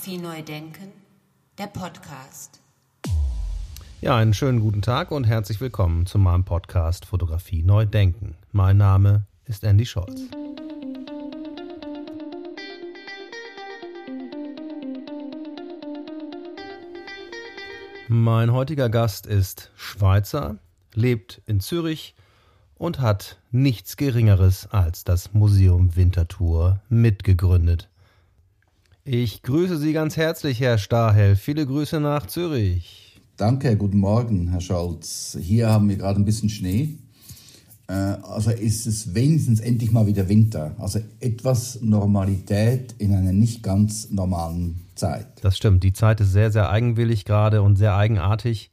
Fotografie 0.00 0.22
neu 0.22 0.42
denken, 0.42 0.92
der 1.58 1.66
Podcast. 1.66 2.62
Ja, 4.00 4.16
einen 4.16 4.32
schönen 4.32 4.60
guten 4.60 4.80
Tag 4.80 5.10
und 5.10 5.24
herzlich 5.24 5.60
willkommen 5.60 6.06
zu 6.06 6.16
meinem 6.16 6.42
Podcast 6.42 7.04
Fotografie 7.04 7.62
neu 7.62 7.84
denken. 7.84 8.34
Mein 8.50 8.78
Name 8.78 9.26
ist 9.44 9.62
Andy 9.62 9.84
Scholz. 9.84 10.22
Mein 18.08 18.52
heutiger 18.54 18.88
Gast 18.88 19.26
ist 19.26 19.70
Schweizer, 19.76 20.56
lebt 20.94 21.42
in 21.44 21.60
Zürich 21.60 22.14
und 22.76 23.00
hat 23.00 23.38
nichts 23.50 23.98
Geringeres 23.98 24.66
als 24.70 25.04
das 25.04 25.34
Museum 25.34 25.94
Winterthur 25.94 26.80
mitgegründet. 26.88 27.89
Ich 29.04 29.42
grüße 29.42 29.78
Sie 29.78 29.94
ganz 29.94 30.18
herzlich, 30.18 30.60
Herr 30.60 30.76
Stahel. 30.76 31.34
Viele 31.34 31.66
Grüße 31.66 32.00
nach 32.00 32.26
Zürich. 32.26 33.18
Danke, 33.38 33.74
guten 33.78 33.98
Morgen, 33.98 34.48
Herr 34.48 34.60
Scholz. 34.60 35.38
Hier 35.40 35.70
haben 35.70 35.88
wir 35.88 35.96
gerade 35.96 36.20
ein 36.20 36.26
bisschen 36.26 36.50
Schnee. 36.50 36.98
Äh, 37.88 37.92
also 37.94 38.50
ist 38.50 38.86
es 38.86 39.14
wenigstens 39.14 39.60
endlich 39.60 39.90
mal 39.90 40.06
wieder 40.06 40.28
Winter. 40.28 40.74
Also 40.78 41.00
etwas 41.18 41.80
Normalität 41.80 42.94
in 42.98 43.14
einer 43.14 43.32
nicht 43.32 43.62
ganz 43.62 44.10
normalen 44.10 44.82
Zeit. 44.96 45.28
Das 45.40 45.56
stimmt. 45.56 45.82
Die 45.82 45.94
Zeit 45.94 46.20
ist 46.20 46.32
sehr, 46.32 46.50
sehr 46.50 46.68
eigenwillig 46.68 47.24
gerade 47.24 47.62
und 47.62 47.76
sehr 47.76 47.96
eigenartig. 47.96 48.70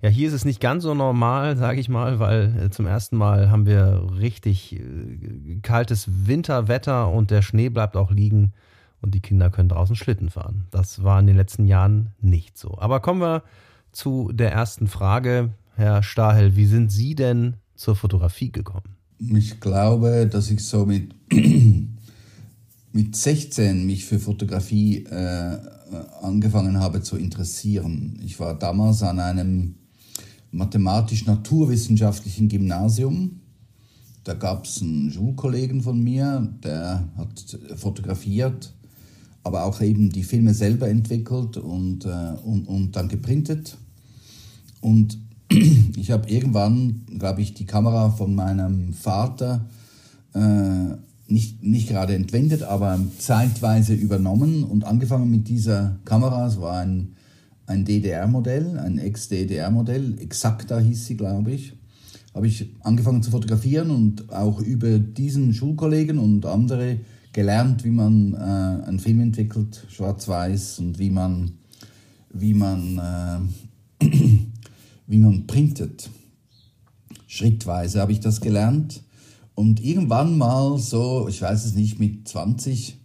Ja, 0.00 0.08
hier 0.08 0.28
ist 0.28 0.34
es 0.34 0.46
nicht 0.46 0.60
ganz 0.60 0.84
so 0.84 0.94
normal, 0.94 1.58
sage 1.58 1.80
ich 1.80 1.90
mal, 1.90 2.18
weil 2.18 2.64
äh, 2.64 2.70
zum 2.70 2.86
ersten 2.86 3.18
Mal 3.18 3.50
haben 3.50 3.66
wir 3.66 4.08
richtig 4.18 4.74
äh, 4.74 5.58
kaltes 5.60 6.26
Winterwetter 6.26 7.12
und 7.12 7.30
der 7.30 7.42
Schnee 7.42 7.68
bleibt 7.68 7.94
auch 7.94 8.10
liegen 8.10 8.54
und 9.02 9.14
die 9.14 9.20
Kinder 9.20 9.50
können 9.50 9.68
draußen 9.68 9.96
Schlitten 9.96 10.30
fahren. 10.30 10.66
Das 10.70 11.02
war 11.02 11.20
in 11.20 11.26
den 11.26 11.36
letzten 11.36 11.66
Jahren 11.66 12.10
nicht 12.20 12.58
so. 12.58 12.78
Aber 12.78 13.00
kommen 13.00 13.20
wir 13.20 13.42
zu 13.92 14.30
der 14.32 14.52
ersten 14.52 14.88
Frage. 14.88 15.50
Herr 15.74 16.02
Stahel, 16.02 16.56
wie 16.56 16.66
sind 16.66 16.90
Sie 16.90 17.14
denn 17.14 17.56
zur 17.74 17.96
Fotografie 17.96 18.50
gekommen? 18.50 18.96
Ich 19.18 19.60
glaube, 19.60 20.26
dass 20.30 20.50
ich 20.50 20.64
so 20.64 20.86
mit, 20.86 21.14
mit 22.92 23.16
16 23.16 23.86
mich 23.86 24.04
für 24.04 24.18
Fotografie 24.18 25.04
äh, 25.04 25.58
angefangen 26.20 26.80
habe 26.80 27.02
zu 27.02 27.16
interessieren. 27.16 28.20
Ich 28.24 28.38
war 28.40 28.58
damals 28.58 29.02
an 29.02 29.20
einem 29.20 29.76
mathematisch-naturwissenschaftlichen 30.50 32.48
Gymnasium. 32.48 33.40
Da 34.24 34.34
gab 34.34 34.64
es 34.64 34.82
einen 34.82 35.10
Schulkollegen 35.10 35.82
von 35.82 36.02
mir, 36.02 36.52
der 36.64 37.08
hat 37.16 37.58
fotografiert 37.76 38.74
aber 39.46 39.64
auch 39.64 39.80
eben 39.80 40.10
die 40.10 40.24
Filme 40.24 40.54
selber 40.54 40.88
entwickelt 40.88 41.56
und, 41.56 42.04
äh, 42.04 42.32
und, 42.42 42.66
und 42.66 42.96
dann 42.96 43.08
geprintet. 43.08 43.76
Und 44.80 45.18
ich 45.96 46.10
habe 46.10 46.28
irgendwann, 46.28 47.02
glaube 47.16 47.42
ich, 47.42 47.54
die 47.54 47.64
Kamera 47.64 48.10
von 48.10 48.34
meinem 48.34 48.92
Vater 48.92 49.66
äh, 50.34 50.96
nicht, 51.28 51.62
nicht 51.62 51.88
gerade 51.88 52.16
entwendet, 52.16 52.64
aber 52.64 52.98
zeitweise 53.18 53.94
übernommen 53.94 54.64
und 54.64 54.84
angefangen 54.84 55.30
mit 55.30 55.46
dieser 55.46 55.96
Kamera. 56.04 56.48
Es 56.48 56.60
war 56.60 56.80
ein, 56.80 57.14
ein 57.66 57.84
DDR-Modell, 57.84 58.80
ein 58.80 58.98
Ex-DDR-Modell, 58.98 60.18
Exakta 60.18 60.80
hieß 60.80 61.06
sie, 61.06 61.16
glaube 61.16 61.52
ich. 61.52 61.72
Habe 62.34 62.48
ich 62.48 62.74
angefangen 62.80 63.22
zu 63.22 63.30
fotografieren 63.30 63.90
und 63.92 64.32
auch 64.32 64.60
über 64.60 64.98
diesen 64.98 65.54
Schulkollegen 65.54 66.18
und 66.18 66.46
andere 66.46 66.98
gelernt, 67.36 67.84
wie 67.84 67.90
man 67.90 68.32
äh, 68.32 68.86
einen 68.88 68.98
Film 68.98 69.20
entwickelt, 69.20 69.86
schwarz-weiß, 69.90 70.78
und 70.78 70.98
wie 70.98 71.10
man, 71.10 71.58
wie 72.30 72.54
man, 72.54 73.50
äh, 74.00 74.06
wie 75.06 75.18
man 75.18 75.46
printet. 75.46 76.08
Schrittweise 77.26 78.00
habe 78.00 78.12
ich 78.12 78.20
das 78.20 78.40
gelernt. 78.40 79.02
Und 79.54 79.84
irgendwann 79.84 80.38
mal 80.38 80.78
so, 80.78 81.28
ich 81.28 81.42
weiß 81.42 81.66
es 81.66 81.74
nicht, 81.74 81.98
mit 81.98 82.26
20, 82.26 82.96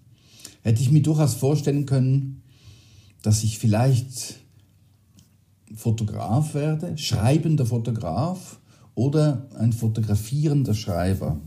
hätte 0.61 0.81
ich 0.81 0.91
mir 0.91 1.01
durchaus 1.01 1.33
vorstellen 1.33 1.85
können, 1.85 2.41
dass 3.23 3.43
ich 3.43 3.59
vielleicht 3.59 4.39
Fotograf 5.75 6.53
werde, 6.53 6.97
schreibender 6.97 7.65
Fotograf 7.65 8.59
oder 8.95 9.49
ein 9.59 9.73
fotografierender 9.73 10.73
Schreiber 10.73 11.37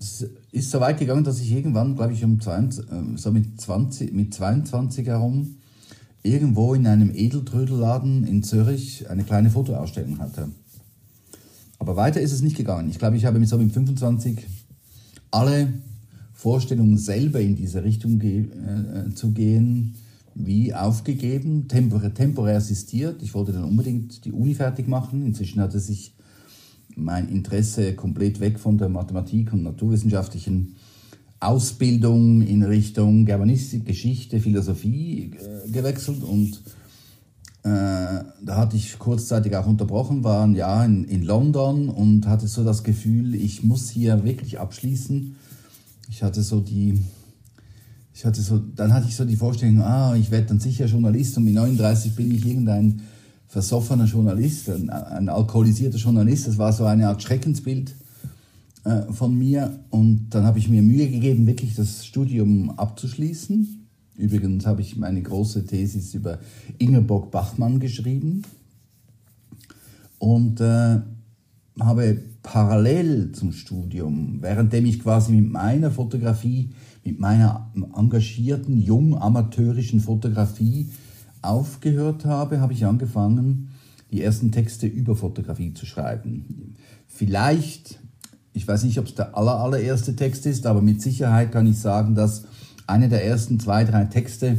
es 0.00 0.26
ist 0.50 0.70
so 0.70 0.80
weit 0.80 0.98
gegangen, 0.98 1.24
dass 1.24 1.40
ich 1.40 1.52
irgendwann, 1.52 1.94
glaube 1.94 2.14
ich, 2.14 2.24
um 2.24 2.40
20, 2.40 2.90
äh, 2.90 3.02
so 3.16 3.30
mit, 3.30 3.60
20, 3.60 4.12
mit 4.12 4.32
22 4.32 5.06
herum 5.06 5.56
irgendwo 6.22 6.74
in 6.74 6.86
einem 6.86 7.10
Edeltrödelladen 7.14 8.26
in 8.26 8.42
Zürich 8.42 9.08
eine 9.08 9.24
kleine 9.24 9.50
Fotoausstellung 9.50 10.18
hatte. 10.18 10.48
Aber 11.78 11.96
weiter 11.96 12.20
ist 12.20 12.32
es 12.32 12.42
nicht 12.42 12.56
gegangen. 12.56 12.90
Ich 12.90 12.98
glaube, 12.98 13.16
ich 13.16 13.24
habe 13.24 13.38
mit 13.38 13.48
so 13.48 13.56
mit 13.56 13.72
25 13.72 14.46
alle 15.30 15.72
Vorstellungen 16.32 16.98
selber 16.98 17.40
in 17.40 17.56
diese 17.56 17.84
Richtung 17.84 18.18
ge 18.18 18.46
äh, 18.50 19.14
zu 19.14 19.32
gehen, 19.32 19.94
wie 20.34 20.74
aufgegeben, 20.74 21.68
temporär, 21.68 22.14
temporär 22.14 22.56
assistiert. 22.56 23.22
Ich 23.22 23.34
wollte 23.34 23.52
dann 23.52 23.64
unbedingt 23.64 24.24
die 24.24 24.32
Uni 24.32 24.54
fertig 24.54 24.88
machen. 24.88 25.24
Inzwischen 25.24 25.60
hatte 25.60 25.78
sich 25.78 26.14
mein 27.00 27.28
Interesse 27.28 27.94
komplett 27.94 28.40
weg 28.40 28.58
von 28.58 28.78
der 28.78 28.88
Mathematik 28.88 29.52
und 29.52 29.62
naturwissenschaftlichen 29.62 30.76
Ausbildung 31.40 32.42
in 32.42 32.62
Richtung 32.62 33.24
Germanistik, 33.24 33.86
Geschichte, 33.86 34.40
Philosophie 34.40 35.32
äh, 35.32 35.70
gewechselt 35.70 36.22
und 36.22 36.60
äh, 37.62 38.24
da 38.42 38.56
hatte 38.56 38.76
ich 38.76 38.98
kurzzeitig 38.98 39.54
auch 39.54 39.66
unterbrochen, 39.66 40.24
war 40.24 40.46
ein 40.46 40.54
Jahr 40.54 40.84
in, 40.84 41.04
in 41.04 41.22
London 41.22 41.90
und 41.90 42.26
hatte 42.26 42.46
so 42.46 42.64
das 42.64 42.84
Gefühl, 42.84 43.34
ich 43.34 43.62
muss 43.62 43.90
hier 43.90 44.24
wirklich 44.24 44.58
abschließen. 44.58 45.36
Ich 46.08 46.22
hatte 46.22 46.42
so 46.42 46.60
die, 46.60 47.02
ich 48.14 48.24
hatte 48.24 48.40
so, 48.40 48.58
dann 48.58 48.94
hatte 48.94 49.08
ich 49.08 49.16
so 49.16 49.26
die 49.26 49.36
Vorstellung, 49.36 49.82
ah, 49.82 50.14
ich 50.16 50.30
werde 50.30 50.46
dann 50.46 50.60
sicher 50.60 50.86
Journalist 50.86 51.36
und 51.36 51.44
mit 51.44 51.54
39 51.54 52.14
bin 52.14 52.34
ich 52.34 52.46
irgendein 52.46 53.02
versoffener 53.50 54.04
Journalist, 54.04 54.70
ein, 54.70 54.88
ein, 54.90 55.28
alkoholisierter 55.28 55.98
Journalist. 55.98 56.46
Das 56.46 56.56
war 56.56 56.72
so 56.72 56.84
eine 56.84 57.08
Art 57.08 57.20
Schreckensbild 57.20 57.96
äh, 58.84 59.12
von 59.12 59.36
mir. 59.36 59.80
Und 59.90 60.30
dann 60.30 60.44
habe 60.44 60.60
ich 60.60 60.68
mir 60.68 60.82
Mühe 60.82 61.10
gegeben, 61.10 61.48
wirklich 61.48 61.74
das 61.74 62.06
Studium 62.06 62.70
abzuschließen. 62.70 63.88
Übrigens 64.16 64.66
habe 64.66 64.82
ich 64.82 64.96
meine 64.96 65.20
große 65.20 65.66
Thesis 65.66 66.14
über 66.14 66.38
Ingeborg 66.78 67.32
Bachmann 67.32 67.80
geschrieben 67.80 68.42
und 70.18 70.60
äh, 70.60 71.00
habe 71.80 72.20
parallel 72.44 73.32
zum 73.32 73.50
Studium, 73.50 74.42
währenddem 74.42 74.86
ich 74.86 75.00
quasi 75.00 75.32
mit 75.32 75.50
meiner 75.50 75.90
Fotografie, 75.90 76.70
mit 77.04 77.18
meiner 77.18 77.72
engagierten, 77.96 78.80
jung 78.80 79.18
amateurischen 79.18 80.00
Fotografie 80.00 80.90
aufgehört 81.42 82.24
habe, 82.24 82.60
habe 82.60 82.72
ich 82.72 82.84
angefangen, 82.86 83.70
die 84.10 84.22
ersten 84.22 84.52
Texte 84.52 84.86
über 84.86 85.16
Fotografie 85.16 85.72
zu 85.74 85.86
schreiben. 85.86 86.76
Vielleicht, 87.06 88.00
ich 88.52 88.66
weiß 88.66 88.84
nicht, 88.84 88.98
ob 88.98 89.06
es 89.06 89.14
der 89.14 89.36
aller, 89.36 89.58
allererste 89.60 90.16
Text 90.16 90.46
ist, 90.46 90.66
aber 90.66 90.82
mit 90.82 91.00
Sicherheit 91.00 91.52
kann 91.52 91.66
ich 91.66 91.78
sagen, 91.78 92.14
dass 92.14 92.44
eine 92.86 93.08
der 93.08 93.24
ersten 93.24 93.60
zwei, 93.60 93.84
drei 93.84 94.04
Texte 94.04 94.58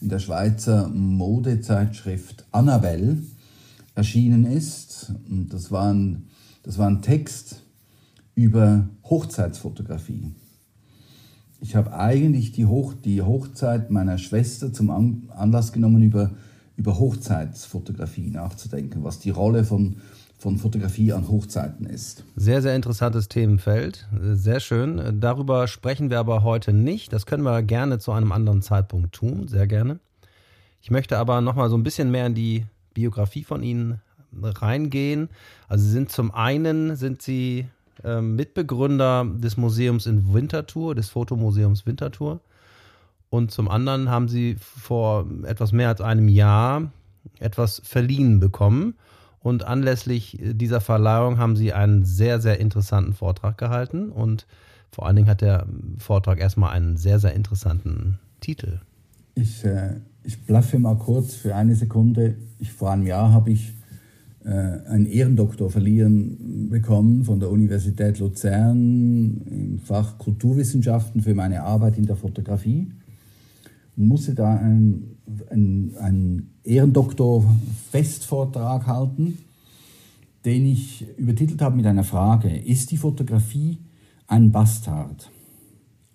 in 0.00 0.08
der 0.08 0.18
Schweizer 0.18 0.88
Modezeitschrift 0.88 2.46
Annabelle 2.52 3.18
erschienen 3.94 4.44
ist. 4.44 5.12
Und 5.28 5.52
das 5.52 5.70
war 5.70 5.92
ein, 5.92 6.28
das 6.62 6.78
war 6.78 6.88
ein 6.88 7.02
Text 7.02 7.62
über 8.34 8.88
Hochzeitsfotografie. 9.04 10.32
Ich 11.60 11.74
habe 11.74 11.94
eigentlich 11.94 12.52
die, 12.52 12.66
Hoch, 12.66 12.94
die 12.94 13.22
Hochzeit 13.22 13.90
meiner 13.90 14.18
Schwester 14.18 14.72
zum 14.72 14.90
Anlass 15.30 15.72
genommen, 15.72 16.02
über, 16.02 16.30
über 16.76 16.98
Hochzeitsfotografie 16.98 18.30
nachzudenken, 18.30 19.04
was 19.04 19.18
die 19.18 19.30
Rolle 19.30 19.64
von, 19.64 19.96
von 20.38 20.58
Fotografie 20.58 21.12
an 21.12 21.28
Hochzeiten 21.28 21.86
ist. 21.86 22.24
Sehr, 22.36 22.60
sehr 22.60 22.76
interessantes 22.76 23.28
Themenfeld. 23.28 24.06
Sehr 24.20 24.60
schön. 24.60 25.20
Darüber 25.20 25.66
sprechen 25.66 26.10
wir 26.10 26.18
aber 26.18 26.42
heute 26.42 26.72
nicht. 26.72 27.12
Das 27.12 27.24
können 27.24 27.42
wir 27.42 27.62
gerne 27.62 27.98
zu 27.98 28.12
einem 28.12 28.32
anderen 28.32 28.60
Zeitpunkt 28.60 29.14
tun. 29.14 29.48
Sehr 29.48 29.66
gerne. 29.66 29.98
Ich 30.82 30.90
möchte 30.90 31.18
aber 31.18 31.40
nochmal 31.40 31.70
so 31.70 31.76
ein 31.76 31.82
bisschen 31.82 32.10
mehr 32.10 32.26
in 32.26 32.34
die 32.34 32.66
Biografie 32.92 33.44
von 33.44 33.62
Ihnen 33.62 34.00
reingehen. 34.32 35.30
Also 35.68 35.84
Sie 35.84 35.90
sind 35.90 36.12
zum 36.12 36.32
einen 36.32 36.96
sind 36.96 37.22
Sie 37.22 37.66
ähm, 38.06 38.36
Mitbegründer 38.36 39.24
des 39.24 39.56
Museums 39.56 40.06
in 40.06 40.32
Winterthur, 40.32 40.94
des 40.94 41.08
Fotomuseums 41.08 41.84
Winterthur. 41.84 42.40
Und 43.28 43.50
zum 43.50 43.68
anderen 43.68 44.08
haben 44.08 44.28
sie 44.28 44.56
vor 44.58 45.26
etwas 45.44 45.72
mehr 45.72 45.88
als 45.88 46.00
einem 46.00 46.28
Jahr 46.28 46.92
etwas 47.40 47.82
verliehen 47.84 48.40
bekommen. 48.40 48.94
Und 49.40 49.64
anlässlich 49.64 50.38
dieser 50.40 50.80
Verleihung 50.80 51.38
haben 51.38 51.56
sie 51.56 51.72
einen 51.72 52.04
sehr, 52.04 52.40
sehr 52.40 52.58
interessanten 52.60 53.12
Vortrag 53.12 53.58
gehalten. 53.58 54.10
Und 54.10 54.46
vor 54.90 55.06
allen 55.06 55.16
Dingen 55.16 55.28
hat 55.28 55.40
der 55.40 55.66
Vortrag 55.98 56.40
erstmal 56.40 56.70
einen 56.72 56.96
sehr, 56.96 57.18
sehr 57.18 57.34
interessanten 57.34 58.18
Titel. 58.40 58.80
Ich, 59.34 59.64
äh, 59.64 60.00
ich 60.22 60.42
blaffe 60.46 60.78
mal 60.78 60.96
kurz 60.96 61.34
für 61.34 61.54
eine 61.54 61.74
Sekunde. 61.74 62.36
Ich, 62.58 62.72
vor 62.72 62.90
einem 62.90 63.06
Jahr 63.06 63.32
habe 63.32 63.50
ich 63.50 63.68
äh, 63.68 63.72
einen 64.50 65.06
Ehrendoktor 65.06 65.70
verliehen 65.70 66.68
bekommen 66.70 67.24
von 67.24 67.40
der 67.40 67.50
Universität 67.50 68.20
Luzern 68.20 69.42
im 69.50 69.80
Fach 69.80 70.18
Kulturwissenschaften 70.18 71.20
für 71.20 71.34
meine 71.34 71.62
Arbeit 71.62 71.98
in 71.98 72.06
der 72.06 72.14
Fotografie 72.16 72.86
und 73.96 74.06
musste 74.06 74.34
da 74.34 74.56
einen, 74.56 75.16
einen, 75.50 75.96
einen 75.96 76.54
Ehrendoktor-Festvortrag 76.64 78.86
halten, 78.86 79.38
den 80.44 80.66
ich 80.66 81.04
übertitelt 81.18 81.60
habe 81.60 81.74
mit 81.76 81.86
einer 81.86 82.04
Frage, 82.04 82.56
ist 82.56 82.92
die 82.92 82.98
Fotografie 82.98 83.78
ein 84.28 84.52
Bastard? 84.52 85.32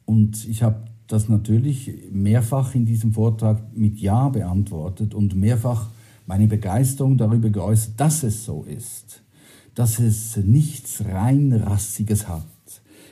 Und 0.05 0.47
ich 0.47 0.63
habe 0.63 0.85
das 1.07 1.27
natürlich 1.27 1.91
mehrfach 2.11 2.75
in 2.75 2.85
diesem 2.85 3.11
Vortrag 3.11 3.75
mit 3.75 3.99
Ja 3.99 4.29
beantwortet 4.29 5.13
und 5.13 5.35
mehrfach 5.35 5.89
meine 6.31 6.47
Begeisterung 6.47 7.17
darüber 7.17 7.49
geäußert, 7.49 7.99
dass 7.99 8.23
es 8.23 8.45
so 8.45 8.63
ist, 8.63 9.21
dass 9.75 9.99
es 9.99 10.37
nichts 10.37 11.03
reinrassiges 11.03 12.29
hat. 12.29 12.45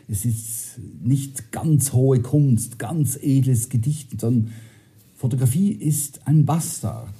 Es 0.07 0.23
ist 0.23 0.79
nicht 1.03 1.51
ganz 1.51 1.91
hohe 1.91 2.21
Kunst, 2.21 2.79
ganz 2.79 3.19
edles 3.21 3.67
Gedicht, 3.67 4.21
sondern 4.21 4.53
Fotografie 5.15 5.71
ist 5.73 6.25
ein 6.27 6.45
Bastard. 6.45 7.13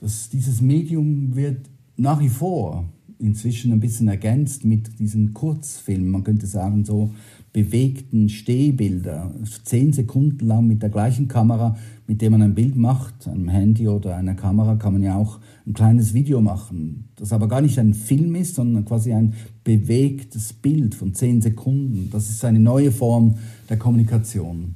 Das, 0.00 0.28
dieses 0.28 0.60
Medium 0.60 1.34
wird 1.34 1.68
nach 1.96 2.20
wie 2.20 2.28
vor 2.28 2.84
inzwischen 3.18 3.72
ein 3.72 3.80
bisschen 3.80 4.06
ergänzt 4.06 4.64
mit 4.64 5.00
diesen 5.00 5.34
Kurzfilmen, 5.34 6.08
man 6.08 6.22
könnte 6.22 6.46
sagen 6.46 6.84
so 6.84 7.12
bewegten 7.54 8.28
Stehbilder, 8.28 9.30
zehn 9.62 9.92
Sekunden 9.92 10.44
lang 10.44 10.66
mit 10.66 10.82
der 10.82 10.90
gleichen 10.90 11.28
Kamera, 11.28 11.76
mit 12.08 12.20
der 12.20 12.28
man 12.30 12.42
ein 12.42 12.56
Bild 12.56 12.74
macht, 12.74 13.28
einem 13.28 13.48
Handy 13.48 13.86
oder 13.86 14.16
einer 14.16 14.34
Kamera, 14.34 14.74
kann 14.74 14.94
man 14.94 15.04
ja 15.04 15.16
auch 15.16 15.38
ein 15.64 15.72
kleines 15.72 16.14
Video 16.14 16.40
machen, 16.40 17.08
das 17.14 17.32
aber 17.32 17.46
gar 17.46 17.60
nicht 17.60 17.78
ein 17.78 17.94
Film 17.94 18.34
ist, 18.34 18.56
sondern 18.56 18.84
quasi 18.84 19.12
ein 19.12 19.34
bewegtes 19.62 20.52
Bild 20.52 20.96
von 20.96 21.14
zehn 21.14 21.40
Sekunden. 21.40 22.10
Das 22.10 22.28
ist 22.28 22.44
eine 22.44 22.58
neue 22.58 22.90
Form 22.90 23.36
der 23.70 23.78
Kommunikation. 23.78 24.74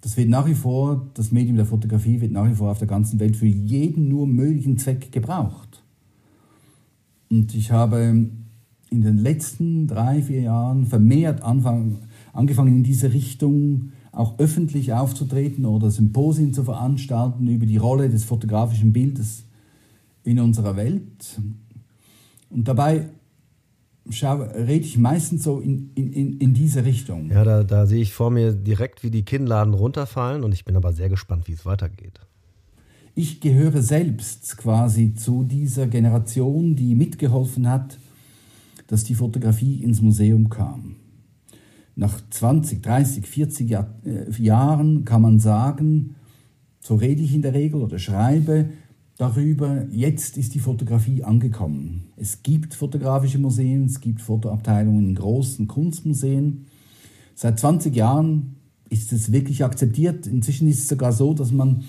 Das 0.00 0.16
wird 0.16 0.30
nach 0.30 0.46
wie 0.46 0.54
vor, 0.54 1.08
das 1.12 1.32
Medium 1.32 1.56
der 1.56 1.66
Fotografie 1.66 2.22
wird 2.22 2.32
nach 2.32 2.48
wie 2.48 2.54
vor 2.54 2.70
auf 2.70 2.78
der 2.78 2.88
ganzen 2.88 3.20
Welt 3.20 3.36
für 3.36 3.46
jeden 3.46 4.08
nur 4.08 4.26
möglichen 4.26 4.78
Zweck 4.78 5.12
gebraucht. 5.12 5.82
Und 7.28 7.54
ich 7.54 7.72
habe 7.72 8.30
in 8.88 9.02
den 9.02 9.18
letzten 9.18 9.86
drei, 9.86 10.22
vier 10.22 10.40
Jahren 10.42 10.86
vermehrt 10.86 11.42
anfangen, 11.42 11.98
angefangen 12.36 12.76
in 12.76 12.82
diese 12.82 13.12
Richtung 13.12 13.92
auch 14.12 14.38
öffentlich 14.38 14.92
aufzutreten 14.92 15.66
oder 15.66 15.90
Symposien 15.90 16.54
zu 16.54 16.64
veranstalten 16.64 17.48
über 17.48 17.66
die 17.66 17.76
Rolle 17.76 18.08
des 18.08 18.24
fotografischen 18.24 18.92
Bildes 18.92 19.44
in 20.24 20.40
unserer 20.40 20.76
Welt. 20.76 21.40
Und 22.50 22.66
dabei 22.66 23.10
schau, 24.10 24.42
rede 24.42 24.84
ich 24.84 24.98
meistens 24.98 25.42
so 25.42 25.60
in, 25.60 25.90
in, 25.94 26.38
in 26.38 26.54
diese 26.54 26.84
Richtung. 26.84 27.30
Ja, 27.30 27.44
da, 27.44 27.62
da 27.62 27.86
sehe 27.86 28.00
ich 28.00 28.12
vor 28.12 28.30
mir 28.30 28.52
direkt, 28.52 29.02
wie 29.02 29.10
die 29.10 29.24
Kinnladen 29.24 29.74
runterfallen 29.74 30.44
und 30.44 30.52
ich 30.52 30.64
bin 30.64 30.76
aber 30.76 30.92
sehr 30.92 31.08
gespannt, 31.08 31.48
wie 31.48 31.52
es 31.52 31.66
weitergeht. 31.66 32.20
Ich 33.14 33.40
gehöre 33.40 33.82
selbst 33.82 34.56
quasi 34.58 35.14
zu 35.14 35.42
dieser 35.42 35.86
Generation, 35.86 36.76
die 36.76 36.94
mitgeholfen 36.94 37.68
hat, 37.68 37.98
dass 38.88 39.04
die 39.04 39.14
Fotografie 39.14 39.82
ins 39.82 40.02
Museum 40.02 40.48
kam. 40.50 40.96
Nach 41.96 42.20
20, 42.30 42.82
30, 42.82 43.26
40 43.26 43.68
Jahr, 43.68 43.94
äh, 44.04 44.30
Jahren 44.40 45.04
kann 45.04 45.22
man 45.22 45.40
sagen, 45.40 46.14
so 46.80 46.94
rede 46.94 47.22
ich 47.22 47.34
in 47.34 47.42
der 47.42 47.54
Regel 47.54 47.82
oder 47.82 47.98
schreibe 47.98 48.66
darüber, 49.16 49.86
jetzt 49.90 50.36
ist 50.36 50.54
die 50.54 50.60
Fotografie 50.60 51.24
angekommen. 51.24 52.04
Es 52.16 52.42
gibt 52.42 52.74
fotografische 52.74 53.38
Museen, 53.38 53.86
es 53.86 54.00
gibt 54.00 54.20
Fotoabteilungen 54.20 55.08
in 55.08 55.14
großen 55.14 55.66
Kunstmuseen. 55.66 56.66
Seit 57.34 57.58
20 57.58 57.94
Jahren 57.96 58.56
ist 58.88 59.12
es 59.12 59.32
wirklich 59.32 59.64
akzeptiert. 59.64 60.26
Inzwischen 60.26 60.68
ist 60.68 60.80
es 60.80 60.88
sogar 60.88 61.12
so, 61.12 61.34
dass 61.34 61.50
man 61.50 61.84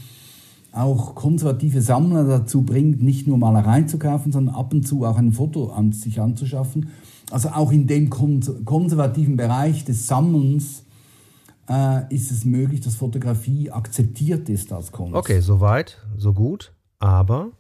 auch 0.71 1.15
konservative 1.15 1.81
Sammler 1.81 2.23
dazu 2.25 2.61
bringt, 2.61 3.01
nicht 3.01 3.27
nur 3.27 3.37
Malerei 3.37 3.83
zu 3.83 3.97
kaufen, 3.97 4.31
sondern 4.31 4.55
ab 4.55 4.73
und 4.73 4.87
zu 4.87 5.05
auch 5.05 5.17
ein 5.17 5.31
Foto 5.31 5.69
an 5.71 5.91
sich 5.91 6.21
anzuschaffen. 6.21 6.89
Also 7.29 7.49
auch 7.49 7.71
in 7.71 7.87
dem 7.87 8.09
konservativen 8.09 9.35
Bereich 9.35 9.83
des 9.83 10.07
Sammelns 10.07 10.83
äh, 11.69 12.13
ist 12.13 12.31
es 12.31 12.45
möglich, 12.45 12.79
dass 12.81 12.95
Fotografie 12.95 13.69
akzeptiert 13.69 14.47
ist 14.49 14.71
als 14.71 14.91
Kunst. 14.91 15.15
Okay, 15.15 15.41
soweit, 15.41 15.97
so 16.17 16.33
gut, 16.33 16.73
aber. 16.99 17.51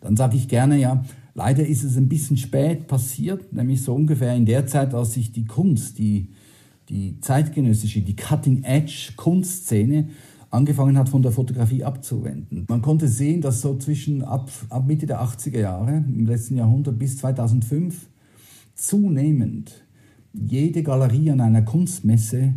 Dann 0.00 0.16
sage 0.16 0.36
ich 0.36 0.48
gerne, 0.48 0.78
ja, 0.78 1.04
leider 1.34 1.66
ist 1.66 1.84
es 1.84 1.96
ein 1.96 2.08
bisschen 2.08 2.36
spät 2.36 2.86
passiert, 2.86 3.52
nämlich 3.52 3.82
so 3.82 3.94
ungefähr 3.94 4.34
in 4.34 4.46
der 4.46 4.66
Zeit, 4.66 4.94
als 4.94 5.12
sich 5.12 5.32
die 5.32 5.44
Kunst, 5.44 5.98
die, 5.98 6.30
die 6.88 7.20
zeitgenössische, 7.20 8.00
die 8.00 8.16
Cutting-Edge-Kunstszene 8.16 10.08
angefangen 10.50 10.96
hat, 10.96 11.08
von 11.08 11.22
der 11.22 11.32
Fotografie 11.32 11.84
abzuwenden. 11.84 12.64
Man 12.68 12.80
konnte 12.80 13.08
sehen, 13.08 13.40
dass 13.40 13.60
so 13.60 13.76
zwischen 13.76 14.22
ab, 14.22 14.50
ab 14.70 14.86
Mitte 14.86 15.06
der 15.06 15.20
80er 15.22 15.58
Jahre 15.58 15.96
im 15.96 16.26
letzten 16.26 16.56
Jahrhundert 16.56 16.98
bis 16.98 17.18
2005 17.18 18.08
zunehmend 18.74 19.84
jede 20.32 20.82
Galerie 20.82 21.30
an 21.30 21.40
einer 21.40 21.62
Kunstmesse 21.62 22.54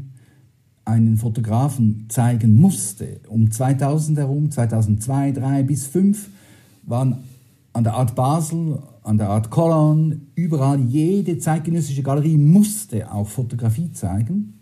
einen 0.86 1.18
Fotografen 1.18 2.06
zeigen 2.10 2.56
musste. 2.56 3.20
Um 3.28 3.52
2000 3.52 4.18
herum, 4.18 4.50
2002, 4.50 5.34
2003 5.34 5.64
bis 5.64 5.92
2005 5.92 6.30
waren 6.84 7.18
an 7.74 7.84
der 7.84 7.94
Art 7.94 8.16
Basel, 8.16 8.80
an 9.04 9.18
der 9.18 9.30
Art 9.30 9.50
Cologne, 9.50 10.22
überall 10.36 10.80
jede 10.80 11.38
zeitgenössische 11.38 12.04
Galerie 12.04 12.38
musste 12.38 13.12
auch 13.12 13.28
Fotografie 13.28 13.92
zeigen. 13.92 14.54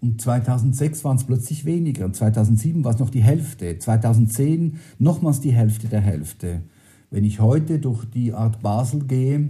Und 0.00 0.20
2006 0.20 1.02
waren 1.04 1.16
es 1.16 1.24
plötzlich 1.24 1.64
weniger. 1.64 2.12
2007 2.12 2.84
war 2.84 2.92
es 2.92 3.00
noch 3.00 3.10
die 3.10 3.22
Hälfte. 3.22 3.78
2010 3.78 4.78
nochmals 4.98 5.40
die 5.40 5.52
Hälfte 5.52 5.88
der 5.88 6.02
Hälfte. 6.02 6.60
Wenn 7.10 7.24
ich 7.24 7.40
heute 7.40 7.78
durch 7.78 8.04
die 8.04 8.34
Art 8.34 8.60
Basel 8.60 9.04
gehe, 9.04 9.48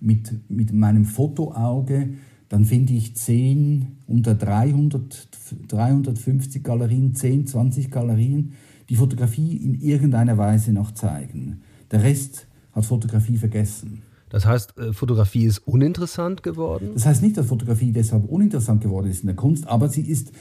mit, 0.00 0.50
mit 0.50 0.72
meinem 0.72 1.04
Fotoauge, 1.04 2.10
dann 2.48 2.64
finde 2.64 2.92
ich 2.92 3.16
10 3.16 3.98
unter 4.06 4.34
300, 4.34 5.28
350 5.68 6.62
Galerien, 6.62 7.14
10, 7.14 7.46
20 7.46 7.90
Galerien, 7.90 8.52
die 8.88 8.96
Fotografie 8.96 9.56
in 9.56 9.74
irgendeiner 9.74 10.38
Weise 10.38 10.72
noch 10.72 10.92
zeigen. 10.92 11.62
Der 11.90 12.02
Rest 12.02 12.46
hat 12.72 12.84
Fotografie 12.84 13.36
vergessen. 13.36 14.02
Das 14.28 14.44
heißt, 14.44 14.78
äh, 14.78 14.92
Fotografie 14.92 15.44
ist 15.44 15.58
uninteressant 15.66 16.42
geworden? 16.42 16.90
Das 16.94 17.06
heißt 17.06 17.22
nicht, 17.22 17.36
dass 17.36 17.46
Fotografie 17.46 17.92
deshalb 17.92 18.28
uninteressant 18.28 18.82
geworden 18.82 19.08
ist 19.08 19.20
in 19.20 19.26
der 19.26 19.36
Kunst, 19.36 19.66
aber 19.66 19.88
sie 19.88 20.02
ist 20.02 20.32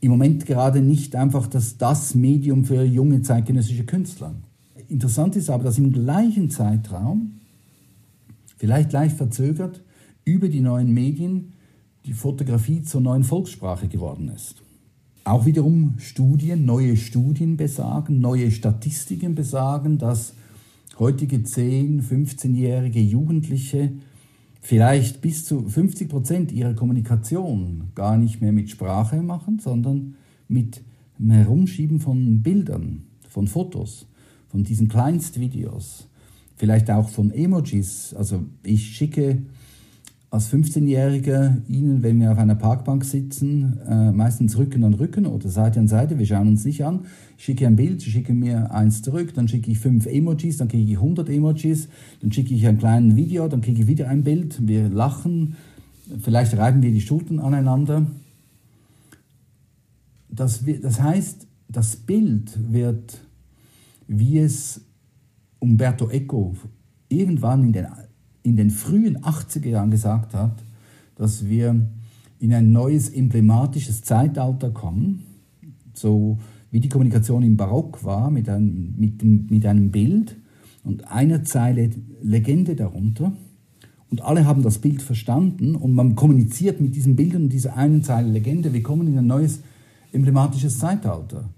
im 0.00 0.10
Moment 0.10 0.46
gerade 0.46 0.80
nicht 0.80 1.14
einfach 1.14 1.46
das, 1.46 1.76
das 1.76 2.14
Medium 2.14 2.64
für 2.64 2.82
junge 2.82 3.22
zeitgenössische 3.22 3.84
Künstler. 3.84 4.34
Interessant 4.88 5.36
ist 5.36 5.48
aber, 5.48 5.64
dass 5.64 5.78
im 5.78 5.92
gleichen 5.92 6.50
Zeitraum, 6.50 7.40
vielleicht 8.62 8.92
leicht 8.92 9.16
verzögert, 9.16 9.82
über 10.24 10.48
die 10.48 10.60
neuen 10.60 10.94
Medien 10.94 11.54
die 12.06 12.12
Fotografie 12.12 12.82
zur 12.82 13.00
neuen 13.00 13.24
Volkssprache 13.24 13.88
geworden 13.88 14.28
ist. 14.28 14.62
Auch 15.24 15.46
wiederum 15.46 15.94
Studien, 15.98 16.64
neue 16.64 16.96
Studien 16.96 17.56
besagen, 17.56 18.20
neue 18.20 18.52
Statistiken 18.52 19.34
besagen, 19.34 19.98
dass 19.98 20.34
heutige 21.00 21.38
10-, 21.38 22.02
15-jährige 22.02 23.00
Jugendliche 23.00 23.94
vielleicht 24.60 25.22
bis 25.22 25.44
zu 25.44 25.68
50 25.68 26.08
Prozent 26.08 26.52
ihrer 26.52 26.74
Kommunikation 26.74 27.90
gar 27.96 28.16
nicht 28.16 28.40
mehr 28.40 28.52
mit 28.52 28.70
Sprache 28.70 29.22
machen, 29.22 29.58
sondern 29.58 30.14
mit 30.46 30.82
dem 31.18 31.32
Herumschieben 31.32 31.98
von 31.98 32.42
Bildern, 32.42 33.06
von 33.28 33.48
Fotos, 33.48 34.06
von 34.46 34.62
diesen 34.62 34.86
Kleinstvideos, 34.86 36.06
vielleicht 36.62 36.92
auch 36.92 37.08
von 37.08 37.32
Emojis. 37.32 38.14
Also 38.16 38.44
ich 38.62 38.94
schicke 38.94 39.42
als 40.30 40.48
15-Jähriger 40.48 41.56
Ihnen, 41.66 42.04
wenn 42.04 42.20
wir 42.20 42.30
auf 42.30 42.38
einer 42.38 42.54
Parkbank 42.54 43.04
sitzen, 43.04 43.80
äh, 43.84 44.12
meistens 44.12 44.56
Rücken 44.56 44.84
an 44.84 44.94
Rücken 44.94 45.26
oder 45.26 45.48
Seite 45.48 45.80
an 45.80 45.88
Seite, 45.88 46.20
wir 46.20 46.26
schauen 46.26 46.46
uns 46.46 46.64
nicht 46.64 46.84
an, 46.84 47.00
schicke 47.36 47.66
ein 47.66 47.74
Bild, 47.74 48.00
schicke 48.00 48.32
mir 48.32 48.70
eins 48.70 49.02
zurück, 49.02 49.34
dann 49.34 49.48
schicke 49.48 49.72
ich 49.72 49.80
fünf 49.80 50.06
Emojis, 50.06 50.58
dann 50.58 50.68
kriege 50.68 50.88
ich 50.88 50.98
100 50.98 51.28
Emojis, 51.30 51.88
dann 52.20 52.30
schicke 52.30 52.54
ich 52.54 52.64
ein 52.64 52.78
kleines 52.78 53.16
Video, 53.16 53.48
dann 53.48 53.60
kriege 53.60 53.82
ich 53.82 53.88
wieder 53.88 54.08
ein 54.08 54.22
Bild, 54.22 54.64
wir 54.64 54.88
lachen, 54.88 55.56
vielleicht 56.20 56.56
reiben 56.56 56.80
wir 56.80 56.92
die 56.92 57.00
Schultern 57.00 57.40
aneinander. 57.40 58.06
Das, 60.30 60.62
das 60.80 61.02
heißt, 61.02 61.48
das 61.68 61.96
Bild 61.96 62.56
wird, 62.72 63.18
wie 64.06 64.38
es 64.38 64.82
Umberto 65.62 66.10
Eco 66.10 66.56
irgendwann 67.08 67.64
in 67.64 67.72
den 67.72 67.86
in 68.42 68.56
den 68.56 68.70
frühen 68.70 69.18
80er 69.18 69.68
Jahren 69.68 69.92
gesagt 69.92 70.34
hat, 70.34 70.64
dass 71.14 71.48
wir 71.48 71.88
in 72.40 72.52
ein 72.52 72.72
neues 72.72 73.08
emblematisches 73.08 74.02
Zeitalter 74.02 74.70
kommen, 74.70 75.22
so 75.94 76.38
wie 76.72 76.80
die 76.80 76.88
Kommunikation 76.88 77.44
im 77.44 77.56
Barock 77.56 78.02
war, 78.02 78.32
mit 78.32 78.48
einem, 78.48 78.94
mit, 78.96 79.22
mit 79.22 79.64
einem 79.64 79.92
Bild 79.92 80.36
und 80.82 81.08
einer 81.08 81.44
Zeile 81.44 81.90
Legende 82.20 82.74
darunter. 82.74 83.32
Und 84.10 84.22
alle 84.22 84.44
haben 84.44 84.64
das 84.64 84.78
Bild 84.78 85.00
verstanden 85.00 85.76
und 85.76 85.94
man 85.94 86.16
kommuniziert 86.16 86.80
mit 86.80 86.96
diesen 86.96 87.14
Bildern 87.14 87.44
und 87.44 87.52
dieser 87.52 87.76
einen 87.76 88.02
Zeile 88.02 88.28
Legende. 88.28 88.72
Wir 88.72 88.82
kommen 88.82 89.06
in 89.06 89.16
ein 89.16 89.28
neues 89.28 89.60
emblematisches 90.10 90.80
Zeitalter. 90.80 91.48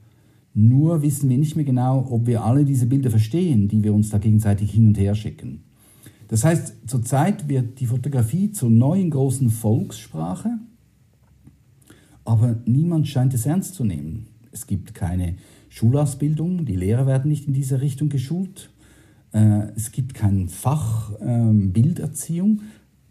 Nur 0.55 1.03
wissen 1.03 1.29
wir 1.29 1.37
nicht 1.37 1.57
mehr 1.57 1.65
genau, 1.65 2.07
ob 2.11 2.27
wir 2.27 2.45
alle 2.45 2.65
diese 2.65 2.87
Bilder 2.87 3.11
verstehen, 3.11 3.67
die 3.67 3.83
wir 3.83 3.93
uns 3.93 4.11
da 4.11 4.19
gegenseitig 4.19 4.71
hin 4.71 4.87
und 4.87 4.99
her 4.99 5.17
schicken. 5.17 5.65
Das 6.29 6.45
heißt, 6.45 6.75
zurzeit 6.87 7.49
wird 7.49 7.81
die 7.81 7.87
Fotografie 7.87 8.53
zur 8.53 8.71
neuen 8.71 9.11
großen 9.11 9.51
Volkssprache, 9.51 10.59
aber 12.25 12.57
niemand 12.67 13.09
scheint 13.09 13.35
es 13.35 13.47
ernst 13.47 13.75
zu 13.75 13.85
nehmen. 13.85 14.29
Es 14.53 14.69
gibt 14.69 14.95
keine 14.95 15.35
Schulausbildung, 15.69 16.65
die 16.65 16.77
Lehrer 16.77 17.07
werden 17.07 17.29
nicht 17.29 17.49
in 17.49 17.53
diese 17.53 17.81
Richtung 17.81 18.09
geschult. 18.09 18.71
Äh, 19.33 19.73
es 19.75 19.91
gibt 19.91 20.15
kein 20.15 20.49
Fach 20.49 21.13
ähm, 21.21 21.73
Bilderziehung. 21.73 22.63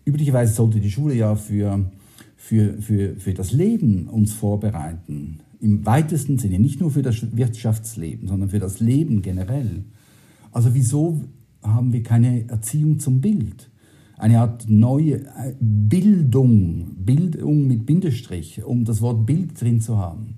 Üblicherweise 0.05 0.53
sollte 0.53 0.79
die 0.79 0.89
Schule 0.89 1.13
ja 1.13 1.35
für, 1.35 1.91
für, 2.37 2.81
für, 2.81 3.15
für 3.17 3.33
das 3.33 3.51
Leben 3.51 4.07
uns 4.07 4.31
vorbereiten 4.33 5.39
im 5.63 5.85
weitesten 5.85 6.37
Sinne, 6.37 6.59
nicht 6.59 6.81
nur 6.81 6.91
für 6.91 7.01
das 7.01 7.35
Wirtschaftsleben, 7.35 8.27
sondern 8.27 8.49
für 8.49 8.59
das 8.59 8.81
Leben 8.81 9.21
generell. 9.21 9.85
Also 10.51 10.73
wieso 10.73 11.21
haben 11.61 11.93
wir 11.93 12.03
keine 12.03 12.49
Erziehung 12.49 12.99
zum 12.99 13.21
Bild? 13.21 13.69
Eine 14.17 14.41
Art 14.41 14.69
neue 14.69 15.21
äh, 15.21 15.55
Bildung, 15.59 16.95
Bildung 16.97 17.65
mit 17.65 17.85
Bindestrich, 17.85 18.63
um 18.63 18.83
das 18.83 19.01
Wort 19.01 19.25
Bild 19.25 19.59
drin 19.59 19.79
zu 19.79 19.97
haben. 19.97 20.35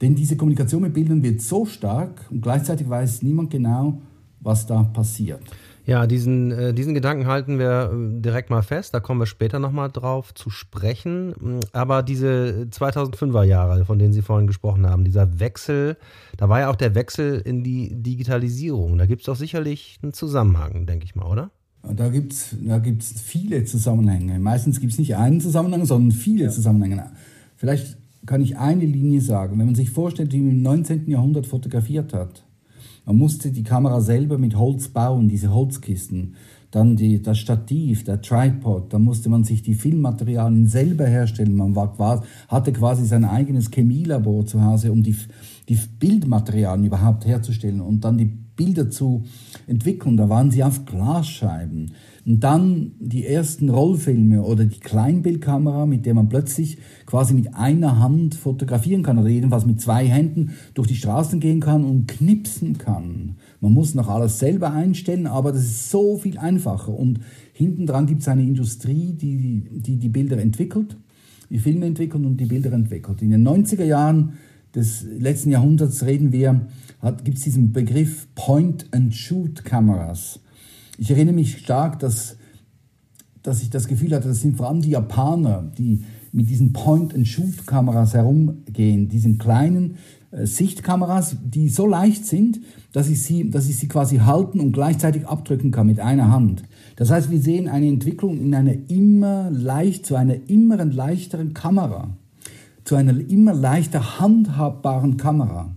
Denn 0.00 0.14
diese 0.14 0.36
Kommunikation 0.36 0.82
mit 0.82 0.94
Bildern 0.94 1.24
wird 1.24 1.42
so 1.42 1.66
stark 1.66 2.26
und 2.30 2.40
gleichzeitig 2.40 2.88
weiß 2.88 3.22
niemand 3.22 3.50
genau, 3.50 4.00
was 4.40 4.66
da 4.66 4.84
passiert. 4.84 5.40
Ja, 5.84 6.06
diesen, 6.06 6.52
äh, 6.52 6.74
diesen 6.74 6.94
Gedanken 6.94 7.26
halten 7.26 7.58
wir 7.58 7.90
äh, 7.92 8.20
direkt 8.20 8.50
mal 8.50 8.62
fest. 8.62 8.94
Da 8.94 9.00
kommen 9.00 9.20
wir 9.20 9.26
später 9.26 9.58
nochmal 9.58 9.90
drauf 9.90 10.32
zu 10.32 10.48
sprechen. 10.48 11.60
Aber 11.72 12.02
diese 12.02 12.68
2005er 12.70 13.42
Jahre, 13.42 13.84
von 13.84 13.98
denen 13.98 14.12
Sie 14.12 14.22
vorhin 14.22 14.46
gesprochen 14.46 14.86
haben, 14.86 15.04
dieser 15.04 15.40
Wechsel, 15.40 15.96
da 16.36 16.48
war 16.48 16.60
ja 16.60 16.70
auch 16.70 16.76
der 16.76 16.94
Wechsel 16.94 17.40
in 17.40 17.64
die 17.64 18.00
Digitalisierung. 18.00 18.96
Da 18.96 19.06
gibt 19.06 19.22
es 19.22 19.26
doch 19.26 19.36
sicherlich 19.36 19.98
einen 20.02 20.12
Zusammenhang, 20.12 20.86
denke 20.86 21.04
ich 21.04 21.16
mal, 21.16 21.26
oder? 21.26 21.50
Da 21.82 22.10
gibt 22.10 22.32
es 22.32 22.56
da 22.60 22.78
gibt's 22.78 23.20
viele 23.20 23.64
Zusammenhänge. 23.64 24.38
Meistens 24.38 24.78
gibt 24.78 24.92
es 24.92 25.00
nicht 25.00 25.16
einen 25.16 25.40
Zusammenhang, 25.40 25.84
sondern 25.84 26.12
viele 26.12 26.44
ja. 26.44 26.50
Zusammenhänge. 26.50 27.10
Vielleicht 27.56 27.96
kann 28.24 28.40
ich 28.40 28.56
eine 28.56 28.84
Linie 28.84 29.20
sagen. 29.20 29.58
Wenn 29.58 29.66
man 29.66 29.74
sich 29.74 29.90
vorstellt, 29.90 30.32
wie 30.32 30.40
man 30.40 30.52
im 30.52 30.62
19. 30.62 31.10
Jahrhundert 31.10 31.48
fotografiert 31.48 32.12
hat, 32.12 32.44
man 33.04 33.16
musste 33.16 33.50
die 33.50 33.64
Kamera 33.64 34.00
selber 34.00 34.38
mit 34.38 34.56
Holz 34.56 34.88
bauen, 34.88 35.28
diese 35.28 35.52
Holzkisten. 35.52 36.34
Dann 36.70 36.96
die, 36.96 37.20
das 37.20 37.38
Stativ, 37.38 38.04
der 38.04 38.22
Tripod, 38.22 38.94
da 38.94 38.98
musste 38.98 39.28
man 39.28 39.44
sich 39.44 39.62
die 39.62 39.74
Filmmaterialien 39.74 40.66
selber 40.66 41.06
herstellen. 41.06 41.54
Man 41.54 41.76
war, 41.76 42.24
hatte 42.48 42.72
quasi 42.72 43.04
sein 43.04 43.24
eigenes 43.24 43.70
Chemielabor 43.70 44.46
zu 44.46 44.64
Hause, 44.64 44.90
um 44.90 45.02
die, 45.02 45.14
die 45.68 45.78
Bildmaterialien 45.98 46.86
überhaupt 46.86 47.26
herzustellen 47.26 47.82
und 47.82 48.04
dann 48.04 48.16
die 48.16 48.41
Bilder 48.56 48.90
zu 48.90 49.24
entwickeln. 49.66 50.16
Da 50.16 50.28
waren 50.28 50.50
sie 50.50 50.62
auf 50.62 50.84
Glasscheiben. 50.84 51.92
Und 52.24 52.40
dann 52.44 52.92
die 53.00 53.26
ersten 53.26 53.68
Rollfilme 53.68 54.42
oder 54.42 54.64
die 54.64 54.78
Kleinbildkamera, 54.78 55.86
mit 55.86 56.06
der 56.06 56.14
man 56.14 56.28
plötzlich 56.28 56.78
quasi 57.04 57.34
mit 57.34 57.54
einer 57.54 57.98
Hand 57.98 58.36
fotografieren 58.36 59.02
kann 59.02 59.18
oder 59.18 59.28
jedenfalls 59.28 59.66
mit 59.66 59.80
zwei 59.80 60.06
Händen 60.06 60.52
durch 60.74 60.86
die 60.86 60.94
Straßen 60.94 61.40
gehen 61.40 61.60
kann 61.60 61.84
und 61.84 62.06
knipsen 62.06 62.78
kann. 62.78 63.36
Man 63.60 63.72
muss 63.72 63.94
noch 63.94 64.08
alles 64.08 64.38
selber 64.38 64.72
einstellen, 64.72 65.26
aber 65.26 65.52
das 65.52 65.62
ist 65.62 65.90
so 65.90 66.16
viel 66.16 66.38
einfacher. 66.38 66.92
Und 66.92 67.20
hinten 67.52 67.86
dran 67.86 68.06
gibt 68.06 68.22
es 68.22 68.28
eine 68.28 68.42
Industrie, 68.42 69.14
die, 69.14 69.68
die 69.70 69.96
die 69.96 70.08
Bilder 70.08 70.38
entwickelt, 70.38 70.96
die 71.50 71.58
Filme 71.58 71.86
entwickelt 71.86 72.24
und 72.24 72.36
die 72.36 72.46
Bilder 72.46 72.72
entwickelt. 72.72 73.20
In 73.20 73.30
den 73.30 73.46
90er 73.46 73.84
Jahren 73.84 74.34
des 74.74 75.04
letzten 75.04 75.50
Jahrhunderts 75.50 76.04
reden 76.04 76.32
wir, 76.32 76.66
gibt 77.24 77.38
es 77.38 77.44
diesen 77.44 77.72
Begriff 77.72 78.28
Point-and-Shoot-Kameras. 78.34 80.40
Ich 80.98 81.10
erinnere 81.10 81.34
mich 81.34 81.58
stark, 81.58 81.98
dass, 81.98 82.36
dass 83.42 83.62
ich 83.62 83.70
das 83.70 83.88
Gefühl 83.88 84.14
hatte, 84.14 84.28
das 84.28 84.40
sind 84.40 84.56
vor 84.56 84.68
allem 84.68 84.82
die 84.82 84.90
Japaner, 84.90 85.72
die 85.76 86.04
mit 86.32 86.48
diesen 86.48 86.72
Point-and-Shoot-Kameras 86.72 88.14
herumgehen, 88.14 89.08
diesen 89.08 89.38
kleinen 89.38 89.96
äh, 90.30 90.46
Sichtkameras, 90.46 91.36
die 91.44 91.68
so 91.68 91.86
leicht 91.86 92.24
sind, 92.24 92.60
dass 92.92 93.08
ich, 93.08 93.22
sie, 93.22 93.50
dass 93.50 93.68
ich 93.68 93.76
sie 93.76 93.88
quasi 93.88 94.18
halten 94.18 94.60
und 94.60 94.72
gleichzeitig 94.72 95.26
abdrücken 95.26 95.70
kann 95.70 95.86
mit 95.86 96.00
einer 96.00 96.30
Hand. 96.30 96.62
Das 96.96 97.10
heißt, 97.10 97.30
wir 97.30 97.40
sehen 97.40 97.68
eine 97.68 97.86
Entwicklung 97.86 98.38
in 98.38 98.54
einer 98.54 98.74
immer 98.88 99.50
leicht, 99.50 100.06
zu 100.06 100.16
einer 100.16 100.48
immer 100.48 100.82
leichteren 100.84 101.52
Kamera, 101.52 102.16
zu 102.92 102.96
einer 102.96 103.18
immer 103.30 103.54
leichter 103.54 104.20
handhabbaren 104.20 105.16
Kamera. 105.16 105.74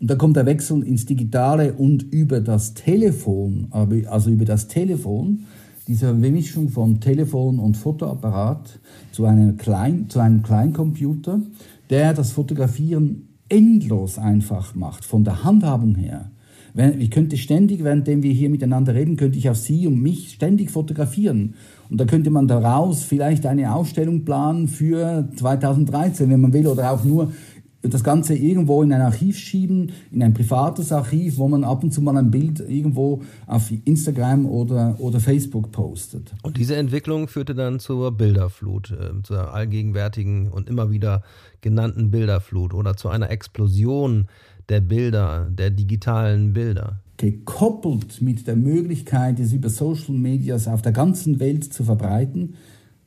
Und 0.00 0.10
da 0.10 0.14
kommt 0.14 0.36
der 0.36 0.46
Wechsel 0.46 0.82
ins 0.84 1.04
Digitale 1.04 1.74
und 1.74 2.02
über 2.02 2.40
das 2.40 2.72
Telefon, 2.72 3.68
also 4.08 4.30
über 4.30 4.46
das 4.46 4.66
Telefon, 4.66 5.40
diese 5.86 6.14
Mischung 6.14 6.70
von 6.70 6.98
Telefon 6.98 7.58
und 7.58 7.76
Fotoapparat 7.76 8.80
zu 9.12 9.26
einem, 9.26 9.58
Klein, 9.58 10.08
zu 10.08 10.18
einem 10.18 10.42
Kleincomputer, 10.42 11.42
der 11.90 12.14
das 12.14 12.32
Fotografieren 12.32 13.28
endlos 13.50 14.16
einfach 14.16 14.74
macht, 14.74 15.04
von 15.04 15.24
der 15.24 15.44
Handhabung 15.44 15.94
her. 15.94 16.30
Ich 16.98 17.10
könnte 17.10 17.38
ständig, 17.38 17.82
währenddem 17.82 18.22
wir 18.22 18.32
hier 18.32 18.50
miteinander 18.50 18.94
reden, 18.94 19.16
könnte 19.16 19.38
ich 19.38 19.48
auf 19.48 19.56
Sie 19.56 19.86
und 19.86 20.02
mich 20.02 20.32
ständig 20.32 20.70
fotografieren. 20.70 21.54
Und 21.88 21.98
da 21.98 22.04
könnte 22.04 22.30
man 22.30 22.48
daraus 22.48 23.02
vielleicht 23.02 23.46
eine 23.46 23.74
Ausstellung 23.74 24.24
planen 24.24 24.68
für 24.68 25.28
2013, 25.36 26.28
wenn 26.28 26.40
man 26.40 26.52
will, 26.52 26.66
oder 26.66 26.92
auch 26.92 27.02
nur 27.02 27.32
das 27.82 28.02
Ganze 28.02 28.34
irgendwo 28.34 28.82
in 28.82 28.92
ein 28.92 29.00
Archiv 29.00 29.38
schieben, 29.38 29.92
in 30.10 30.22
ein 30.22 30.34
privates 30.34 30.92
Archiv, 30.92 31.38
wo 31.38 31.48
man 31.48 31.64
ab 31.64 31.82
und 31.82 31.92
zu 31.92 32.00
mal 32.00 32.16
ein 32.16 32.30
Bild 32.30 32.60
irgendwo 32.60 33.22
auf 33.46 33.70
Instagram 33.84 34.46
oder, 34.46 34.96
oder 34.98 35.20
Facebook 35.20 35.72
postet. 35.72 36.34
Und 36.42 36.56
diese 36.56 36.76
Entwicklung 36.76 37.28
führte 37.28 37.54
dann 37.54 37.78
zur 37.78 38.12
Bilderflut, 38.12 38.90
äh, 38.90 39.22
zur 39.22 39.54
allgegenwärtigen 39.54 40.50
und 40.50 40.68
immer 40.68 40.90
wieder 40.90 41.22
genannten 41.60 42.10
Bilderflut 42.10 42.74
oder 42.74 42.96
zu 42.96 43.08
einer 43.08 43.30
Explosion 43.30 44.26
der 44.68 44.80
Bilder, 44.80 45.50
der 45.50 45.70
digitalen 45.70 46.52
Bilder. 46.52 47.00
Gekoppelt 47.16 48.20
mit 48.20 48.46
der 48.46 48.56
Möglichkeit, 48.56 49.40
es 49.40 49.52
über 49.52 49.70
Social 49.70 50.14
Medias 50.14 50.68
auf 50.68 50.82
der 50.82 50.92
ganzen 50.92 51.40
Welt 51.40 51.64
zu 51.72 51.84
verbreiten, 51.84 52.54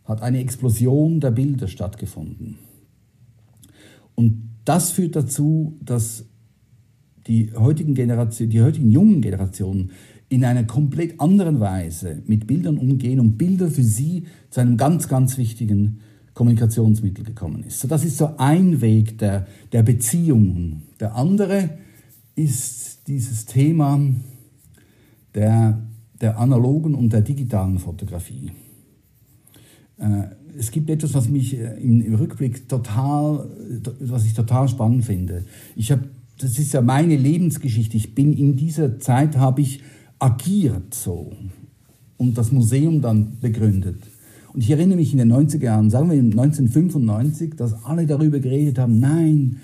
hat 0.06 0.22
eine 0.22 0.40
Explosion 0.40 1.20
der 1.20 1.32
Bilder 1.32 1.68
stattgefunden. 1.68 2.58
Und 4.16 4.50
das 4.66 4.92
führt 4.92 5.16
dazu, 5.16 5.78
dass 5.84 6.26
die 7.28 7.54
heutigen 7.54 7.94
Generation, 7.94 8.50
die 8.50 8.62
heutigen 8.62 8.90
jungen 8.90 9.22
Generationen 9.22 9.92
in 10.30 10.44
einer 10.46 10.64
komplett 10.64 11.20
anderen 11.20 11.60
Weise 11.60 12.22
mit 12.26 12.48
Bildern 12.48 12.78
umgehen 12.78 13.20
und 13.20 13.38
Bilder 13.38 13.70
für 13.70 13.84
sie 13.84 14.26
zu 14.50 14.62
einem 14.62 14.78
ganz, 14.78 15.08
ganz 15.08 15.38
wichtigen 15.38 16.00
Kommunikationsmittel 16.40 17.26
gekommen 17.26 17.66
ist. 17.66 17.82
So, 17.82 17.90
das 17.90 18.06
ist 18.06 18.18
so 18.18 18.38
ein 18.38 18.80
Weg 18.80 19.18
der, 19.18 19.46
der 19.74 19.84
Beziehungen. 19.84 20.84
Der 21.02 21.14
andere 21.16 21.72
ist 22.34 23.10
dieses 23.10 23.46
Thema 23.46 24.00
der, 25.36 25.82
der 26.22 26.40
analogen 26.40 26.96
und 26.96 27.12
der 27.12 27.24
digitalen 27.24 27.78
Fotografie. 27.78 28.54
Äh, 29.98 30.28
es 30.58 30.72
gibt 30.72 30.90
etwas, 30.90 31.14
was 31.14 31.28
mich 31.28 31.58
äh, 31.58 31.74
im, 31.74 32.16
Rückblick 32.16 32.70
total, 32.70 33.50
was 34.00 34.24
ich 34.24 34.34
total 34.34 34.70
spannend 34.70 35.04
finde. 35.04 35.44
Ich 35.76 35.92
habe, 35.92 36.08
das 36.38 36.58
ist 36.58 36.72
ja 36.72 36.80
meine 36.80 37.18
Lebensgeschichte. 37.18 37.98
Ich 37.98 38.16
bin 38.16 38.32
in 38.32 38.56
dieser 38.56 38.98
Zeit 39.00 39.36
habe 39.36 39.60
ich 39.60 39.84
agiert 40.20 40.94
so 40.94 41.34
und 42.16 42.38
das 42.38 42.54
Museum 42.54 43.02
dann 43.02 43.42
begründet. 43.42 44.04
Und 44.54 44.62
ich 44.62 44.72
erinnere 44.72 44.98
mich 44.98 45.12
in 45.12 45.20
den 45.20 45.32
90er 45.32 45.64
Jahren, 45.64 45.90
sagen 45.90 46.10
wir 46.10 46.18
1995, 46.18 47.56
dass 47.56 47.86
alle 47.86 48.06
darüber 48.06 48.40
geredet 48.40 48.80
haben, 48.80 49.00
nein, 49.00 49.58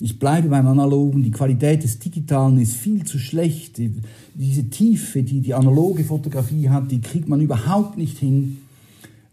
ich 0.00 0.18
bleibe 0.18 0.48
beim 0.48 0.66
Analogen, 0.66 1.22
die 1.22 1.30
Qualität 1.30 1.84
des 1.84 1.98
Digitalen 1.98 2.58
ist 2.58 2.74
viel 2.74 3.04
zu 3.04 3.18
schlecht. 3.18 3.80
Diese 4.34 4.68
Tiefe, 4.68 5.22
die 5.22 5.40
die 5.40 5.54
analoge 5.54 6.04
Fotografie 6.04 6.68
hat, 6.68 6.90
die 6.90 7.00
kriegt 7.00 7.28
man 7.28 7.40
überhaupt 7.40 7.96
nicht 7.96 8.18
hin. 8.18 8.58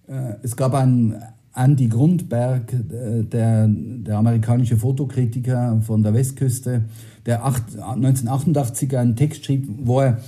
Äh, 0.07 0.35
es 0.43 0.55
gab 0.55 0.73
einen 0.75 1.15
Andy 1.55 1.87
Grundberg, 1.87 2.73
äh, 2.73 3.23
der, 3.23 3.67
der 3.67 4.17
amerikanische 4.17 4.77
Fotokritiker 4.77 5.81
von 5.81 6.03
der 6.03 6.13
Westküste, 6.13 6.83
der 7.25 7.43
1988 7.43 8.97
einen 8.97 9.15
Text 9.15 9.45
schrieb, 9.45 9.67
wo 9.83 10.01
er 10.01 10.19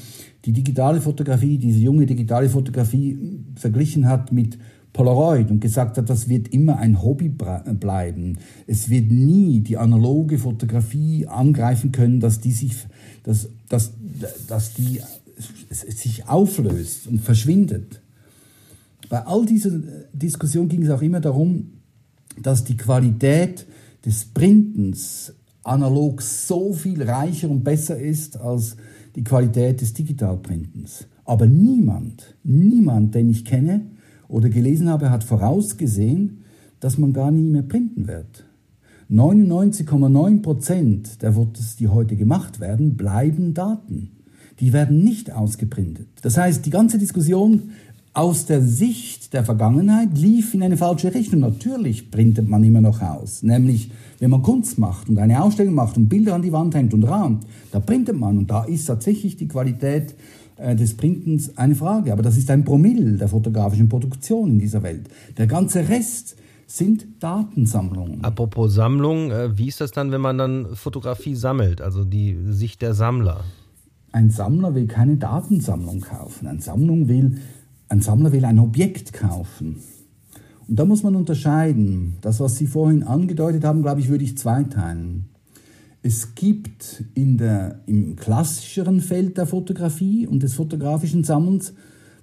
die 0.45 0.51
digitale 0.51 0.99
Fotografie, 1.01 1.57
diese 1.57 1.79
junge 1.79 2.05
digitale 2.05 2.49
Fotografie 2.49 3.17
verglichen 3.55 4.07
hat 4.07 4.31
mit 4.31 4.57
Polaroid 4.91 5.49
und 5.49 5.59
gesagt 5.59 5.97
hat, 5.97 6.09
das 6.09 6.29
wird 6.29 6.49
immer 6.49 6.77
ein 6.77 7.01
Hobby 7.01 7.29
bleiben. 7.29 8.37
Es 8.67 8.89
wird 8.89 9.11
nie 9.11 9.61
die 9.61 9.77
analoge 9.77 10.37
Fotografie 10.37 11.25
angreifen 11.27 11.91
können, 11.91 12.19
dass 12.19 12.39
die 12.39 12.51
sich, 12.51 12.75
dass, 13.23 13.49
dass, 13.69 13.93
dass 14.47 14.73
die 14.75 15.01
sich 15.69 16.27
auflöst 16.27 17.07
und 17.07 17.21
verschwindet. 17.21 18.01
Bei 19.09 19.25
all 19.25 19.45
dieser 19.45 19.71
Diskussion 20.13 20.69
ging 20.69 20.83
es 20.83 20.89
auch 20.89 21.01
immer 21.01 21.21
darum, 21.21 21.71
dass 22.41 22.63
die 22.63 22.77
Qualität 22.77 23.65
des 24.05 24.25
Printens 24.25 25.33
analog 25.63 26.21
so 26.21 26.73
viel 26.73 27.01
reicher 27.01 27.49
und 27.49 27.63
besser 27.63 27.97
ist 27.97 28.37
als 28.37 28.75
die 29.15 29.23
Qualität 29.23 29.81
des 29.81 29.93
Digitalprintens. 29.93 31.07
Aber 31.25 31.45
niemand, 31.45 32.35
niemand, 32.43 33.15
den 33.15 33.29
ich 33.29 33.45
kenne 33.45 33.85
oder 34.27 34.49
gelesen 34.49 34.89
habe, 34.89 35.09
hat 35.09 35.23
vorausgesehen, 35.23 36.43
dass 36.79 36.97
man 36.97 37.13
gar 37.13 37.31
nie 37.31 37.49
mehr 37.49 37.61
printen 37.61 38.07
wird. 38.07 38.45
99,9 39.09 40.41
Prozent 40.41 41.21
der 41.21 41.33
Fotos, 41.33 41.75
die 41.75 41.87
heute 41.87 42.15
gemacht 42.15 42.59
werden, 42.59 42.97
bleiben 42.97 43.53
Daten. 43.53 44.11
Die 44.59 44.73
werden 44.73 45.03
nicht 45.03 45.31
ausgeprintet. 45.31 46.07
Das 46.21 46.37
heißt, 46.37 46.65
die 46.65 46.69
ganze 46.69 46.97
Diskussion 46.97 47.71
aus 48.13 48.45
der 48.45 48.61
Sicht 48.61 49.33
der 49.33 49.43
Vergangenheit 49.43 50.15
lief 50.15 50.53
in 50.53 50.61
eine 50.61 50.77
falsche 50.77 51.13
Richtung. 51.13 51.39
Natürlich 51.39 52.11
printet 52.11 52.47
man 52.47 52.63
immer 52.63 52.81
noch 52.81 53.01
aus, 53.01 53.41
nämlich 53.41 53.89
wenn 54.19 54.29
man 54.29 54.43
Kunst 54.43 54.77
macht 54.77 55.09
und 55.09 55.17
eine 55.17 55.41
Ausstellung 55.41 55.73
macht 55.73 55.97
und 55.97 56.09
Bilder 56.09 56.35
an 56.35 56.43
die 56.43 56.51
Wand 56.51 56.75
hängt 56.75 56.93
und 56.93 57.03
rahmt, 57.03 57.45
da 57.71 57.79
printet 57.79 58.17
man 58.17 58.37
und 58.37 58.51
da 58.51 58.63
ist 58.65 58.85
tatsächlich 58.85 59.35
die 59.35 59.47
Qualität 59.47 60.15
äh, 60.57 60.75
des 60.75 60.95
Printens 60.95 61.57
eine 61.57 61.73
Frage. 61.73 62.13
Aber 62.13 62.21
das 62.21 62.37
ist 62.37 62.51
ein 62.51 62.63
Promille 62.63 63.17
der 63.17 63.27
fotografischen 63.27 63.89
Produktion 63.89 64.51
in 64.51 64.59
dieser 64.59 64.83
Welt. 64.83 65.09
Der 65.37 65.47
ganze 65.47 65.89
Rest 65.89 66.35
sind 66.67 67.05
Datensammlungen. 67.19 68.23
Apropos 68.23 68.75
Sammlung, 68.75 69.31
äh, 69.31 69.57
wie 69.57 69.67
ist 69.67 69.81
das 69.81 69.91
dann, 69.91 70.11
wenn 70.11 70.21
man 70.21 70.37
dann 70.37 70.67
Fotografie 70.75 71.35
sammelt, 71.35 71.81
also 71.81 72.05
die 72.05 72.37
Sicht 72.49 72.83
der 72.83 72.93
Sammler? 72.93 73.43
Ein 74.11 74.29
Sammler 74.29 74.75
will 74.75 74.85
keine 74.85 75.17
Datensammlung 75.17 76.01
kaufen. 76.01 76.45
Ein 76.45 76.59
Sammlung 76.59 77.07
will 77.07 77.39
ein 77.93 78.01
Sammler 78.01 78.31
will 78.31 78.43
ein 78.43 78.57
Objekt 78.57 79.13
kaufen. 79.13 79.75
Und 80.67 80.79
da 80.79 80.83
muss 80.83 81.03
man 81.03 81.15
unterscheiden. 81.15 82.15
Das, 82.21 82.39
was 82.39 82.57
Sie 82.57 82.65
vorhin 82.65 83.03
angedeutet 83.03 83.63
haben, 83.63 83.83
glaube 83.83 84.01
ich, 84.01 84.09
würde 84.09 84.23
ich 84.23 84.35
zweiteilen. 84.35 85.29
Es 86.01 86.33
gibt 86.33 87.03
in 87.13 87.37
der, 87.37 87.81
im 87.85 88.15
klassischeren 88.15 88.99
Feld 88.99 89.37
der 89.37 89.45
Fotografie 89.45 90.25
und 90.25 90.41
des 90.41 90.55
fotografischen 90.55 91.23
Sammelns, 91.23 91.73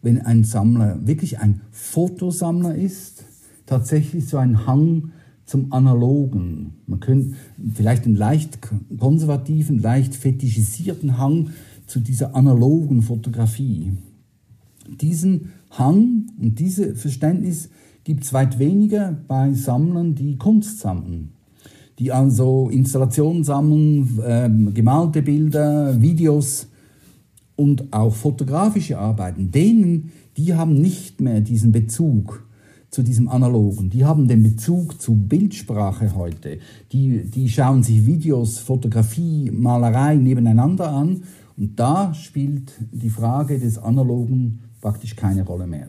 wenn 0.03 0.21
ein 0.21 0.43
Sammler 0.43 1.07
wirklich 1.07 1.39
ein 1.39 1.61
Fotosammler 1.71 2.75
ist, 2.75 3.25
tatsächlich 3.65 4.27
so 4.27 4.39
ein 4.39 4.67
Hang 4.67 5.12
zum 5.47 5.73
Analogen. 5.73 6.73
Man 6.87 6.99
könnte 6.99 7.37
vielleicht 7.75 8.07
einen 8.07 8.17
leicht 8.17 8.59
konservativen, 8.99 9.79
leicht 9.79 10.17
fetischisierten 10.17 11.17
Hang 11.17 11.50
zu 11.87 12.00
dieser 12.00 12.35
analogen 12.35 13.03
Fotografie. 13.03 13.93
Diesen 15.00 15.53
Hang 15.71 16.27
und 16.41 16.59
dieses 16.59 17.00
Verständnis 17.00 17.69
gibt 18.05 18.25
es 18.25 18.33
weit 18.33 18.59
weniger 18.59 19.17
bei 19.29 19.53
Sammlern, 19.53 20.15
die 20.15 20.37
Kunst 20.37 20.81
sammeln. 20.81 21.33
Die 21.99 22.12
also 22.12 22.69
Installationen 22.71 23.45
sammeln, 23.45 24.19
äh, 24.25 24.49
gemalte 24.73 25.23
Bilder, 25.23 26.00
Videos 26.00 26.69
und 27.57 27.93
auch 27.93 28.15
fotografische 28.15 28.99
Arbeiten. 28.99 29.50
Denen, 29.50 30.12
die 30.37 30.55
haben 30.55 30.81
nicht 30.81 31.21
mehr 31.21 31.41
diesen 31.43 31.73
Bezug 31.73 32.47
zu 32.91 33.03
diesem 33.03 33.29
Analogen. 33.29 33.91
Die 33.91 34.05
haben 34.05 34.27
den 34.27 34.43
Bezug 34.43 35.00
zu 35.00 35.15
Bildsprache 35.15 36.15
heute. 36.17 36.59
Die, 36.91 37.23
die 37.25 37.49
schauen 37.49 37.83
sich 37.83 38.05
Videos, 38.07 38.59
Fotografie, 38.59 39.51
Malerei 39.51 40.16
nebeneinander 40.16 40.90
an. 40.90 41.23
Und 41.57 41.79
da 41.79 42.14
spielt 42.14 42.73
die 42.90 43.11
Frage 43.11 43.59
des 43.59 43.79
Analogen 43.79 44.61
praktisch 44.81 45.16
keine 45.16 45.45
Rolle 45.45 45.66
mehr. 45.66 45.88